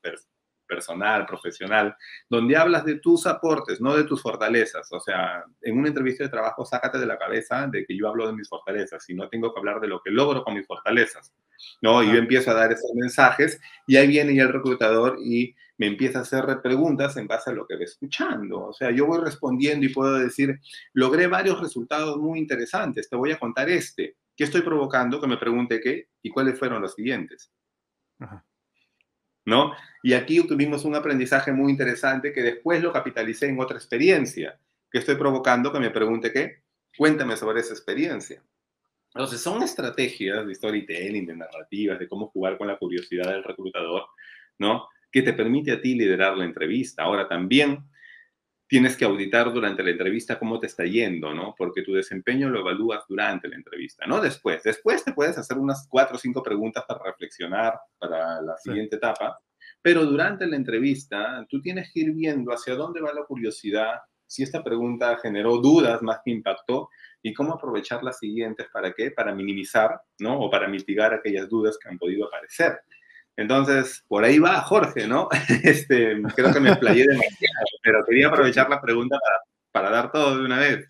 perfil 0.00 0.41
personal, 0.72 1.26
profesional, 1.26 1.94
donde 2.30 2.56
hablas 2.56 2.86
de 2.86 2.94
tus 2.94 3.26
aportes, 3.26 3.78
no 3.78 3.94
de 3.94 4.04
tus 4.04 4.22
fortalezas. 4.22 4.90
O 4.90 5.00
sea, 5.00 5.44
en 5.60 5.78
una 5.78 5.88
entrevista 5.88 6.24
de 6.24 6.30
trabajo, 6.30 6.64
sácate 6.64 6.98
de 6.98 7.04
la 7.04 7.18
cabeza 7.18 7.66
de 7.66 7.84
que 7.84 7.94
yo 7.94 8.08
hablo 8.08 8.26
de 8.26 8.32
mis 8.32 8.48
fortalezas, 8.48 9.04
sino 9.04 9.28
tengo 9.28 9.52
que 9.52 9.60
hablar 9.60 9.80
de 9.80 9.88
lo 9.88 10.00
que 10.02 10.10
logro 10.10 10.42
con 10.42 10.54
mis 10.54 10.66
fortalezas. 10.66 11.34
¿no? 11.82 12.02
Y 12.02 12.06
yo 12.06 12.14
empiezo 12.14 12.50
a 12.50 12.54
dar 12.54 12.72
esos 12.72 12.90
mensajes 12.94 13.60
y 13.86 13.96
ahí 13.96 14.08
viene 14.08 14.34
ya 14.34 14.44
el 14.44 14.52
reclutador 14.52 15.18
y 15.22 15.54
me 15.76 15.88
empieza 15.88 16.20
a 16.20 16.22
hacer 16.22 16.44
preguntas 16.62 17.16
en 17.18 17.26
base 17.26 17.50
a 17.50 17.52
lo 17.52 17.66
que 17.66 17.76
ve 17.76 17.84
escuchando. 17.84 18.66
O 18.68 18.72
sea, 18.72 18.90
yo 18.90 19.06
voy 19.06 19.20
respondiendo 19.20 19.84
y 19.84 19.90
puedo 19.90 20.18
decir, 20.18 20.58
logré 20.94 21.26
varios 21.26 21.60
resultados 21.60 22.16
muy 22.16 22.38
interesantes, 22.38 23.10
te 23.10 23.16
voy 23.16 23.32
a 23.32 23.38
contar 23.38 23.68
este. 23.68 24.16
¿Qué 24.34 24.44
estoy 24.44 24.62
provocando? 24.62 25.20
Que 25.20 25.26
me 25.26 25.36
pregunte 25.36 25.80
qué 25.80 26.08
y 26.22 26.30
cuáles 26.30 26.58
fueron 26.58 26.80
los 26.80 26.94
siguientes. 26.94 27.52
Ajá. 28.18 28.42
¿No? 29.44 29.72
Y 30.02 30.14
aquí 30.14 30.46
tuvimos 30.46 30.84
un 30.84 30.94
aprendizaje 30.94 31.52
muy 31.52 31.70
interesante 31.70 32.32
que 32.32 32.42
después 32.42 32.82
lo 32.82 32.92
capitalicé 32.92 33.48
en 33.48 33.60
otra 33.60 33.76
experiencia, 33.76 34.58
que 34.90 34.98
estoy 34.98 35.16
provocando 35.16 35.72
que 35.72 35.80
me 35.80 35.90
pregunte 35.90 36.32
qué, 36.32 36.62
cuéntame 36.96 37.36
sobre 37.36 37.60
esa 37.60 37.72
experiencia. 37.72 38.42
Entonces, 39.14 39.40
son 39.42 39.62
estrategias 39.62 40.46
de 40.46 40.54
storytelling, 40.54 41.26
de 41.26 41.36
narrativas, 41.36 41.98
de 41.98 42.08
cómo 42.08 42.28
jugar 42.28 42.56
con 42.56 42.66
la 42.66 42.78
curiosidad 42.78 43.30
del 43.30 43.44
reclutador, 43.44 44.06
¿no? 44.58 44.88
Que 45.10 45.22
te 45.22 45.34
permite 45.34 45.72
a 45.72 45.80
ti 45.80 45.94
liderar 45.94 46.36
la 46.36 46.46
entrevista. 46.46 47.02
Ahora 47.02 47.28
también 47.28 47.84
tienes 48.72 48.96
que 48.96 49.04
auditar 49.04 49.52
durante 49.52 49.82
la 49.82 49.90
entrevista 49.90 50.38
cómo 50.38 50.58
te 50.58 50.66
está 50.66 50.86
yendo, 50.86 51.34
¿no? 51.34 51.54
Porque 51.58 51.82
tu 51.82 51.92
desempeño 51.92 52.48
lo 52.48 52.60
evalúas 52.60 53.04
durante 53.06 53.46
la 53.46 53.56
entrevista, 53.56 54.06
no 54.06 54.18
después. 54.18 54.62
Después 54.62 55.04
te 55.04 55.12
puedes 55.12 55.36
hacer 55.36 55.58
unas 55.58 55.86
cuatro 55.90 56.16
o 56.16 56.18
cinco 56.18 56.42
preguntas 56.42 56.82
para 56.88 57.04
reflexionar 57.04 57.78
para 57.98 58.40
la 58.40 58.56
siguiente 58.56 58.96
etapa, 58.96 59.38
pero 59.82 60.06
durante 60.06 60.46
la 60.46 60.56
entrevista 60.56 61.44
tú 61.50 61.60
tienes 61.60 61.90
que 61.92 62.00
ir 62.00 62.12
viendo 62.12 62.50
hacia 62.50 62.74
dónde 62.74 63.02
va 63.02 63.12
la 63.12 63.26
curiosidad, 63.26 63.96
si 64.26 64.42
esta 64.42 64.64
pregunta 64.64 65.18
generó 65.18 65.58
dudas 65.58 66.00
más 66.00 66.20
que 66.24 66.30
impactó 66.30 66.88
y 67.20 67.34
cómo 67.34 67.52
aprovechar 67.52 68.02
las 68.02 68.20
siguientes 68.20 68.68
para 68.72 68.94
qué, 68.94 69.10
para 69.10 69.34
minimizar, 69.34 70.00
¿no? 70.18 70.40
O 70.40 70.50
para 70.50 70.66
mitigar 70.66 71.12
aquellas 71.12 71.46
dudas 71.46 71.76
que 71.78 71.90
han 71.90 71.98
podido 71.98 72.26
aparecer. 72.26 72.80
Entonces, 73.36 74.04
por 74.08 74.24
ahí 74.24 74.38
va 74.38 74.60
Jorge, 74.62 75.06
¿no? 75.06 75.28
Este, 75.62 76.20
creo 76.34 76.52
que 76.52 76.60
me 76.60 76.70
explayé 76.70 77.06
demasiado, 77.06 77.66
pero 77.82 78.04
quería 78.04 78.28
aprovechar 78.28 78.68
la 78.68 78.80
pregunta 78.80 79.18
para, 79.70 79.90
dar 79.90 80.12
todo 80.12 80.38
de 80.38 80.44
una 80.44 80.58
vez. 80.58 80.88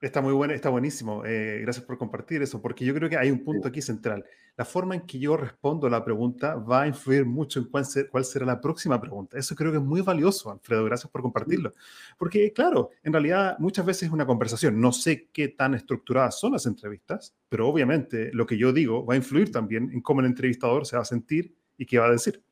Está 0.00 0.20
muy 0.20 0.32
bueno, 0.32 0.52
está 0.52 0.68
buenísimo. 0.68 1.24
Eh, 1.24 1.60
gracias 1.62 1.84
por 1.84 1.96
compartir 1.96 2.42
eso, 2.42 2.60
porque 2.60 2.84
yo 2.84 2.92
creo 2.92 3.08
que 3.08 3.16
hay 3.16 3.30
un 3.30 3.44
punto 3.44 3.68
aquí 3.68 3.80
central. 3.80 4.24
La 4.56 4.64
forma 4.64 4.96
en 4.96 5.02
que 5.02 5.18
yo 5.18 5.36
respondo 5.36 5.86
a 5.86 5.90
la 5.90 6.04
pregunta 6.04 6.56
va 6.56 6.82
a 6.82 6.86
influir 6.88 7.24
mucho 7.24 7.60
en 7.60 7.66
cuál, 7.66 7.84
cuál, 8.10 8.24
será 8.24 8.44
la 8.44 8.60
próxima 8.60 9.00
pregunta. 9.00 9.38
Eso 9.38 9.54
creo 9.54 9.70
que 9.70 9.78
es 9.78 9.82
muy 9.82 10.00
valioso, 10.00 10.50
Alfredo. 10.50 10.84
Gracias 10.84 11.10
por 11.10 11.22
compartirlo. 11.22 11.72
Porque, 12.18 12.52
claro, 12.52 12.90
en 13.04 13.12
realidad 13.12 13.56
muchas 13.60 13.86
veces 13.86 14.04
es 14.04 14.12
una 14.12 14.26
conversación. 14.26 14.80
No 14.80 14.92
sé 14.92 15.28
qué 15.32 15.48
tan 15.48 15.74
estructuradas 15.74 16.38
son 16.38 16.52
las 16.52 16.66
entrevistas, 16.66 17.34
pero 17.48 17.68
obviamente 17.68 18.30
lo 18.32 18.44
que 18.44 18.58
yo 18.58 18.72
digo 18.72 19.06
va 19.06 19.14
a 19.14 19.18
influir 19.18 19.52
también 19.52 19.90
en 19.92 20.00
cómo 20.00 20.20
el 20.20 20.26
entrevistador 20.26 20.84
se 20.84 20.96
va 20.96 21.02
a 21.02 21.06
sentir 21.06 21.54
y 21.76 21.86
qué 21.86 21.98
va 21.98 22.06
a 22.06 22.12
decir. 22.12 22.42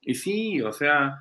Y 0.00 0.14
sí, 0.14 0.60
o 0.60 0.72
sea, 0.72 1.18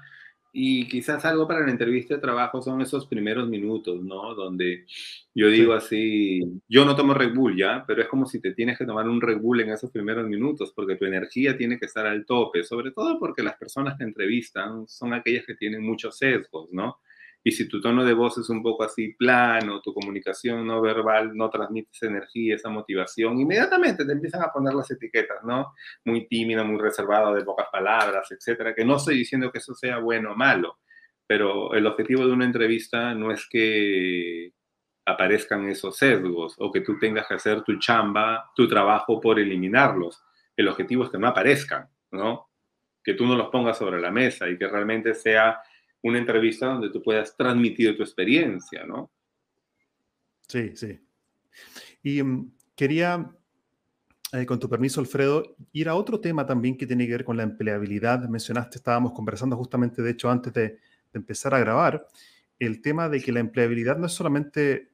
y 0.53 0.87
quizás 0.89 1.23
algo 1.23 1.47
para 1.47 1.61
la 1.61 1.71
entrevista 1.71 2.15
de 2.15 2.21
trabajo 2.21 2.61
son 2.61 2.81
esos 2.81 3.07
primeros 3.07 3.47
minutos, 3.47 4.01
¿no? 4.01 4.35
Donde 4.35 4.85
yo 5.33 5.47
digo 5.47 5.73
así, 5.73 6.41
yo 6.67 6.83
no 6.83 6.95
tomo 6.95 7.13
Red 7.13 7.33
Bull 7.33 7.55
ya, 7.55 7.85
pero 7.87 8.01
es 8.01 8.09
como 8.09 8.25
si 8.25 8.41
te 8.41 8.53
tienes 8.53 8.77
que 8.77 8.85
tomar 8.85 9.07
un 9.07 9.21
Red 9.21 9.39
Bull 9.39 9.61
en 9.61 9.71
esos 9.71 9.91
primeros 9.91 10.27
minutos, 10.27 10.73
porque 10.75 10.95
tu 10.95 11.05
energía 11.05 11.55
tiene 11.57 11.79
que 11.79 11.85
estar 11.85 12.05
al 12.05 12.25
tope, 12.25 12.63
sobre 12.63 12.91
todo 12.91 13.17
porque 13.17 13.43
las 13.43 13.57
personas 13.57 13.97
que 13.97 14.03
entrevistan 14.03 14.87
son 14.87 15.13
aquellas 15.13 15.45
que 15.45 15.55
tienen 15.55 15.83
muchos 15.83 16.17
sesgos, 16.17 16.69
¿no? 16.71 16.99
Y 17.43 17.51
si 17.51 17.67
tu 17.67 17.81
tono 17.81 18.05
de 18.05 18.13
voz 18.13 18.37
es 18.37 18.49
un 18.49 18.61
poco 18.61 18.83
así 18.83 19.13
plano, 19.13 19.81
tu 19.81 19.93
comunicación 19.93 20.65
no 20.65 20.79
verbal 20.79 21.35
no 21.35 21.49
transmite 21.49 21.89
esa 21.91 22.05
energía, 22.05 22.55
esa 22.55 22.69
motivación, 22.69 23.39
inmediatamente 23.39 24.05
te 24.05 24.11
empiezan 24.11 24.43
a 24.43 24.51
poner 24.51 24.73
las 24.75 24.91
etiquetas, 24.91 25.43
¿no? 25.43 25.73
Muy 26.05 26.27
tímido, 26.27 26.63
muy 26.63 26.79
reservado, 26.79 27.33
de 27.33 27.43
pocas 27.43 27.67
palabras, 27.71 28.31
etcétera. 28.31 28.75
Que 28.75 28.85
no 28.85 28.97
estoy 28.97 29.17
diciendo 29.17 29.51
que 29.51 29.57
eso 29.57 29.73
sea 29.73 29.97
bueno 29.97 30.33
o 30.33 30.35
malo, 30.35 30.79
pero 31.25 31.73
el 31.73 31.87
objetivo 31.87 32.27
de 32.27 32.33
una 32.33 32.45
entrevista 32.45 33.15
no 33.15 33.31
es 33.31 33.47
que 33.49 34.53
aparezcan 35.05 35.67
esos 35.67 35.97
sesgos 35.97 36.55
o 36.59 36.71
que 36.71 36.81
tú 36.81 36.99
tengas 36.99 37.27
que 37.27 37.35
hacer 37.35 37.63
tu 37.63 37.79
chamba, 37.79 38.51
tu 38.55 38.67
trabajo 38.67 39.19
por 39.19 39.39
eliminarlos. 39.39 40.23
El 40.55 40.67
objetivo 40.67 41.05
es 41.05 41.09
que 41.09 41.17
no 41.17 41.27
aparezcan, 41.27 41.89
¿no? 42.11 42.49
Que 43.03 43.15
tú 43.15 43.25
no 43.25 43.35
los 43.35 43.49
pongas 43.49 43.77
sobre 43.77 43.99
la 43.99 44.11
mesa 44.11 44.47
y 44.47 44.57
que 44.57 44.67
realmente 44.67 45.15
sea 45.15 45.59
una 46.03 46.17
entrevista 46.17 46.67
donde 46.67 46.89
tú 46.89 47.01
puedas 47.01 47.35
transmitir 47.35 47.95
tu 47.95 48.03
experiencia, 48.03 48.85
¿no? 48.85 49.11
Sí, 50.47 50.75
sí. 50.75 50.99
Y 52.03 52.23
mm, 52.23 52.51
quería, 52.75 53.31
eh, 54.33 54.45
con 54.45 54.59
tu 54.59 54.67
permiso, 54.67 54.99
Alfredo, 54.99 55.55
ir 55.71 55.89
a 55.89 55.95
otro 55.95 56.19
tema 56.19 56.45
también 56.45 56.77
que 56.77 56.87
tiene 56.87 57.05
que 57.05 57.13
ver 57.13 57.25
con 57.25 57.37
la 57.37 57.43
empleabilidad. 57.43 58.27
Mencionaste, 58.27 58.77
estábamos 58.77 59.13
conversando 59.13 59.55
justamente, 59.55 60.01
de 60.01 60.11
hecho, 60.11 60.29
antes 60.29 60.53
de, 60.53 60.79
empezar 61.13 61.53
a 61.53 61.59
grabar, 61.59 62.07
el 62.57 62.81
tema 62.81 63.09
de 63.09 63.21
que 63.21 63.33
la 63.33 63.41
empleabilidad 63.41 63.97
no 63.97 64.05
es 64.05 64.13
solamente 64.13 64.91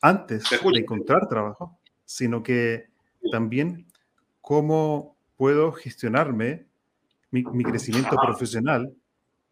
antes 0.00 0.44
de 0.48 0.78
encontrar 0.78 1.28
trabajo, 1.28 1.80
sino 2.04 2.44
que 2.44 2.90
también 3.32 3.88
cómo 4.40 5.16
puedo 5.36 5.72
gestionarme 5.72 6.66
mi, 7.32 7.42
mi 7.42 7.64
crecimiento 7.64 8.16
profesional 8.24 8.94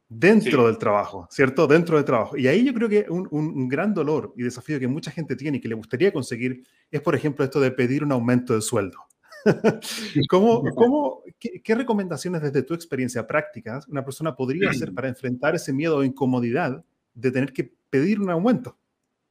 dentro 0.08 0.66
del 0.66 0.78
trabajo, 0.78 1.26
¿cierto? 1.30 1.66
Dentro 1.66 1.96
del 1.96 2.04
trabajo. 2.04 2.36
Y 2.36 2.46
ahí 2.46 2.64
yo 2.64 2.74
creo 2.74 2.88
que 2.88 3.06
un, 3.08 3.26
un, 3.30 3.68
gran 3.68 3.94
dolor 3.94 4.32
y 4.36 4.42
desafío 4.42 4.78
que 4.78 4.88
mucha 4.88 5.10
gente 5.10 5.36
tiene 5.36 5.58
y 5.58 5.60
que 5.60 5.68
le 5.68 5.74
gustaría 5.74 6.12
conseguir 6.12 6.62
es, 6.90 7.00
por 7.00 7.14
ejemplo, 7.14 7.44
esto 7.44 7.60
de 7.60 7.70
pedir 7.70 8.04
un 8.04 8.12
aumento 8.12 8.54
de 8.54 8.60
sueldo. 8.60 8.98
¿Cómo, 10.28 10.62
cómo, 10.74 11.22
qué, 11.38 11.74
recomendaciones 11.74 12.42
desde 12.42 12.62
tu 12.62 12.74
experiencia 12.74 13.26
práctica 13.26 13.80
una 13.88 14.04
persona 14.04 14.34
podría 14.34 14.70
hacer 14.70 14.92
para 14.94 15.08
enfrentar 15.08 15.54
ese 15.54 15.72
miedo 15.72 15.98
o 15.98 16.04
incomodidad 16.04 16.84
de 17.14 17.30
tener 17.30 17.52
que 17.52 17.72
pedir 17.90 18.20
un 18.20 18.30
aumento? 18.30 18.78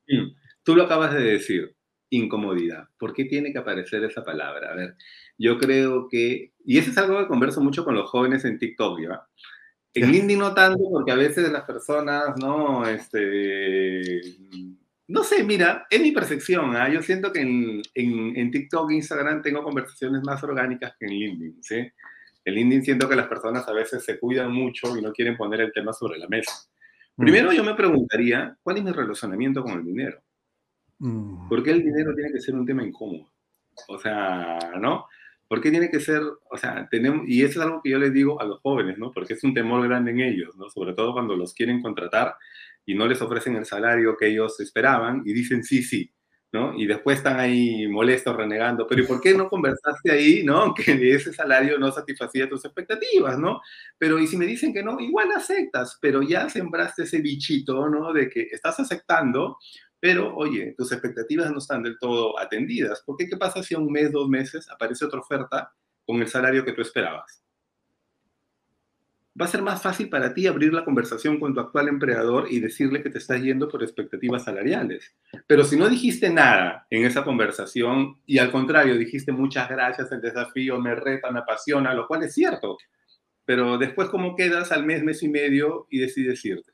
Mm, 0.08 0.36
tú 0.64 0.76
lo 0.76 0.84
acabas 0.84 1.14
de 1.14 1.22
decir, 1.22 1.76
incomodidad. 2.10 2.90
¿Por 2.98 3.14
qué 3.14 3.26
tiene 3.26 3.52
que 3.52 3.60
aparecer 3.60 4.04
esa 4.04 4.24
palabra? 4.24 4.72
A 4.72 4.76
ver, 4.76 4.96
yo 5.38 5.58
creo 5.58 6.08
que, 6.08 6.54
y 6.64 6.78
eso 6.78 6.92
es 6.92 6.98
algo 6.98 7.20
que 7.20 7.28
converso 7.28 7.62
mucho 7.62 7.84
con 7.84 7.96
los 7.96 8.10
jóvenes 8.10 8.46
en 8.46 8.60
TikTok, 8.60 9.00
¿ya? 9.02 9.24
En 9.96 10.12
LinkedIn 10.12 10.40
no 10.40 10.54
tanto, 10.54 10.90
porque 10.92 11.12
a 11.12 11.16
veces 11.16 11.52
las 11.52 11.64
personas, 11.64 12.36
¿no? 12.38 12.88
Este, 12.88 14.22
no 15.08 15.24
sé, 15.24 15.44
mira, 15.44 15.86
es 15.90 16.02
mi 16.02 16.12
percepción. 16.12 16.76
¿ah? 16.76 16.90
Yo 16.90 17.02
siento 17.02 17.32
que 17.32 17.42
en, 17.42 17.82
en, 17.94 18.36
en, 18.36 18.52
TikTok 18.52 18.90
e 18.90 18.96
Instagram 18.96 19.42
tengo 19.42 19.64
conversaciones 19.64 20.24
más 20.24 20.44
orgánicas 20.44 20.96
que 21.00 21.06
en 21.06 21.12
LinkedIn, 21.12 21.64
¿sí? 21.64 21.92
En 22.46 22.56
LinkedIn 22.56 22.84
siento 22.84 23.08
que 23.08 23.16
las 23.16 23.28
personas 23.28 23.68
a 23.68 23.74
veces 23.74 24.04
se 24.04 24.20
cuidan 24.20 24.52
mucho 24.52 24.98
y 24.98 25.02
no 25.02 25.14
quieren 25.14 25.38
poner 25.38 25.62
el 25.62 25.72
tema 25.72 25.94
sobre 25.94 26.18
la 26.18 26.28
mesa. 26.28 26.54
Mm. 27.16 27.22
Primero 27.22 27.52
yo 27.52 27.64
me 27.64 27.76
preguntaría, 27.76 28.58
¿cuál 28.64 28.78
es 28.78 28.84
mi 28.84 28.92
relacionamiento 28.92 29.64
con 29.64 29.74
el 29.74 29.86
dinero? 29.86 30.22
Mm. 31.00 31.48
¿Por 31.48 31.64
qué 31.64 31.72
el 31.72 31.84
dinero 31.84 32.14
tiene 32.16 32.32
que 32.32 32.42
ser 32.42 32.56
un 32.56 32.66
tema 32.66 32.84
incómodo? 32.84 33.32
O 33.88 34.00
sea, 34.00 34.58
¿no? 34.80 35.06
¿Por 35.54 35.62
qué 35.62 35.70
tiene 35.70 35.92
que 35.92 36.00
ser, 36.00 36.24
o 36.50 36.58
sea, 36.58 36.88
tenemos, 36.90 37.28
y 37.28 37.44
eso 37.44 37.60
es 37.60 37.66
algo 37.68 37.80
que 37.84 37.92
yo 37.92 38.00
les 38.00 38.12
digo 38.12 38.42
a 38.42 38.44
los 38.44 38.60
jóvenes, 38.62 38.98
¿no? 38.98 39.12
Porque 39.12 39.34
es 39.34 39.44
un 39.44 39.54
temor 39.54 39.88
grande 39.88 40.10
en 40.10 40.20
ellos, 40.20 40.56
¿no? 40.58 40.68
Sobre 40.72 40.96
todo 40.96 41.14
cuando 41.14 41.36
los 41.36 41.54
quieren 41.54 41.80
contratar 41.80 42.38
y 42.88 42.96
no 42.96 43.06
les 43.06 43.22
ofrecen 43.22 43.56
el 43.56 43.66
salario 43.66 44.18
que 44.18 44.30
ellos 44.30 44.60
esperaban 44.60 45.22
y 45.24 45.32
dicen 45.32 45.64
sí, 45.64 45.84
sí, 45.84 46.12
¿no? 46.52 46.74
Y 46.76 46.88
después 46.88 47.18
están 47.18 47.40
ahí 47.40 47.88
molestos, 47.88 48.36
renegando, 48.36 48.88
pero 48.88 49.04
¿y 49.04 49.06
por 49.06 49.22
qué 49.22 49.36
no 49.36 49.48
conversaste 49.48 50.12
ahí, 50.12 50.44
¿no? 50.44 50.74
Que 50.74 51.14
ese 51.14 51.32
salario 51.32 51.78
no 51.78 51.92
satisfacía 51.92 52.50
tus 52.50 52.66
expectativas, 52.66 53.38
¿no? 53.38 53.62
Pero 54.00 54.18
y 54.18 54.26
si 54.26 54.38
me 54.38 54.48
dicen 54.48 54.74
que 54.74 54.82
no, 54.82 55.00
igual 55.00 55.34
aceptas, 55.34 56.00
pero 56.02 56.24
ya 56.24 56.50
sembraste 56.50 57.04
ese 57.04 57.22
bichito, 57.22 57.88
¿no? 57.90 58.12
De 58.12 58.28
que 58.28 58.48
estás 58.52 58.80
aceptando, 58.80 59.60
pero, 60.04 60.36
oye, 60.36 60.76
tus 60.78 60.92
expectativas 60.92 61.50
no 61.50 61.60
están 61.60 61.82
del 61.82 61.98
todo 61.98 62.38
atendidas. 62.38 63.02
¿Por 63.06 63.16
qué? 63.16 63.26
¿Qué 63.26 63.38
pasa 63.38 63.64
si 63.64 63.74
a 63.74 63.80
un 63.80 63.90
mes, 63.90 64.12
dos 64.12 64.28
meses 64.28 64.70
aparece 64.70 65.06
otra 65.06 65.22
oferta 65.22 65.72
con 66.06 66.18
el 66.18 66.28
salario 66.28 66.66
que 66.66 66.74
tú 66.74 66.82
esperabas? 66.82 67.42
Va 69.42 69.46
a 69.46 69.48
ser 69.48 69.62
más 69.62 69.82
fácil 69.82 70.10
para 70.10 70.34
ti 70.34 70.46
abrir 70.46 70.74
la 70.74 70.84
conversación 70.84 71.40
con 71.40 71.54
tu 71.54 71.62
actual 71.62 71.88
empleador 71.88 72.48
y 72.52 72.60
decirle 72.60 73.02
que 73.02 73.12
te 73.12 73.20
estás 73.20 73.42
yendo 73.42 73.70
por 73.70 73.82
expectativas 73.82 74.44
salariales. 74.44 75.16
Pero 75.48 75.64
si 75.64 75.78
no 75.78 75.88
dijiste 75.88 76.30
nada 76.30 76.86
en 76.90 77.06
esa 77.06 77.24
conversación 77.24 78.18
y 78.26 78.40
al 78.40 78.52
contrario 78.52 78.98
dijiste 78.98 79.32
muchas 79.32 79.70
gracias, 79.70 80.12
el 80.12 80.20
desafío 80.20 80.82
me 80.82 80.96
reta, 80.96 81.32
me 81.32 81.40
apasiona, 81.40 81.94
lo 81.94 82.08
cual 82.08 82.24
es 82.24 82.34
cierto, 82.34 82.76
pero 83.46 83.78
después 83.78 84.10
cómo 84.10 84.36
quedas 84.36 84.74
al 84.74 84.86
mes, 84.86 85.02
mes 85.02 85.24
y 85.24 85.30
medio 85.30 85.88
y 85.90 86.00
decides 86.00 86.44
irte. 86.44 86.73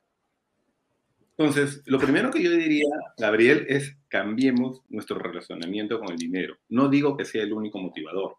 Entonces, 1.40 1.82
lo 1.86 2.00
primero 2.00 2.32
que 2.32 2.44
yo 2.44 2.52
diría, 2.52 2.90
Gabriel, 3.18 3.66
es 3.70 3.98
cambiemos 4.10 4.82
nuestro 4.90 5.18
relacionamiento 5.18 5.98
con 5.98 6.12
el 6.12 6.18
dinero. 6.18 6.58
No 6.68 6.90
digo 6.90 7.16
que 7.16 7.24
sea 7.24 7.44
el 7.44 7.54
único 7.54 7.80
motivador, 7.80 8.36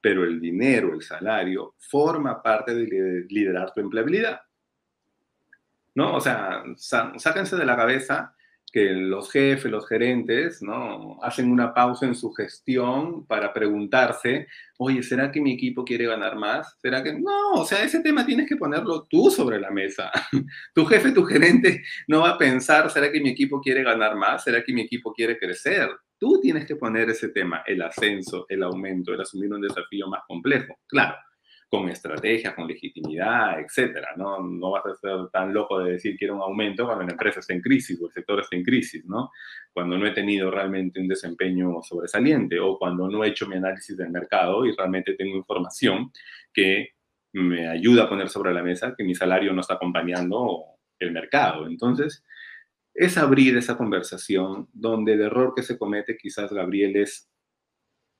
pero 0.00 0.24
el 0.24 0.40
dinero, 0.40 0.92
el 0.92 1.02
salario, 1.02 1.76
forma 1.78 2.42
parte 2.42 2.74
de 2.74 3.26
liderar 3.28 3.72
tu 3.72 3.80
empleabilidad. 3.80 4.40
¿No? 5.94 6.16
O 6.16 6.20
sea, 6.20 6.64
sáquense 6.76 7.54
de 7.54 7.64
la 7.64 7.76
cabeza 7.76 8.34
que 8.72 8.92
los 8.94 9.30
jefes, 9.30 9.70
los 9.70 9.86
gerentes, 9.86 10.62
¿no? 10.62 11.18
Hacen 11.22 11.50
una 11.50 11.74
pausa 11.74 12.06
en 12.06 12.14
su 12.14 12.32
gestión 12.32 13.26
para 13.26 13.52
preguntarse, 13.52 14.48
oye, 14.78 15.02
¿será 15.02 15.30
que 15.30 15.42
mi 15.42 15.52
equipo 15.52 15.84
quiere 15.84 16.06
ganar 16.06 16.36
más? 16.36 16.76
¿Será 16.80 17.02
que 17.02 17.12
no? 17.12 17.52
O 17.52 17.64
sea, 17.66 17.84
ese 17.84 18.00
tema 18.00 18.24
tienes 18.24 18.48
que 18.48 18.56
ponerlo 18.56 19.06
tú 19.10 19.30
sobre 19.30 19.60
la 19.60 19.70
mesa. 19.70 20.10
tu 20.74 20.86
jefe, 20.86 21.12
tu 21.12 21.24
gerente 21.24 21.84
no 22.08 22.22
va 22.22 22.30
a 22.30 22.38
pensar, 22.38 22.90
¿será 22.90 23.12
que 23.12 23.20
mi 23.20 23.28
equipo 23.28 23.60
quiere 23.60 23.82
ganar 23.82 24.16
más? 24.16 24.42
¿Será 24.42 24.64
que 24.64 24.72
mi 24.72 24.80
equipo 24.80 25.12
quiere 25.12 25.38
crecer? 25.38 25.90
Tú 26.18 26.40
tienes 26.40 26.64
que 26.64 26.76
poner 26.76 27.10
ese 27.10 27.28
tema, 27.28 27.62
el 27.66 27.82
ascenso, 27.82 28.46
el 28.48 28.62
aumento, 28.62 29.12
el 29.12 29.20
asumir 29.20 29.52
un 29.52 29.60
desafío 29.60 30.08
más 30.08 30.22
complejo. 30.26 30.78
Claro, 30.86 31.16
con 31.72 31.88
estrategias, 31.88 32.54
con 32.54 32.66
legitimidad, 32.66 33.58
etcétera. 33.58 34.10
¿no? 34.14 34.42
no 34.42 34.72
vas 34.72 34.84
a 34.84 34.94
ser 34.94 35.30
tan 35.32 35.54
loco 35.54 35.78
de 35.78 35.92
decir 35.92 36.18
quiero 36.18 36.36
un 36.36 36.42
aumento 36.42 36.84
cuando 36.84 37.06
la 37.06 37.12
empresa 37.12 37.40
está 37.40 37.54
en 37.54 37.62
crisis 37.62 37.98
o 37.98 38.08
el 38.08 38.12
sector 38.12 38.40
está 38.40 38.56
en 38.56 38.62
crisis, 38.62 39.06
¿no? 39.06 39.30
Cuando 39.72 39.96
no 39.96 40.06
he 40.06 40.10
tenido 40.10 40.50
realmente 40.50 41.00
un 41.00 41.08
desempeño 41.08 41.82
sobresaliente 41.82 42.60
o 42.60 42.78
cuando 42.78 43.08
no 43.08 43.24
he 43.24 43.28
hecho 43.28 43.48
mi 43.48 43.56
análisis 43.56 43.96
del 43.96 44.10
mercado 44.10 44.66
y 44.66 44.76
realmente 44.76 45.14
tengo 45.14 45.34
información 45.34 46.12
que 46.52 46.90
me 47.32 47.66
ayuda 47.66 48.02
a 48.02 48.08
poner 48.10 48.28
sobre 48.28 48.52
la 48.52 48.62
mesa 48.62 48.94
que 48.94 49.02
mi 49.02 49.14
salario 49.14 49.54
no 49.54 49.62
está 49.62 49.74
acompañando 49.74 50.64
el 50.98 51.10
mercado. 51.10 51.66
Entonces, 51.66 52.22
es 52.92 53.16
abrir 53.16 53.56
esa 53.56 53.78
conversación 53.78 54.68
donde 54.74 55.14
el 55.14 55.22
error 55.22 55.54
que 55.56 55.62
se 55.62 55.78
comete 55.78 56.18
quizás, 56.18 56.52
Gabriel, 56.52 56.96
es 56.96 57.30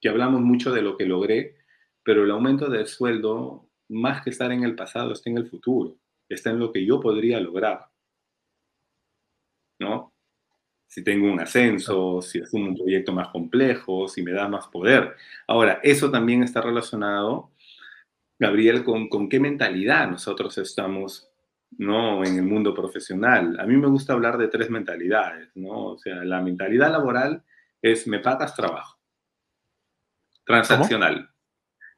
que 0.00 0.09
hablamos 0.09 0.40
mucho 0.40 0.72
de 0.72 0.80
lo 0.80 0.96
que 0.96 1.05
logré, 1.05 1.61
pero 2.03 2.24
el 2.24 2.30
aumento 2.30 2.68
del 2.68 2.86
sueldo, 2.86 3.68
más 3.88 4.22
que 4.22 4.30
estar 4.30 4.50
en 4.53 4.64
el 4.64 4.74
pasado, 4.74 5.12
está 5.12 5.30
en 5.30 5.38
el 5.38 5.48
futuro, 5.48 5.96
está 6.28 6.50
en 6.50 6.59
lo 6.59 6.72
que 6.72 6.84
yo 6.84 7.00
podría 7.00 7.40
lograr. 7.40 7.86
¿No? 9.78 10.12
Si 10.86 11.03
tengo 11.03 11.32
un 11.32 11.40
ascenso, 11.40 12.20
si 12.20 12.38
es 12.40 12.53
un 12.53 12.76
proyecto 12.76 13.12
más 13.12 13.28
complejo, 13.28 14.09
si 14.09 14.22
me 14.22 14.32
da 14.32 14.48
más 14.48 14.68
poder. 14.68 15.16
Ahora, 15.46 15.80
eso 15.82 16.11
también 16.11 16.42
está 16.42 16.61
relacionado, 16.61 17.50
Gabriel, 18.38 18.84
con, 18.84 19.09
con 19.09 19.28
qué 19.28 19.40
mentalidad 19.40 20.11
nosotros 20.11 20.59
estamos 20.59 21.30
¿no? 21.70 22.24
en 22.24 22.36
el 22.36 22.44
mundo 22.44 22.74
profesional. 22.74 23.59
A 23.59 23.64
mí 23.64 23.76
me 23.76 23.86
gusta 23.86 24.12
hablar 24.12 24.36
de 24.36 24.48
tres 24.48 24.68
mentalidades, 24.68 25.50
¿no? 25.57 25.92
O 25.92 25.98
sea, 25.98 26.16
la 26.24 26.42
mentalidad 26.42 26.90
laboral 26.90 27.42
es 27.80 28.07
me 28.07 28.18
pagas 28.18 28.55
trabajo. 28.55 28.98
Transaccional 30.44 31.32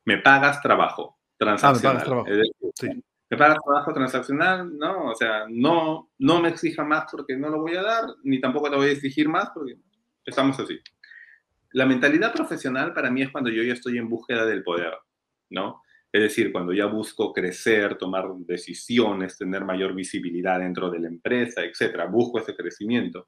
me 0.05 0.19
pagas 0.19 0.61
trabajo 0.61 1.19
transaccional. 1.37 1.97
Ah, 1.97 2.01
me 2.01 2.05
pagas 2.05 2.05
trabajo. 2.05 3.03
Me 3.31 3.39
pagas 3.39 3.59
trabajo 3.65 3.95
transaccional, 3.95 4.79
¿no? 4.79 5.11
O 5.11 5.15
sea, 5.15 5.47
no, 5.49 6.11
no 6.19 6.41
me 6.41 6.51
exija 6.51 6.85
más 6.85 7.07
porque 7.11 7.37
no 7.37 7.49
lo 7.49 7.61
voy 7.61 7.75
a 7.75 7.83
dar, 7.83 8.05
ni 8.23 8.41
tampoco 8.41 8.71
te 8.71 8.77
voy 8.77 8.89
a 8.89 8.93
exigir 8.93 9.29
más 9.29 9.51
porque 9.55 9.77
estamos 10.25 10.59
así. 10.61 10.79
La 11.73 11.87
mentalidad 11.87 12.33
profesional 12.33 12.93
para 12.93 13.11
mí 13.11 13.23
es 13.23 13.31
cuando 13.31 13.51
yo 13.51 13.63
ya 13.63 13.73
estoy 13.73 13.99
en 13.99 14.09
búsqueda 14.09 14.47
del 14.47 14.63
poder, 14.63 14.95
¿no? 15.51 15.83
Es 16.13 16.23
decir, 16.23 16.53
cuando 16.53 16.73
ya 16.73 16.87
busco 16.87 17.33
crecer, 17.33 17.99
tomar 17.99 18.29
decisiones, 18.39 19.37
tener 19.37 19.65
mayor 19.65 19.95
visibilidad 19.95 20.61
dentro 20.61 20.89
de 20.89 21.01
la 21.01 21.09
empresa, 21.09 21.63
etcétera, 21.63 22.07
busco 22.07 22.39
ese 22.39 22.55
crecimiento. 22.55 23.27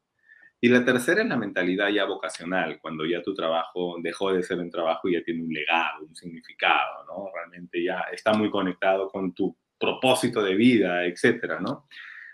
Y 0.61 0.69
la 0.69 0.85
tercera 0.85 1.23
es 1.23 1.29
la 1.29 1.37
mentalidad 1.37 1.89
ya 1.89 2.07
vocacional, 2.07 2.79
cuando 2.81 3.05
ya 3.05 3.23
tu 3.23 3.35
trabajo 3.35 3.97
dejó 4.01 4.33
de 4.33 4.43
ser 4.43 4.59
un 4.59 4.71
trabajo 4.71 5.09
y 5.09 5.13
ya 5.13 5.23
tiene 5.23 5.43
un 5.43 5.53
legado, 5.53 6.05
un 6.07 6.17
significado, 6.17 7.05
¿no? 7.07 7.31
Realmente 7.35 7.83
ya 7.85 8.01
está 8.13 8.33
muy 8.33 8.51
conectado 8.51 9.09
con 9.09 9.35
tu 9.35 9.57
propósito 9.79 10.43
de 10.43 10.55
vida, 10.55 11.05
etcétera, 11.05 11.61
¿no? 11.61 11.87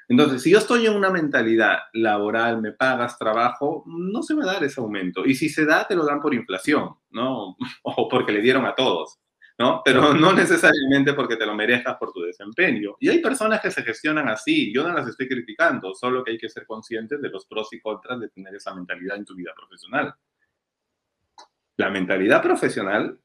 Entonces, 0.09 0.43
si 0.43 0.51
yo 0.51 0.59
estoy 0.59 0.87
en 0.87 0.95
una 0.95 1.11
mentalidad 1.11 1.79
laboral, 1.95 2.61
me 2.61 2.73
pagas 2.73 3.19
trabajo, 3.19 3.83
no 3.87 4.23
se 4.23 4.35
va 4.35 4.43
a 4.43 4.55
dar 4.55 4.65
ese 4.65 4.81
aumento. 4.81 5.25
Y 5.25 5.35
si 5.35 5.49
se 5.49 5.65
da, 5.65 5.87
te 5.89 5.95
lo 5.95 6.05
dan 6.05 6.21
por 6.21 6.35
inflación, 6.35 6.97
¿no? 7.11 7.57
O 7.83 8.09
porque 8.09 8.33
le 8.33 8.43
dieron 8.43 8.67
a 8.67 8.75
todos. 8.75 9.22
¿No? 9.59 9.83
Pero 9.85 10.15
no 10.15 10.33
necesariamente 10.33 11.15
porque 11.15 11.37
te 11.37 11.47
lo 11.47 11.55
merezcas 11.55 11.97
por 11.97 12.13
tu 12.13 12.23
desempeño. 12.23 12.97
Y 13.01 13.09
hay 13.09 13.21
personas 13.21 13.61
que 13.61 13.71
se 13.71 13.83
gestionan 13.83 14.29
así, 14.29 14.73
yo 14.75 14.87
no 14.87 14.95
las 14.95 15.09
estoy 15.09 15.29
criticando, 15.29 15.95
solo 15.95 16.25
que 16.25 16.33
hay 16.33 16.39
que 16.39 16.49
ser 16.49 16.67
conscientes 16.67 17.21
de 17.21 17.29
los 17.29 17.47
pros 17.47 17.73
y 17.73 17.81
contras 17.81 18.21
de 18.21 18.29
tener 18.29 18.55
esa 18.55 18.75
mentalidad 18.75 19.17
en 19.17 19.25
tu 19.25 19.35
vida 19.35 19.53
profesional. 19.57 20.15
La 21.77 21.91
mentalidad 21.91 22.43
profesional, 22.43 23.19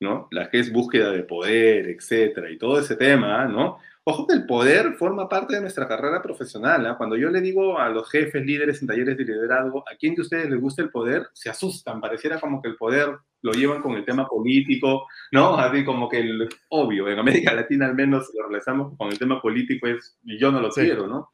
¿no? 0.00 0.28
La 0.30 0.48
que 0.48 0.58
es 0.58 0.72
búsqueda 0.72 1.12
de 1.12 1.22
poder, 1.22 1.88
etcétera, 1.88 2.50
y 2.50 2.58
todo 2.58 2.78
ese 2.78 2.96
tema, 2.96 3.46
¿no? 3.46 3.78
Ojo 4.04 4.26
que 4.26 4.34
el 4.34 4.46
poder 4.46 4.94
forma 4.94 5.28
parte 5.28 5.54
de 5.54 5.60
nuestra 5.60 5.86
carrera 5.86 6.22
profesional. 6.22 6.86
¿ah? 6.86 6.96
Cuando 6.96 7.16
yo 7.16 7.28
le 7.28 7.40
digo 7.40 7.78
a 7.78 7.90
los 7.90 8.10
jefes, 8.10 8.44
líderes 8.44 8.80
en 8.80 8.88
talleres 8.88 9.16
de 9.16 9.24
liderazgo, 9.24 9.84
¿a 9.86 9.96
quién 9.96 10.14
de 10.14 10.22
ustedes 10.22 10.48
les 10.48 10.60
gusta 10.60 10.82
el 10.82 10.90
poder? 10.90 11.28
Se 11.34 11.50
asustan, 11.50 12.00
pareciera 12.00 12.40
como 12.40 12.62
que 12.62 12.68
el 12.68 12.76
poder 12.76 13.10
lo 13.42 13.52
llevan 13.52 13.82
con 13.82 13.92
el 13.92 14.04
tema 14.04 14.26
político, 14.26 15.06
¿no? 15.32 15.56
Así 15.56 15.84
como 15.84 16.08
que 16.08 16.20
el 16.20 16.48
obvio, 16.70 17.08
en 17.08 17.18
América 17.18 17.54
Latina 17.54 17.86
al 17.86 17.94
menos 17.94 18.30
lo 18.34 18.48
realizamos 18.48 18.96
con 18.96 19.08
el 19.08 19.18
tema 19.18 19.40
político 19.40 19.86
es, 19.86 20.18
yo 20.22 20.50
no 20.50 20.60
lo 20.60 20.70
quiero, 20.70 21.06
¿no? 21.06 21.30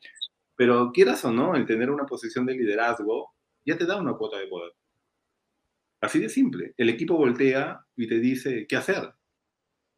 Pero 0.57 0.91
quieras 0.93 1.25
o 1.25 1.33
no, 1.33 1.55
el 1.55 1.67
tener 1.67 1.91
una 1.91 2.05
posición 2.05 2.47
de 2.47 2.55
liderazgo 2.55 3.33
ya 3.64 3.77
te 3.77 3.87
da 3.87 3.97
una 3.97 4.14
cuota 4.14 4.39
de 4.39 4.47
poder. 4.49 4.73
Así 6.01 6.19
de 6.19 6.29
simple. 6.29 6.75
El 6.77 6.89
equipo 6.89 7.17
voltea 7.17 7.81
y 7.97 8.07
te 8.07 8.19
dice 8.19 8.67
qué 8.69 8.77
hacer. 8.77 9.12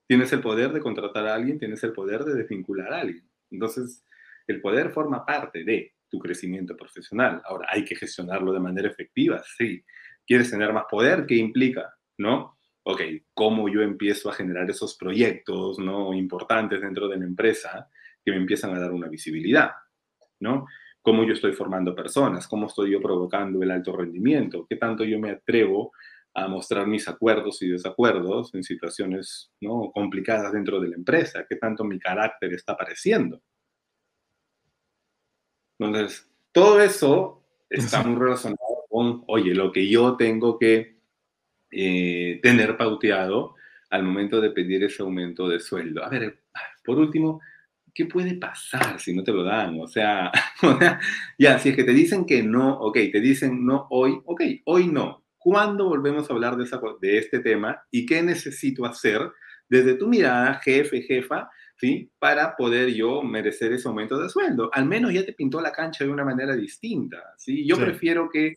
Tienes 0.09 0.33
el 0.33 0.41
poder 0.41 0.73
de 0.73 0.81
contratar 0.81 1.27
a 1.27 1.35
alguien, 1.35 1.59
tienes 1.59 1.85
el 1.85 1.93
poder 1.93 2.25
de 2.25 2.35
desvincular 2.35 2.93
a 2.95 3.01
alguien. 3.03 3.29
Entonces, 3.51 4.05
el 4.47 4.63
poder 4.63 4.89
forma 4.91 5.27
parte 5.27 5.65
de 5.65 5.93
tu 6.09 6.19
crecimiento 6.19 6.75
profesional. 6.75 7.43
Ahora, 7.45 7.69
hay 7.71 7.85
que 7.85 7.95
gestionarlo 7.95 8.55
de 8.55 8.61
manera 8.61 8.89
efectiva, 8.89 9.43
sí. 9.59 9.85
¿Quieres 10.27 10.51
tener 10.51 10.73
más 10.73 10.85
poder? 10.91 11.27
¿Qué 11.27 11.37
implica? 11.37 11.95
¿No? 12.17 12.57
Ok, 12.85 13.03
¿cómo 13.35 13.69
yo 13.69 13.83
empiezo 13.83 14.31
a 14.31 14.33
generar 14.33 14.71
esos 14.71 14.97
proyectos 14.97 15.79
¿no? 15.79 16.15
importantes 16.15 16.81
dentro 16.81 17.07
de 17.07 17.19
la 17.19 17.27
empresa 17.27 17.91
que 18.25 18.31
me 18.31 18.39
empiezan 18.39 18.75
a 18.75 18.81
dar 18.81 18.93
una 18.93 19.09
visibilidad? 19.09 19.73
¿No? 20.41 20.67
¿Cómo 21.03 21.25
yo 21.25 21.35
estoy 21.35 21.53
formando 21.53 21.95
personas? 21.95 22.49
¿Cómo 22.49 22.67
estoy 22.67 22.93
yo 22.93 23.01
provocando 23.03 23.63
el 23.63 23.71
alto 23.71 23.95
rendimiento? 23.95 24.67
¿Qué 24.67 24.77
tanto 24.77 25.05
yo 25.05 25.19
me 25.19 25.33
atrevo 25.33 25.93
a 26.35 26.49
mostrar 26.49 26.87
mis 26.87 27.09
acuerdos 27.09 27.61
y 27.63 27.69
desacuerdos 27.69 28.55
en 28.55 28.63
situaciones 28.63 29.51
¿no? 29.61 29.91
complicadas 29.93 30.53
dentro 30.53 30.81
de 30.81 30.89
la 30.89 30.97
empresa, 30.97 31.45
qué 31.49 31.57
tanto 31.57 31.85
mi 31.85 31.99
carácter 31.99 32.53
está 32.53 32.73
apareciendo. 32.73 33.43
Entonces, 35.79 36.29
todo 36.53 36.81
eso 36.81 37.45
está 37.71 38.03
muy 38.03 38.19
relacionado 38.19 38.85
con, 38.89 39.25
oye, 39.27 39.55
lo 39.55 39.73
que 39.73 39.89
yo 39.89 40.17
tengo 40.17 40.59
que 40.59 40.99
eh, 41.71 42.41
tener 42.43 42.77
pauteado 42.77 43.55
al 43.91 44.03
momento 44.03 44.41
de 44.41 44.51
pedir 44.51 44.85
ese 44.85 45.03
aumento 45.03 45.49
de 45.49 45.61
sueldo. 45.61 46.05
A 46.05 46.09
ver, 46.09 46.43
por 46.85 46.99
último, 46.99 47.41
¿qué 47.95 48.07
puede 48.07 48.35
pasar 48.35 48.99
si 49.01 49.15
no 49.15 49.23
te 49.23 49.33
lo 49.33 49.45
dan? 49.45 49.81
O 49.81 49.87
sea, 49.87 50.31
ya, 51.39 51.59
si 51.59 51.71
es 51.71 51.77
que 51.77 51.85
te 51.85 51.93
dicen 51.93 52.25
que 52.27 52.43
no, 52.43 52.79
ok, 52.81 52.95
te 53.13 53.21
dicen 53.21 53.65
no 53.65 53.87
hoy, 53.91 54.21
ok, 54.25 54.43
hoy 54.65 54.89
no, 54.89 55.25
¿Cuándo 55.39 55.89
volvemos 55.89 56.29
a 56.29 56.35
hablar 56.35 56.57
de, 56.57 56.69
de 57.01 57.19
este 57.19 57.41
tema 57.41 57.83
y 57.91 58.07
qué 58.07 58.23
necesito 58.23 58.85
hacer 58.85 59.21
desde 59.69 59.95
tu 59.95 60.09
mirada, 60.09 60.55
jefe, 60.55 61.03
jefa, 61.03 61.49
¿sí? 61.77 62.11
para 62.19 62.57
poder 62.57 62.93
yo 62.93 63.23
merecer 63.23 63.73
ese 63.73 63.89
aumento 63.89 64.19
de 64.19 64.29
sueldo? 64.29 64.71
Al 64.73 64.87
menos 64.87 65.13
ya 65.13 65.25
te 65.25 65.33
pintó 65.33 65.61
la 65.61 65.73
cancha 65.73 66.05
de 66.05 66.11
una 66.11 66.25
manera 66.25 66.57
distinta. 66.57 67.23
¿sí? 67.37 67.67
Yo 67.67 67.77
prefiero 67.77 68.29
que 68.31 68.55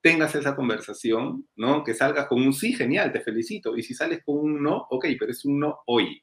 tengas 0.00 0.34
esa 0.34 0.56
conversación, 0.56 1.46
¿no? 1.56 1.84
Que 1.84 1.94
salgas 1.94 2.26
con 2.26 2.42
un 2.42 2.52
sí, 2.52 2.72
genial, 2.72 3.12
te 3.12 3.20
felicito. 3.20 3.76
Y 3.76 3.82
si 3.82 3.94
sales 3.94 4.22
con 4.24 4.36
un 4.36 4.62
no, 4.62 4.86
ok, 4.90 5.06
pero 5.18 5.30
es 5.30 5.44
un 5.44 5.60
no 5.60 5.78
hoy. 5.86 6.22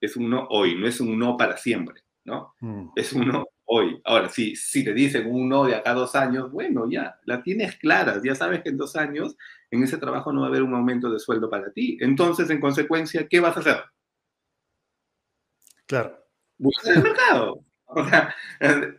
Es 0.00 0.16
un 0.16 0.28
no 0.28 0.46
hoy, 0.50 0.78
no 0.78 0.86
es 0.86 1.00
un 1.00 1.18
no 1.18 1.36
para 1.36 1.56
siempre, 1.56 2.02
¿no? 2.24 2.52
Mm. 2.60 2.90
Es 2.94 3.14
un 3.14 3.28
no 3.28 3.44
hoy. 3.66 4.00
Ahora, 4.04 4.28
si, 4.28 4.56
si 4.56 4.84
te 4.84 4.94
dicen 4.94 5.26
un 5.26 5.48
no 5.48 5.64
de 5.64 5.74
acá 5.74 5.90
a 5.90 5.94
dos 5.94 6.14
años, 6.14 6.50
bueno, 6.50 6.88
ya, 6.90 7.20
la 7.24 7.42
tienes 7.42 7.76
clara, 7.76 8.20
ya 8.24 8.34
sabes 8.34 8.62
que 8.62 8.70
en 8.70 8.78
dos 8.78 8.96
años 8.96 9.36
en 9.70 9.82
ese 9.82 9.98
trabajo 9.98 10.32
no 10.32 10.40
va 10.40 10.46
a 10.46 10.50
haber 10.50 10.62
un 10.62 10.74
aumento 10.74 11.10
de 11.10 11.18
sueldo 11.18 11.50
para 11.50 11.72
ti. 11.72 11.98
Entonces, 12.00 12.48
en 12.50 12.60
consecuencia, 12.60 13.26
¿qué 13.28 13.40
vas 13.40 13.56
a 13.56 13.60
hacer? 13.60 13.84
Claro. 15.86 16.18
Buscar 16.58 16.96
el 16.96 17.02
mercado. 17.02 17.64
O 17.86 18.04
sea, 18.08 18.34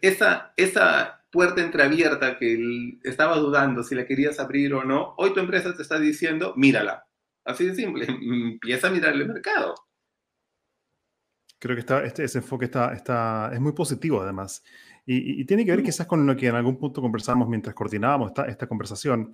esa, 0.01 0.53
esa 0.55 1.25
puerta 1.31 1.61
entreabierta 1.61 2.37
que 2.37 2.97
estaba 3.03 3.37
dudando 3.37 3.83
si 3.83 3.95
la 3.95 4.05
querías 4.05 4.39
abrir 4.39 4.73
o 4.73 4.83
no, 4.83 5.13
hoy 5.17 5.33
tu 5.33 5.39
empresa 5.39 5.73
te 5.73 5.81
está 5.81 5.99
diciendo, 5.99 6.53
mírala. 6.55 7.05
Así 7.45 7.65
de 7.65 7.75
simple, 7.75 8.05
empieza 8.09 8.87
a 8.87 8.91
mirar 8.91 9.13
el 9.13 9.27
mercado. 9.27 9.75
Creo 11.59 11.75
que 11.75 11.79
está, 11.79 12.03
este, 12.03 12.23
ese 12.23 12.39
enfoque 12.39 12.65
está, 12.65 12.93
está, 12.93 13.49
es 13.51 13.59
muy 13.59 13.71
positivo 13.71 14.21
además. 14.21 14.63
Y, 15.09 15.45
tiene 15.45 15.63
que 15.63 15.71
ver 15.71 15.83
quizás 15.83 16.05
con 16.05 16.25
lo 16.25 16.35
que 16.35 16.47
en 16.47 16.55
algún 16.55 16.77
punto 16.77 17.01
conversamos 17.01 17.47
mientras 17.47 17.73
coordinábamos 17.73 18.29
esta, 18.29 18.45
esta 18.45 18.67
conversación. 18.67 19.33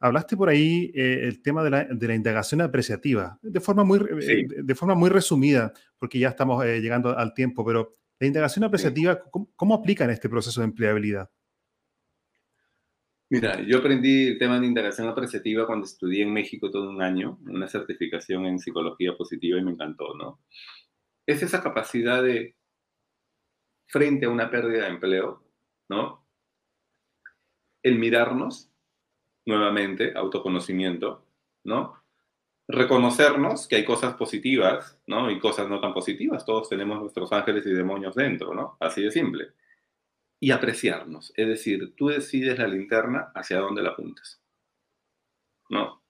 Hablaste 0.00 0.36
por 0.36 0.48
ahí 0.48 0.90
eh, 0.94 1.20
el 1.24 1.42
tema 1.42 1.62
de 1.62 1.70
la, 1.70 1.84
de 1.84 2.08
la, 2.08 2.14
indagación 2.14 2.62
apreciativa, 2.62 3.38
de 3.42 3.60
forma, 3.60 3.84
muy, 3.84 3.98
eh, 3.98 4.46
de, 4.64 4.74
forma 4.74 4.94
muy 4.94 5.10
resumida, 5.10 5.72
porque 5.98 6.18
ya 6.18 6.30
estamos 6.30 6.64
eh, 6.64 6.80
llegando 6.80 7.16
al 7.16 7.34
tiempo, 7.34 7.64
pero 7.64 7.94
la 8.18 8.26
indagación 8.26 8.64
apreciativa, 8.64 9.20
¿cómo, 9.30 9.74
aplica 9.74 10.04
en 10.04 10.10
este 10.10 10.28
proceso 10.28 10.60
de 10.60 10.66
empleabilidad? 10.66 11.30
Mira, 13.28 13.60
yo 13.62 13.78
aprendí 13.78 14.28
el 14.28 14.38
tema 14.38 14.58
de 14.58 14.66
indagación 14.66 15.08
apreciativa 15.08 15.66
cuando 15.66 15.86
estudié 15.86 16.22
en 16.22 16.32
México 16.32 16.70
todo 16.70 16.88
un 16.90 17.02
año, 17.02 17.38
una 17.46 17.68
certificación 17.68 18.46
en 18.46 18.58
psicología 18.58 19.16
positiva 19.16 19.58
y 19.58 19.64
me 19.64 19.72
encantó, 19.72 20.14
¿no? 20.14 20.40
Es 21.26 21.42
esa 21.42 21.62
capacidad 21.62 22.22
de, 22.22 22.56
frente 23.86 24.26
a 24.26 24.30
una 24.30 24.50
pérdida 24.50 24.84
de 24.84 24.88
empleo, 24.88 25.44
¿no? 25.88 26.26
El 27.82 27.98
mirarnos 27.98 28.70
nuevamente, 29.44 30.12
autoconocimiento, 30.16 31.26
¿no? 31.64 32.02
Reconocernos 32.68 33.68
que 33.68 33.76
hay 33.76 33.84
cosas 33.84 34.14
positivas, 34.14 35.00
¿no? 35.06 35.30
Y 35.30 35.38
cosas 35.38 35.68
no 35.68 35.80
tan 35.80 35.92
positivas. 35.92 36.44
Todos 36.44 36.68
tenemos 36.68 37.00
nuestros 37.00 37.32
ángeles 37.32 37.66
y 37.66 37.72
demonios 37.72 38.14
dentro, 38.14 38.54
¿no? 38.54 38.76
Así 38.80 39.02
de 39.02 39.10
simple. 39.10 39.52
Y 40.40 40.50
apreciarnos. 40.52 41.32
Es 41.36 41.46
decir, 41.46 41.94
tú 41.96 42.08
decides 42.08 42.58
la 42.58 42.66
linterna 42.66 43.30
hacia 43.34 43.58
dónde 43.58 43.82
la 43.82 43.90
apuntas. 43.90 44.40
¿No? 45.68 46.01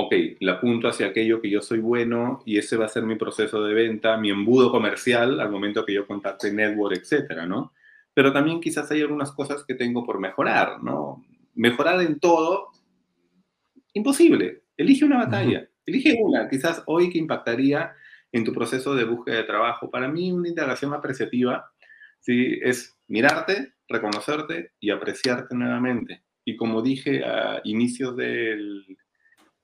Ok, 0.00 0.14
la 0.40 0.52
apunto 0.52 0.88
hacia 0.88 1.06
aquello 1.06 1.40
que 1.40 1.50
yo 1.50 1.60
soy 1.62 1.80
bueno 1.80 2.42
y 2.46 2.58
ese 2.58 2.76
va 2.76 2.86
a 2.86 2.88
ser 2.88 3.04
mi 3.04 3.16
proceso 3.16 3.62
de 3.62 3.74
venta, 3.74 4.16
mi 4.16 4.30
embudo 4.30 4.70
comercial 4.70 5.40
al 5.40 5.50
momento 5.50 5.84
que 5.84 5.94
yo 5.94 6.06
contacte 6.06 6.52
network, 6.52 6.96
etcétera, 6.96 7.46
¿no? 7.46 7.72
Pero 8.14 8.32
también 8.32 8.60
quizás 8.60 8.90
hay 8.90 9.00
algunas 9.00 9.32
cosas 9.32 9.64
que 9.64 9.74
tengo 9.74 10.04
por 10.04 10.18
mejorar, 10.18 10.82
¿no? 10.82 11.24
Mejorar 11.54 12.00
en 12.02 12.18
todo, 12.18 12.68
imposible. 13.92 14.62
Elige 14.76 15.04
una 15.04 15.18
batalla, 15.18 15.68
elige 15.84 16.18
una, 16.20 16.48
quizás 16.48 16.82
hoy 16.86 17.10
que 17.10 17.18
impactaría 17.18 17.92
en 18.32 18.44
tu 18.44 18.52
proceso 18.52 18.94
de 18.94 19.04
búsqueda 19.04 19.36
de 19.36 19.44
trabajo. 19.44 19.90
Para 19.90 20.08
mí 20.08 20.32
una 20.32 20.48
integración 20.48 20.94
apreciativa, 20.94 21.70
¿sí? 22.20 22.58
Es 22.62 22.96
mirarte, 23.08 23.74
reconocerte 23.88 24.72
y 24.80 24.90
apreciarte 24.90 25.54
nuevamente. 25.54 26.22
Y 26.44 26.56
como 26.56 26.80
dije 26.80 27.24
a 27.24 27.60
inicios 27.64 28.16
del 28.16 28.96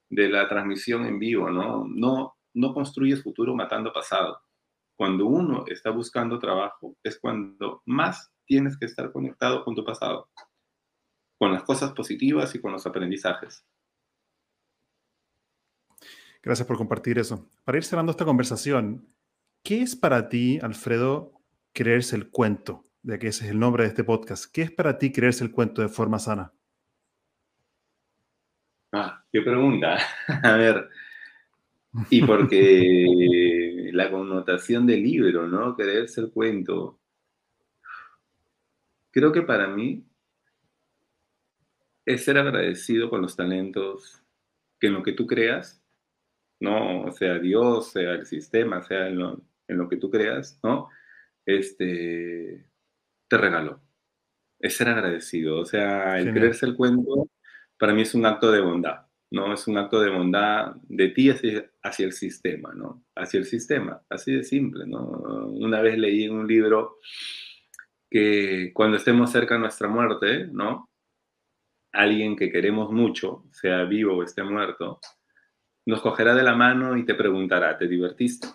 de 0.09 0.29
la 0.29 0.49
transmisión 0.49 1.07
en 1.07 1.19
vivo, 1.19 1.51
¿no? 1.51 1.87
No, 1.89 2.37
no 2.55 2.75
construyes 2.75 3.23
futuro 3.23 3.55
matando 3.55 3.93
pasado. 3.93 4.41
Cuando 4.97 5.27
uno 5.27 5.65
está 5.67 5.91
buscando 5.91 6.39
trabajo 6.39 6.97
es 7.03 7.19
cuando 7.21 7.83
más 7.85 8.33
tienes 8.47 8.79
que 8.79 8.87
estar 8.87 9.13
conectado 9.13 9.65
con 9.65 9.75
tu 9.75 9.85
pasado, 9.85 10.31
con 11.39 11.53
las 11.53 11.65
cosas 11.65 11.93
positivas 11.93 12.55
y 12.55 12.61
con 12.61 12.73
los 12.73 12.87
aprendizajes. 12.87 13.65
Gracias 16.43 16.67
por 16.67 16.77
compartir 16.77 17.19
eso. 17.19 17.51
Para 17.65 17.79
ir 17.79 17.85
cerrando 17.85 18.13
esta 18.13 18.25
conversación, 18.25 19.13
¿qué 19.65 19.83
es 19.83 19.97
para 19.97 20.29
ti, 20.29 20.61
Alfredo, 20.63 21.33
creerse 21.73 22.15
el 22.15 22.31
cuento? 22.31 22.85
De 23.03 23.19
que 23.19 23.29
ese 23.29 23.45
es 23.45 23.51
el 23.51 23.59
nombre 23.59 23.83
de 23.83 23.89
este 23.89 24.05
podcast. 24.05 24.47
¿Qué 24.53 24.63
es 24.63 24.71
para 24.71 24.97
ti 24.97 25.13
creerse 25.13 25.45
el 25.45 25.51
cuento 25.51 25.83
de 25.83 25.89
forma 25.89 26.19
sana? 26.19 26.53
Ah, 28.99 29.23
qué 29.31 29.43
pregunta. 29.43 29.99
A 30.43 30.57
ver. 30.57 30.89
Y 32.09 32.23
porque 32.23 33.91
la 33.93 34.11
connotación 34.11 34.87
del 34.87 35.03
libro, 35.03 35.47
¿no? 35.47 35.77
Creerse 35.77 36.23
el 36.23 36.31
cuento. 36.31 36.99
Creo 39.11 39.33
que 39.33 39.43
para 39.43 39.69
mí 39.69 40.03
es 42.07 42.25
ser 42.25 42.39
agradecido 42.39 43.11
con 43.11 43.21
los 43.21 43.37
talentos 43.37 44.23
que 44.81 44.87
en 44.87 44.95
lo 44.95 45.03
que 45.03 45.13
tú 45.13 45.27
creas, 45.27 45.83
¿no? 46.59 47.13
Sea 47.13 47.39
Dios, 47.39 47.93
sea 47.93 48.15
el 48.15 48.25
sistema, 48.25 48.83
sea 48.83 49.09
en 49.09 49.19
lo, 49.19 49.43
en 49.69 49.77
lo 49.77 49.91
que 49.91 49.99
tú 49.99 50.11
creas, 50.11 50.59
¿no? 50.63 50.89
Este, 51.45 52.65
te 53.29 53.37
regaló. 53.37 53.83
Es 54.59 54.77
ser 54.77 54.89
agradecido. 54.89 55.61
O 55.61 55.67
sea, 55.67 56.19
el 56.19 56.33
creerse 56.33 56.65
el 56.65 56.77
cuento 56.77 57.29
para 57.79 57.93
mí 57.93 58.03
es 58.03 58.15
un 58.15 58.27
acto 58.27 58.51
de 58.51 58.61
bondad, 58.61 59.07
¿no? 59.31 59.53
Es 59.53 59.67
un 59.69 59.79
acto 59.79 60.01
de 60.01 60.11
bondad 60.11 60.75
de 60.89 61.09
ti 61.09 61.31
hacia, 61.31 61.71
el 61.99 62.13
sistema, 62.13 62.73
¿no? 62.75 63.05
Hacia 63.15 63.39
el 63.39 63.47
sistema, 63.47 64.03
así 64.09 64.33
de 64.33 64.45
simple, 64.45 64.87
¿no? 64.87 65.01
Una 65.01 65.81
vez 65.81 65.99
leí 65.99 66.25
en 66.25 66.33
un 66.33 66.47
libro 66.47 66.99
que 68.11 68.73
cuando 68.73 68.97
estemos 68.97 69.31
cerca 69.31 69.55
de 69.55 69.61
nuestra 69.61 69.89
muerte, 69.89 70.47
¿no? 70.47 70.91
Alguien 71.93 72.37
que 72.37 72.51
queremos 72.51 72.93
mucho, 72.93 73.45
sea 73.53 73.85
vivo 73.85 74.17
o 74.17 74.23
esté 74.23 74.43
muerto, 74.43 75.01
nos 75.87 76.01
cogerá 76.03 76.35
de 76.35 76.43
la 76.43 76.55
mano 76.55 76.97
y 76.97 77.05
te 77.05 77.15
preguntará, 77.15 77.79
¿te 77.79 77.87
divertiste? 77.87 78.49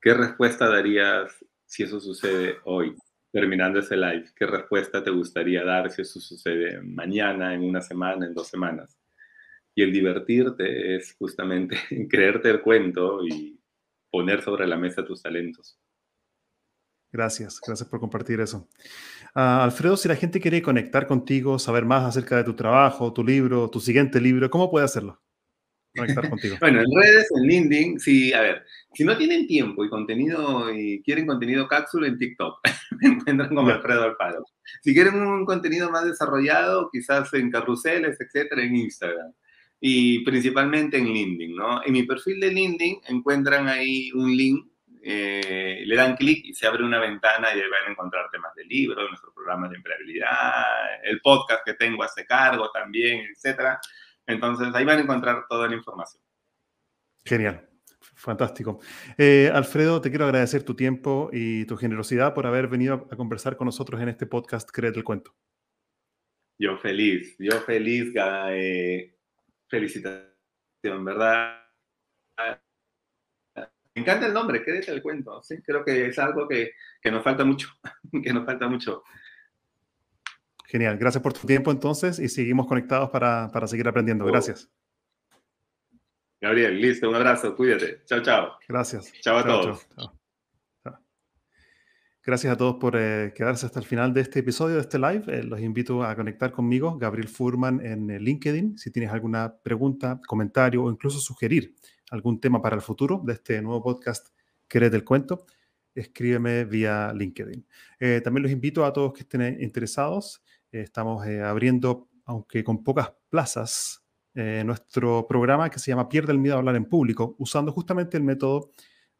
¿Qué 0.00 0.12
respuesta 0.12 0.68
darías 0.68 1.44
si 1.64 1.84
eso 1.84 2.00
sucede 2.00 2.58
hoy? 2.64 2.94
Terminando 3.34 3.80
ese 3.80 3.96
live, 3.96 4.26
¿qué 4.36 4.46
respuesta 4.46 5.02
te 5.02 5.10
gustaría 5.10 5.64
dar 5.64 5.90
si 5.90 6.02
eso 6.02 6.20
sucede 6.20 6.80
mañana, 6.82 7.52
en 7.52 7.64
una 7.64 7.80
semana, 7.80 8.26
en 8.26 8.32
dos 8.32 8.46
semanas? 8.46 8.96
Y 9.74 9.82
el 9.82 9.92
divertirte 9.92 10.94
es 10.94 11.16
justamente 11.18 11.76
creerte 12.08 12.48
el 12.48 12.62
cuento 12.62 13.26
y 13.26 13.60
poner 14.08 14.40
sobre 14.40 14.68
la 14.68 14.76
mesa 14.76 15.04
tus 15.04 15.20
talentos. 15.20 15.76
Gracias, 17.10 17.60
gracias 17.66 17.88
por 17.88 17.98
compartir 17.98 18.40
eso. 18.40 18.68
Ah, 19.34 19.64
Alfredo, 19.64 19.96
si 19.96 20.06
la 20.06 20.14
gente 20.14 20.40
quiere 20.40 20.62
conectar 20.62 21.08
contigo, 21.08 21.58
saber 21.58 21.84
más 21.84 22.04
acerca 22.04 22.36
de 22.36 22.44
tu 22.44 22.54
trabajo, 22.54 23.12
tu 23.12 23.24
libro, 23.24 23.68
tu 23.68 23.80
siguiente 23.80 24.20
libro, 24.20 24.48
¿cómo 24.48 24.70
puede 24.70 24.84
hacerlo? 24.84 25.20
Conectar 25.96 26.28
contigo? 26.28 26.56
bueno, 26.60 26.80
en 26.80 26.86
redes, 26.94 27.28
en 27.36 27.42
LinkedIn, 27.42 28.00
sí, 28.00 28.32
a 28.32 28.40
ver, 28.40 28.64
si 28.94 29.04
no 29.04 29.16
tienen 29.16 29.46
tiempo 29.46 29.84
y 29.84 29.88
contenido 29.88 30.72
y 30.74 31.02
quieren 31.02 31.26
contenido 31.26 31.68
cápsula 31.68 32.08
en 32.08 32.18
TikTok, 32.18 32.58
me 33.02 33.08
encuentran 33.10 33.54
como 33.54 33.70
Alfredo 33.70 34.04
Alfaro. 34.04 34.44
Si 34.82 34.94
quieren 34.94 35.14
un 35.14 35.44
contenido 35.44 35.90
más 35.90 36.04
desarrollado, 36.04 36.90
quizás 36.92 37.32
en 37.34 37.50
carruseles, 37.50 38.18
etcétera, 38.20 38.62
en 38.62 38.76
Instagram. 38.76 39.32
Y 39.80 40.24
principalmente 40.24 40.96
en 40.96 41.12
LinkedIn, 41.12 41.56
¿no? 41.56 41.84
En 41.84 41.92
mi 41.92 42.04
perfil 42.04 42.40
de 42.40 42.50
LinkedIn 42.50 43.00
encuentran 43.08 43.68
ahí 43.68 44.10
un 44.12 44.34
link 44.34 44.66
eh, 45.06 45.82
le 45.84 45.96
dan 45.96 46.16
clic 46.16 46.46
y 46.46 46.54
se 46.54 46.66
abre 46.66 46.82
una 46.82 46.98
ventana 46.98 47.48
y 47.54 47.60
ahí 47.60 47.68
van 47.68 47.88
a 47.88 47.90
encontrar 47.90 48.30
temas 48.30 48.54
de 48.54 48.64
libros, 48.64 49.06
nuestro 49.06 49.34
programa 49.34 49.68
de 49.68 49.76
empleabilidad, 49.76 51.04
el 51.04 51.20
podcast 51.20 51.62
que 51.62 51.74
tengo 51.74 52.02
a 52.02 52.06
este 52.06 52.24
cargo 52.24 52.70
también, 52.70 53.26
etcétera. 53.30 53.78
Entonces 54.26 54.74
ahí 54.74 54.84
van 54.84 54.98
a 54.98 55.02
encontrar 55.02 55.44
toda 55.48 55.68
la 55.68 55.74
información. 55.74 56.22
Genial. 57.24 57.68
Fantástico. 58.16 58.80
Eh, 59.18 59.50
Alfredo, 59.52 60.00
te 60.00 60.10
quiero 60.10 60.26
agradecer 60.26 60.62
tu 60.62 60.74
tiempo 60.74 61.30
y 61.32 61.64
tu 61.66 61.76
generosidad 61.76 62.34
por 62.34 62.46
haber 62.46 62.68
venido 62.68 63.06
a 63.10 63.16
conversar 63.16 63.56
con 63.56 63.66
nosotros 63.66 64.00
en 64.00 64.08
este 64.08 64.26
podcast 64.26 64.70
Créete 64.70 64.98
el 64.98 65.04
Cuento. 65.04 65.34
Yo 66.58 66.78
feliz, 66.78 67.34
yo 67.38 67.60
feliz, 67.62 68.12
eh, 68.50 69.16
felicitación, 69.68 71.04
¿verdad? 71.04 71.60
Me 73.56 74.02
encanta 74.02 74.26
el 74.26 74.34
nombre, 74.34 74.62
Créete 74.62 74.92
el 74.92 75.02
Cuento, 75.02 75.42
sí, 75.42 75.60
creo 75.62 75.84
que 75.84 76.06
es 76.06 76.18
algo 76.18 76.46
que, 76.46 76.72
que 77.02 77.10
nos 77.10 77.24
falta 77.24 77.44
mucho, 77.44 77.68
que 78.22 78.32
nos 78.32 78.44
falta 78.44 78.68
mucho. 78.68 79.02
Genial, 80.64 80.96
gracias 80.98 81.22
por 81.22 81.32
tu 81.32 81.46
tiempo 81.46 81.70
entonces 81.70 82.18
y 82.18 82.28
seguimos 82.28 82.66
conectados 82.66 83.10
para, 83.10 83.50
para 83.52 83.66
seguir 83.66 83.86
aprendiendo. 83.86 84.24
Gracias. 84.24 84.70
Gabriel, 86.40 86.80
listo, 86.80 87.08
un 87.08 87.14
abrazo, 87.14 87.54
cuídate. 87.56 88.02
Chao, 88.04 88.20
chao. 88.22 88.58
Gracias. 88.68 89.12
Chao 89.20 89.38
a 89.38 89.44
todos. 89.44 89.86
Gracias 92.26 92.54
a 92.54 92.56
todos 92.56 92.76
por 92.76 92.96
eh, 92.96 93.34
quedarse 93.34 93.66
hasta 93.66 93.78
el 93.78 93.84
final 93.84 94.14
de 94.14 94.22
este 94.22 94.38
episodio, 94.38 94.76
de 94.76 94.80
este 94.80 94.98
live. 94.98 95.24
Eh, 95.26 95.42
los 95.42 95.60
invito 95.60 96.02
a 96.02 96.16
conectar 96.16 96.52
conmigo, 96.52 96.96
Gabriel 96.96 97.28
Furman, 97.28 97.84
en 97.84 98.10
eh, 98.10 98.18
LinkedIn. 98.18 98.78
Si 98.78 98.90
tienes 98.90 99.10
alguna 99.10 99.58
pregunta, 99.62 100.18
comentario 100.26 100.84
o 100.84 100.90
incluso 100.90 101.18
sugerir 101.18 101.74
algún 102.10 102.40
tema 102.40 102.62
para 102.62 102.76
el 102.76 102.80
futuro 102.80 103.20
de 103.22 103.34
este 103.34 103.60
nuevo 103.60 103.82
podcast 103.82 104.28
Querés 104.66 104.90
del 104.90 105.04
Cuento, 105.04 105.44
escríbeme 105.94 106.64
vía 106.64 107.12
LinkedIn. 107.14 107.66
también 108.22 108.42
los 108.42 108.52
invito 108.52 108.86
a 108.86 108.92
todos 108.92 109.12
que 109.12 109.20
estén 109.20 109.62
interesados 109.62 110.42
estamos 110.82 111.26
eh, 111.26 111.42
abriendo, 111.42 112.08
aunque 112.24 112.64
con 112.64 112.82
pocas 112.82 113.12
plazas, 113.28 114.04
eh, 114.34 114.62
nuestro 114.66 115.26
programa 115.28 115.70
que 115.70 115.78
se 115.78 115.90
llama 115.90 116.08
Pierde 116.08 116.32
el 116.32 116.38
miedo 116.38 116.56
a 116.56 116.58
hablar 116.58 116.76
en 116.76 116.86
público, 116.86 117.36
usando 117.38 117.72
justamente 117.72 118.16
el 118.16 118.24
método 118.24 118.70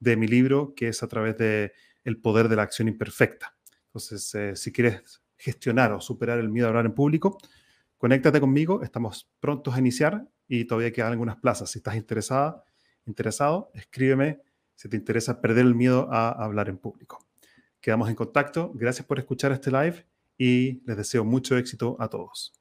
de 0.01 0.17
mi 0.17 0.27
libro, 0.27 0.75
que 0.75 0.89
es 0.89 1.03
a 1.03 1.09
través 1.09 1.39
de 1.39 1.73
el 2.03 2.21
poder 2.21 2.49
de 2.49 2.57
la 2.57 2.63
acción 2.63 2.89
imperfecta. 2.89 3.57
Entonces, 3.87 4.35
eh, 4.35 4.57
si 4.57 4.73
quieres 4.73 5.23
gestionar 5.37 5.93
o 5.93 6.01
superar 6.01 6.39
el 6.39 6.49
miedo 6.49 6.67
a 6.67 6.71
hablar 6.71 6.87
en 6.87 6.95
público, 6.95 7.39
conéctate 7.97 8.41
conmigo, 8.41 8.83
estamos 8.83 9.31
prontos 9.39 9.75
a 9.75 9.79
iniciar 9.79 10.27
y 10.49 10.65
todavía 10.65 10.93
quedan 10.93 11.13
algunas 11.13 11.37
plazas. 11.37 11.71
Si 11.71 11.79
estás 11.79 11.95
interesada, 11.95 12.65
interesado, 13.07 13.71
escríbeme 13.75 14.41
si 14.75 14.89
te 14.89 14.97
interesa 14.97 15.41
perder 15.41 15.65
el 15.65 15.75
miedo 15.77 16.09
a 16.11 16.31
hablar 16.31 16.69
en 16.69 16.79
público. 16.79 17.25
Quedamos 17.81 18.09
en 18.09 18.17
contacto. 18.17 18.73
Gracias 18.75 19.07
por 19.07 19.19
escuchar 19.19 19.53
este 19.53 19.71
live 19.71 20.05
y 20.39 20.83
les 20.87 20.97
deseo 20.97 21.25
mucho 21.25 21.57
éxito 21.57 21.97
a 22.01 22.09
todos. 22.09 22.53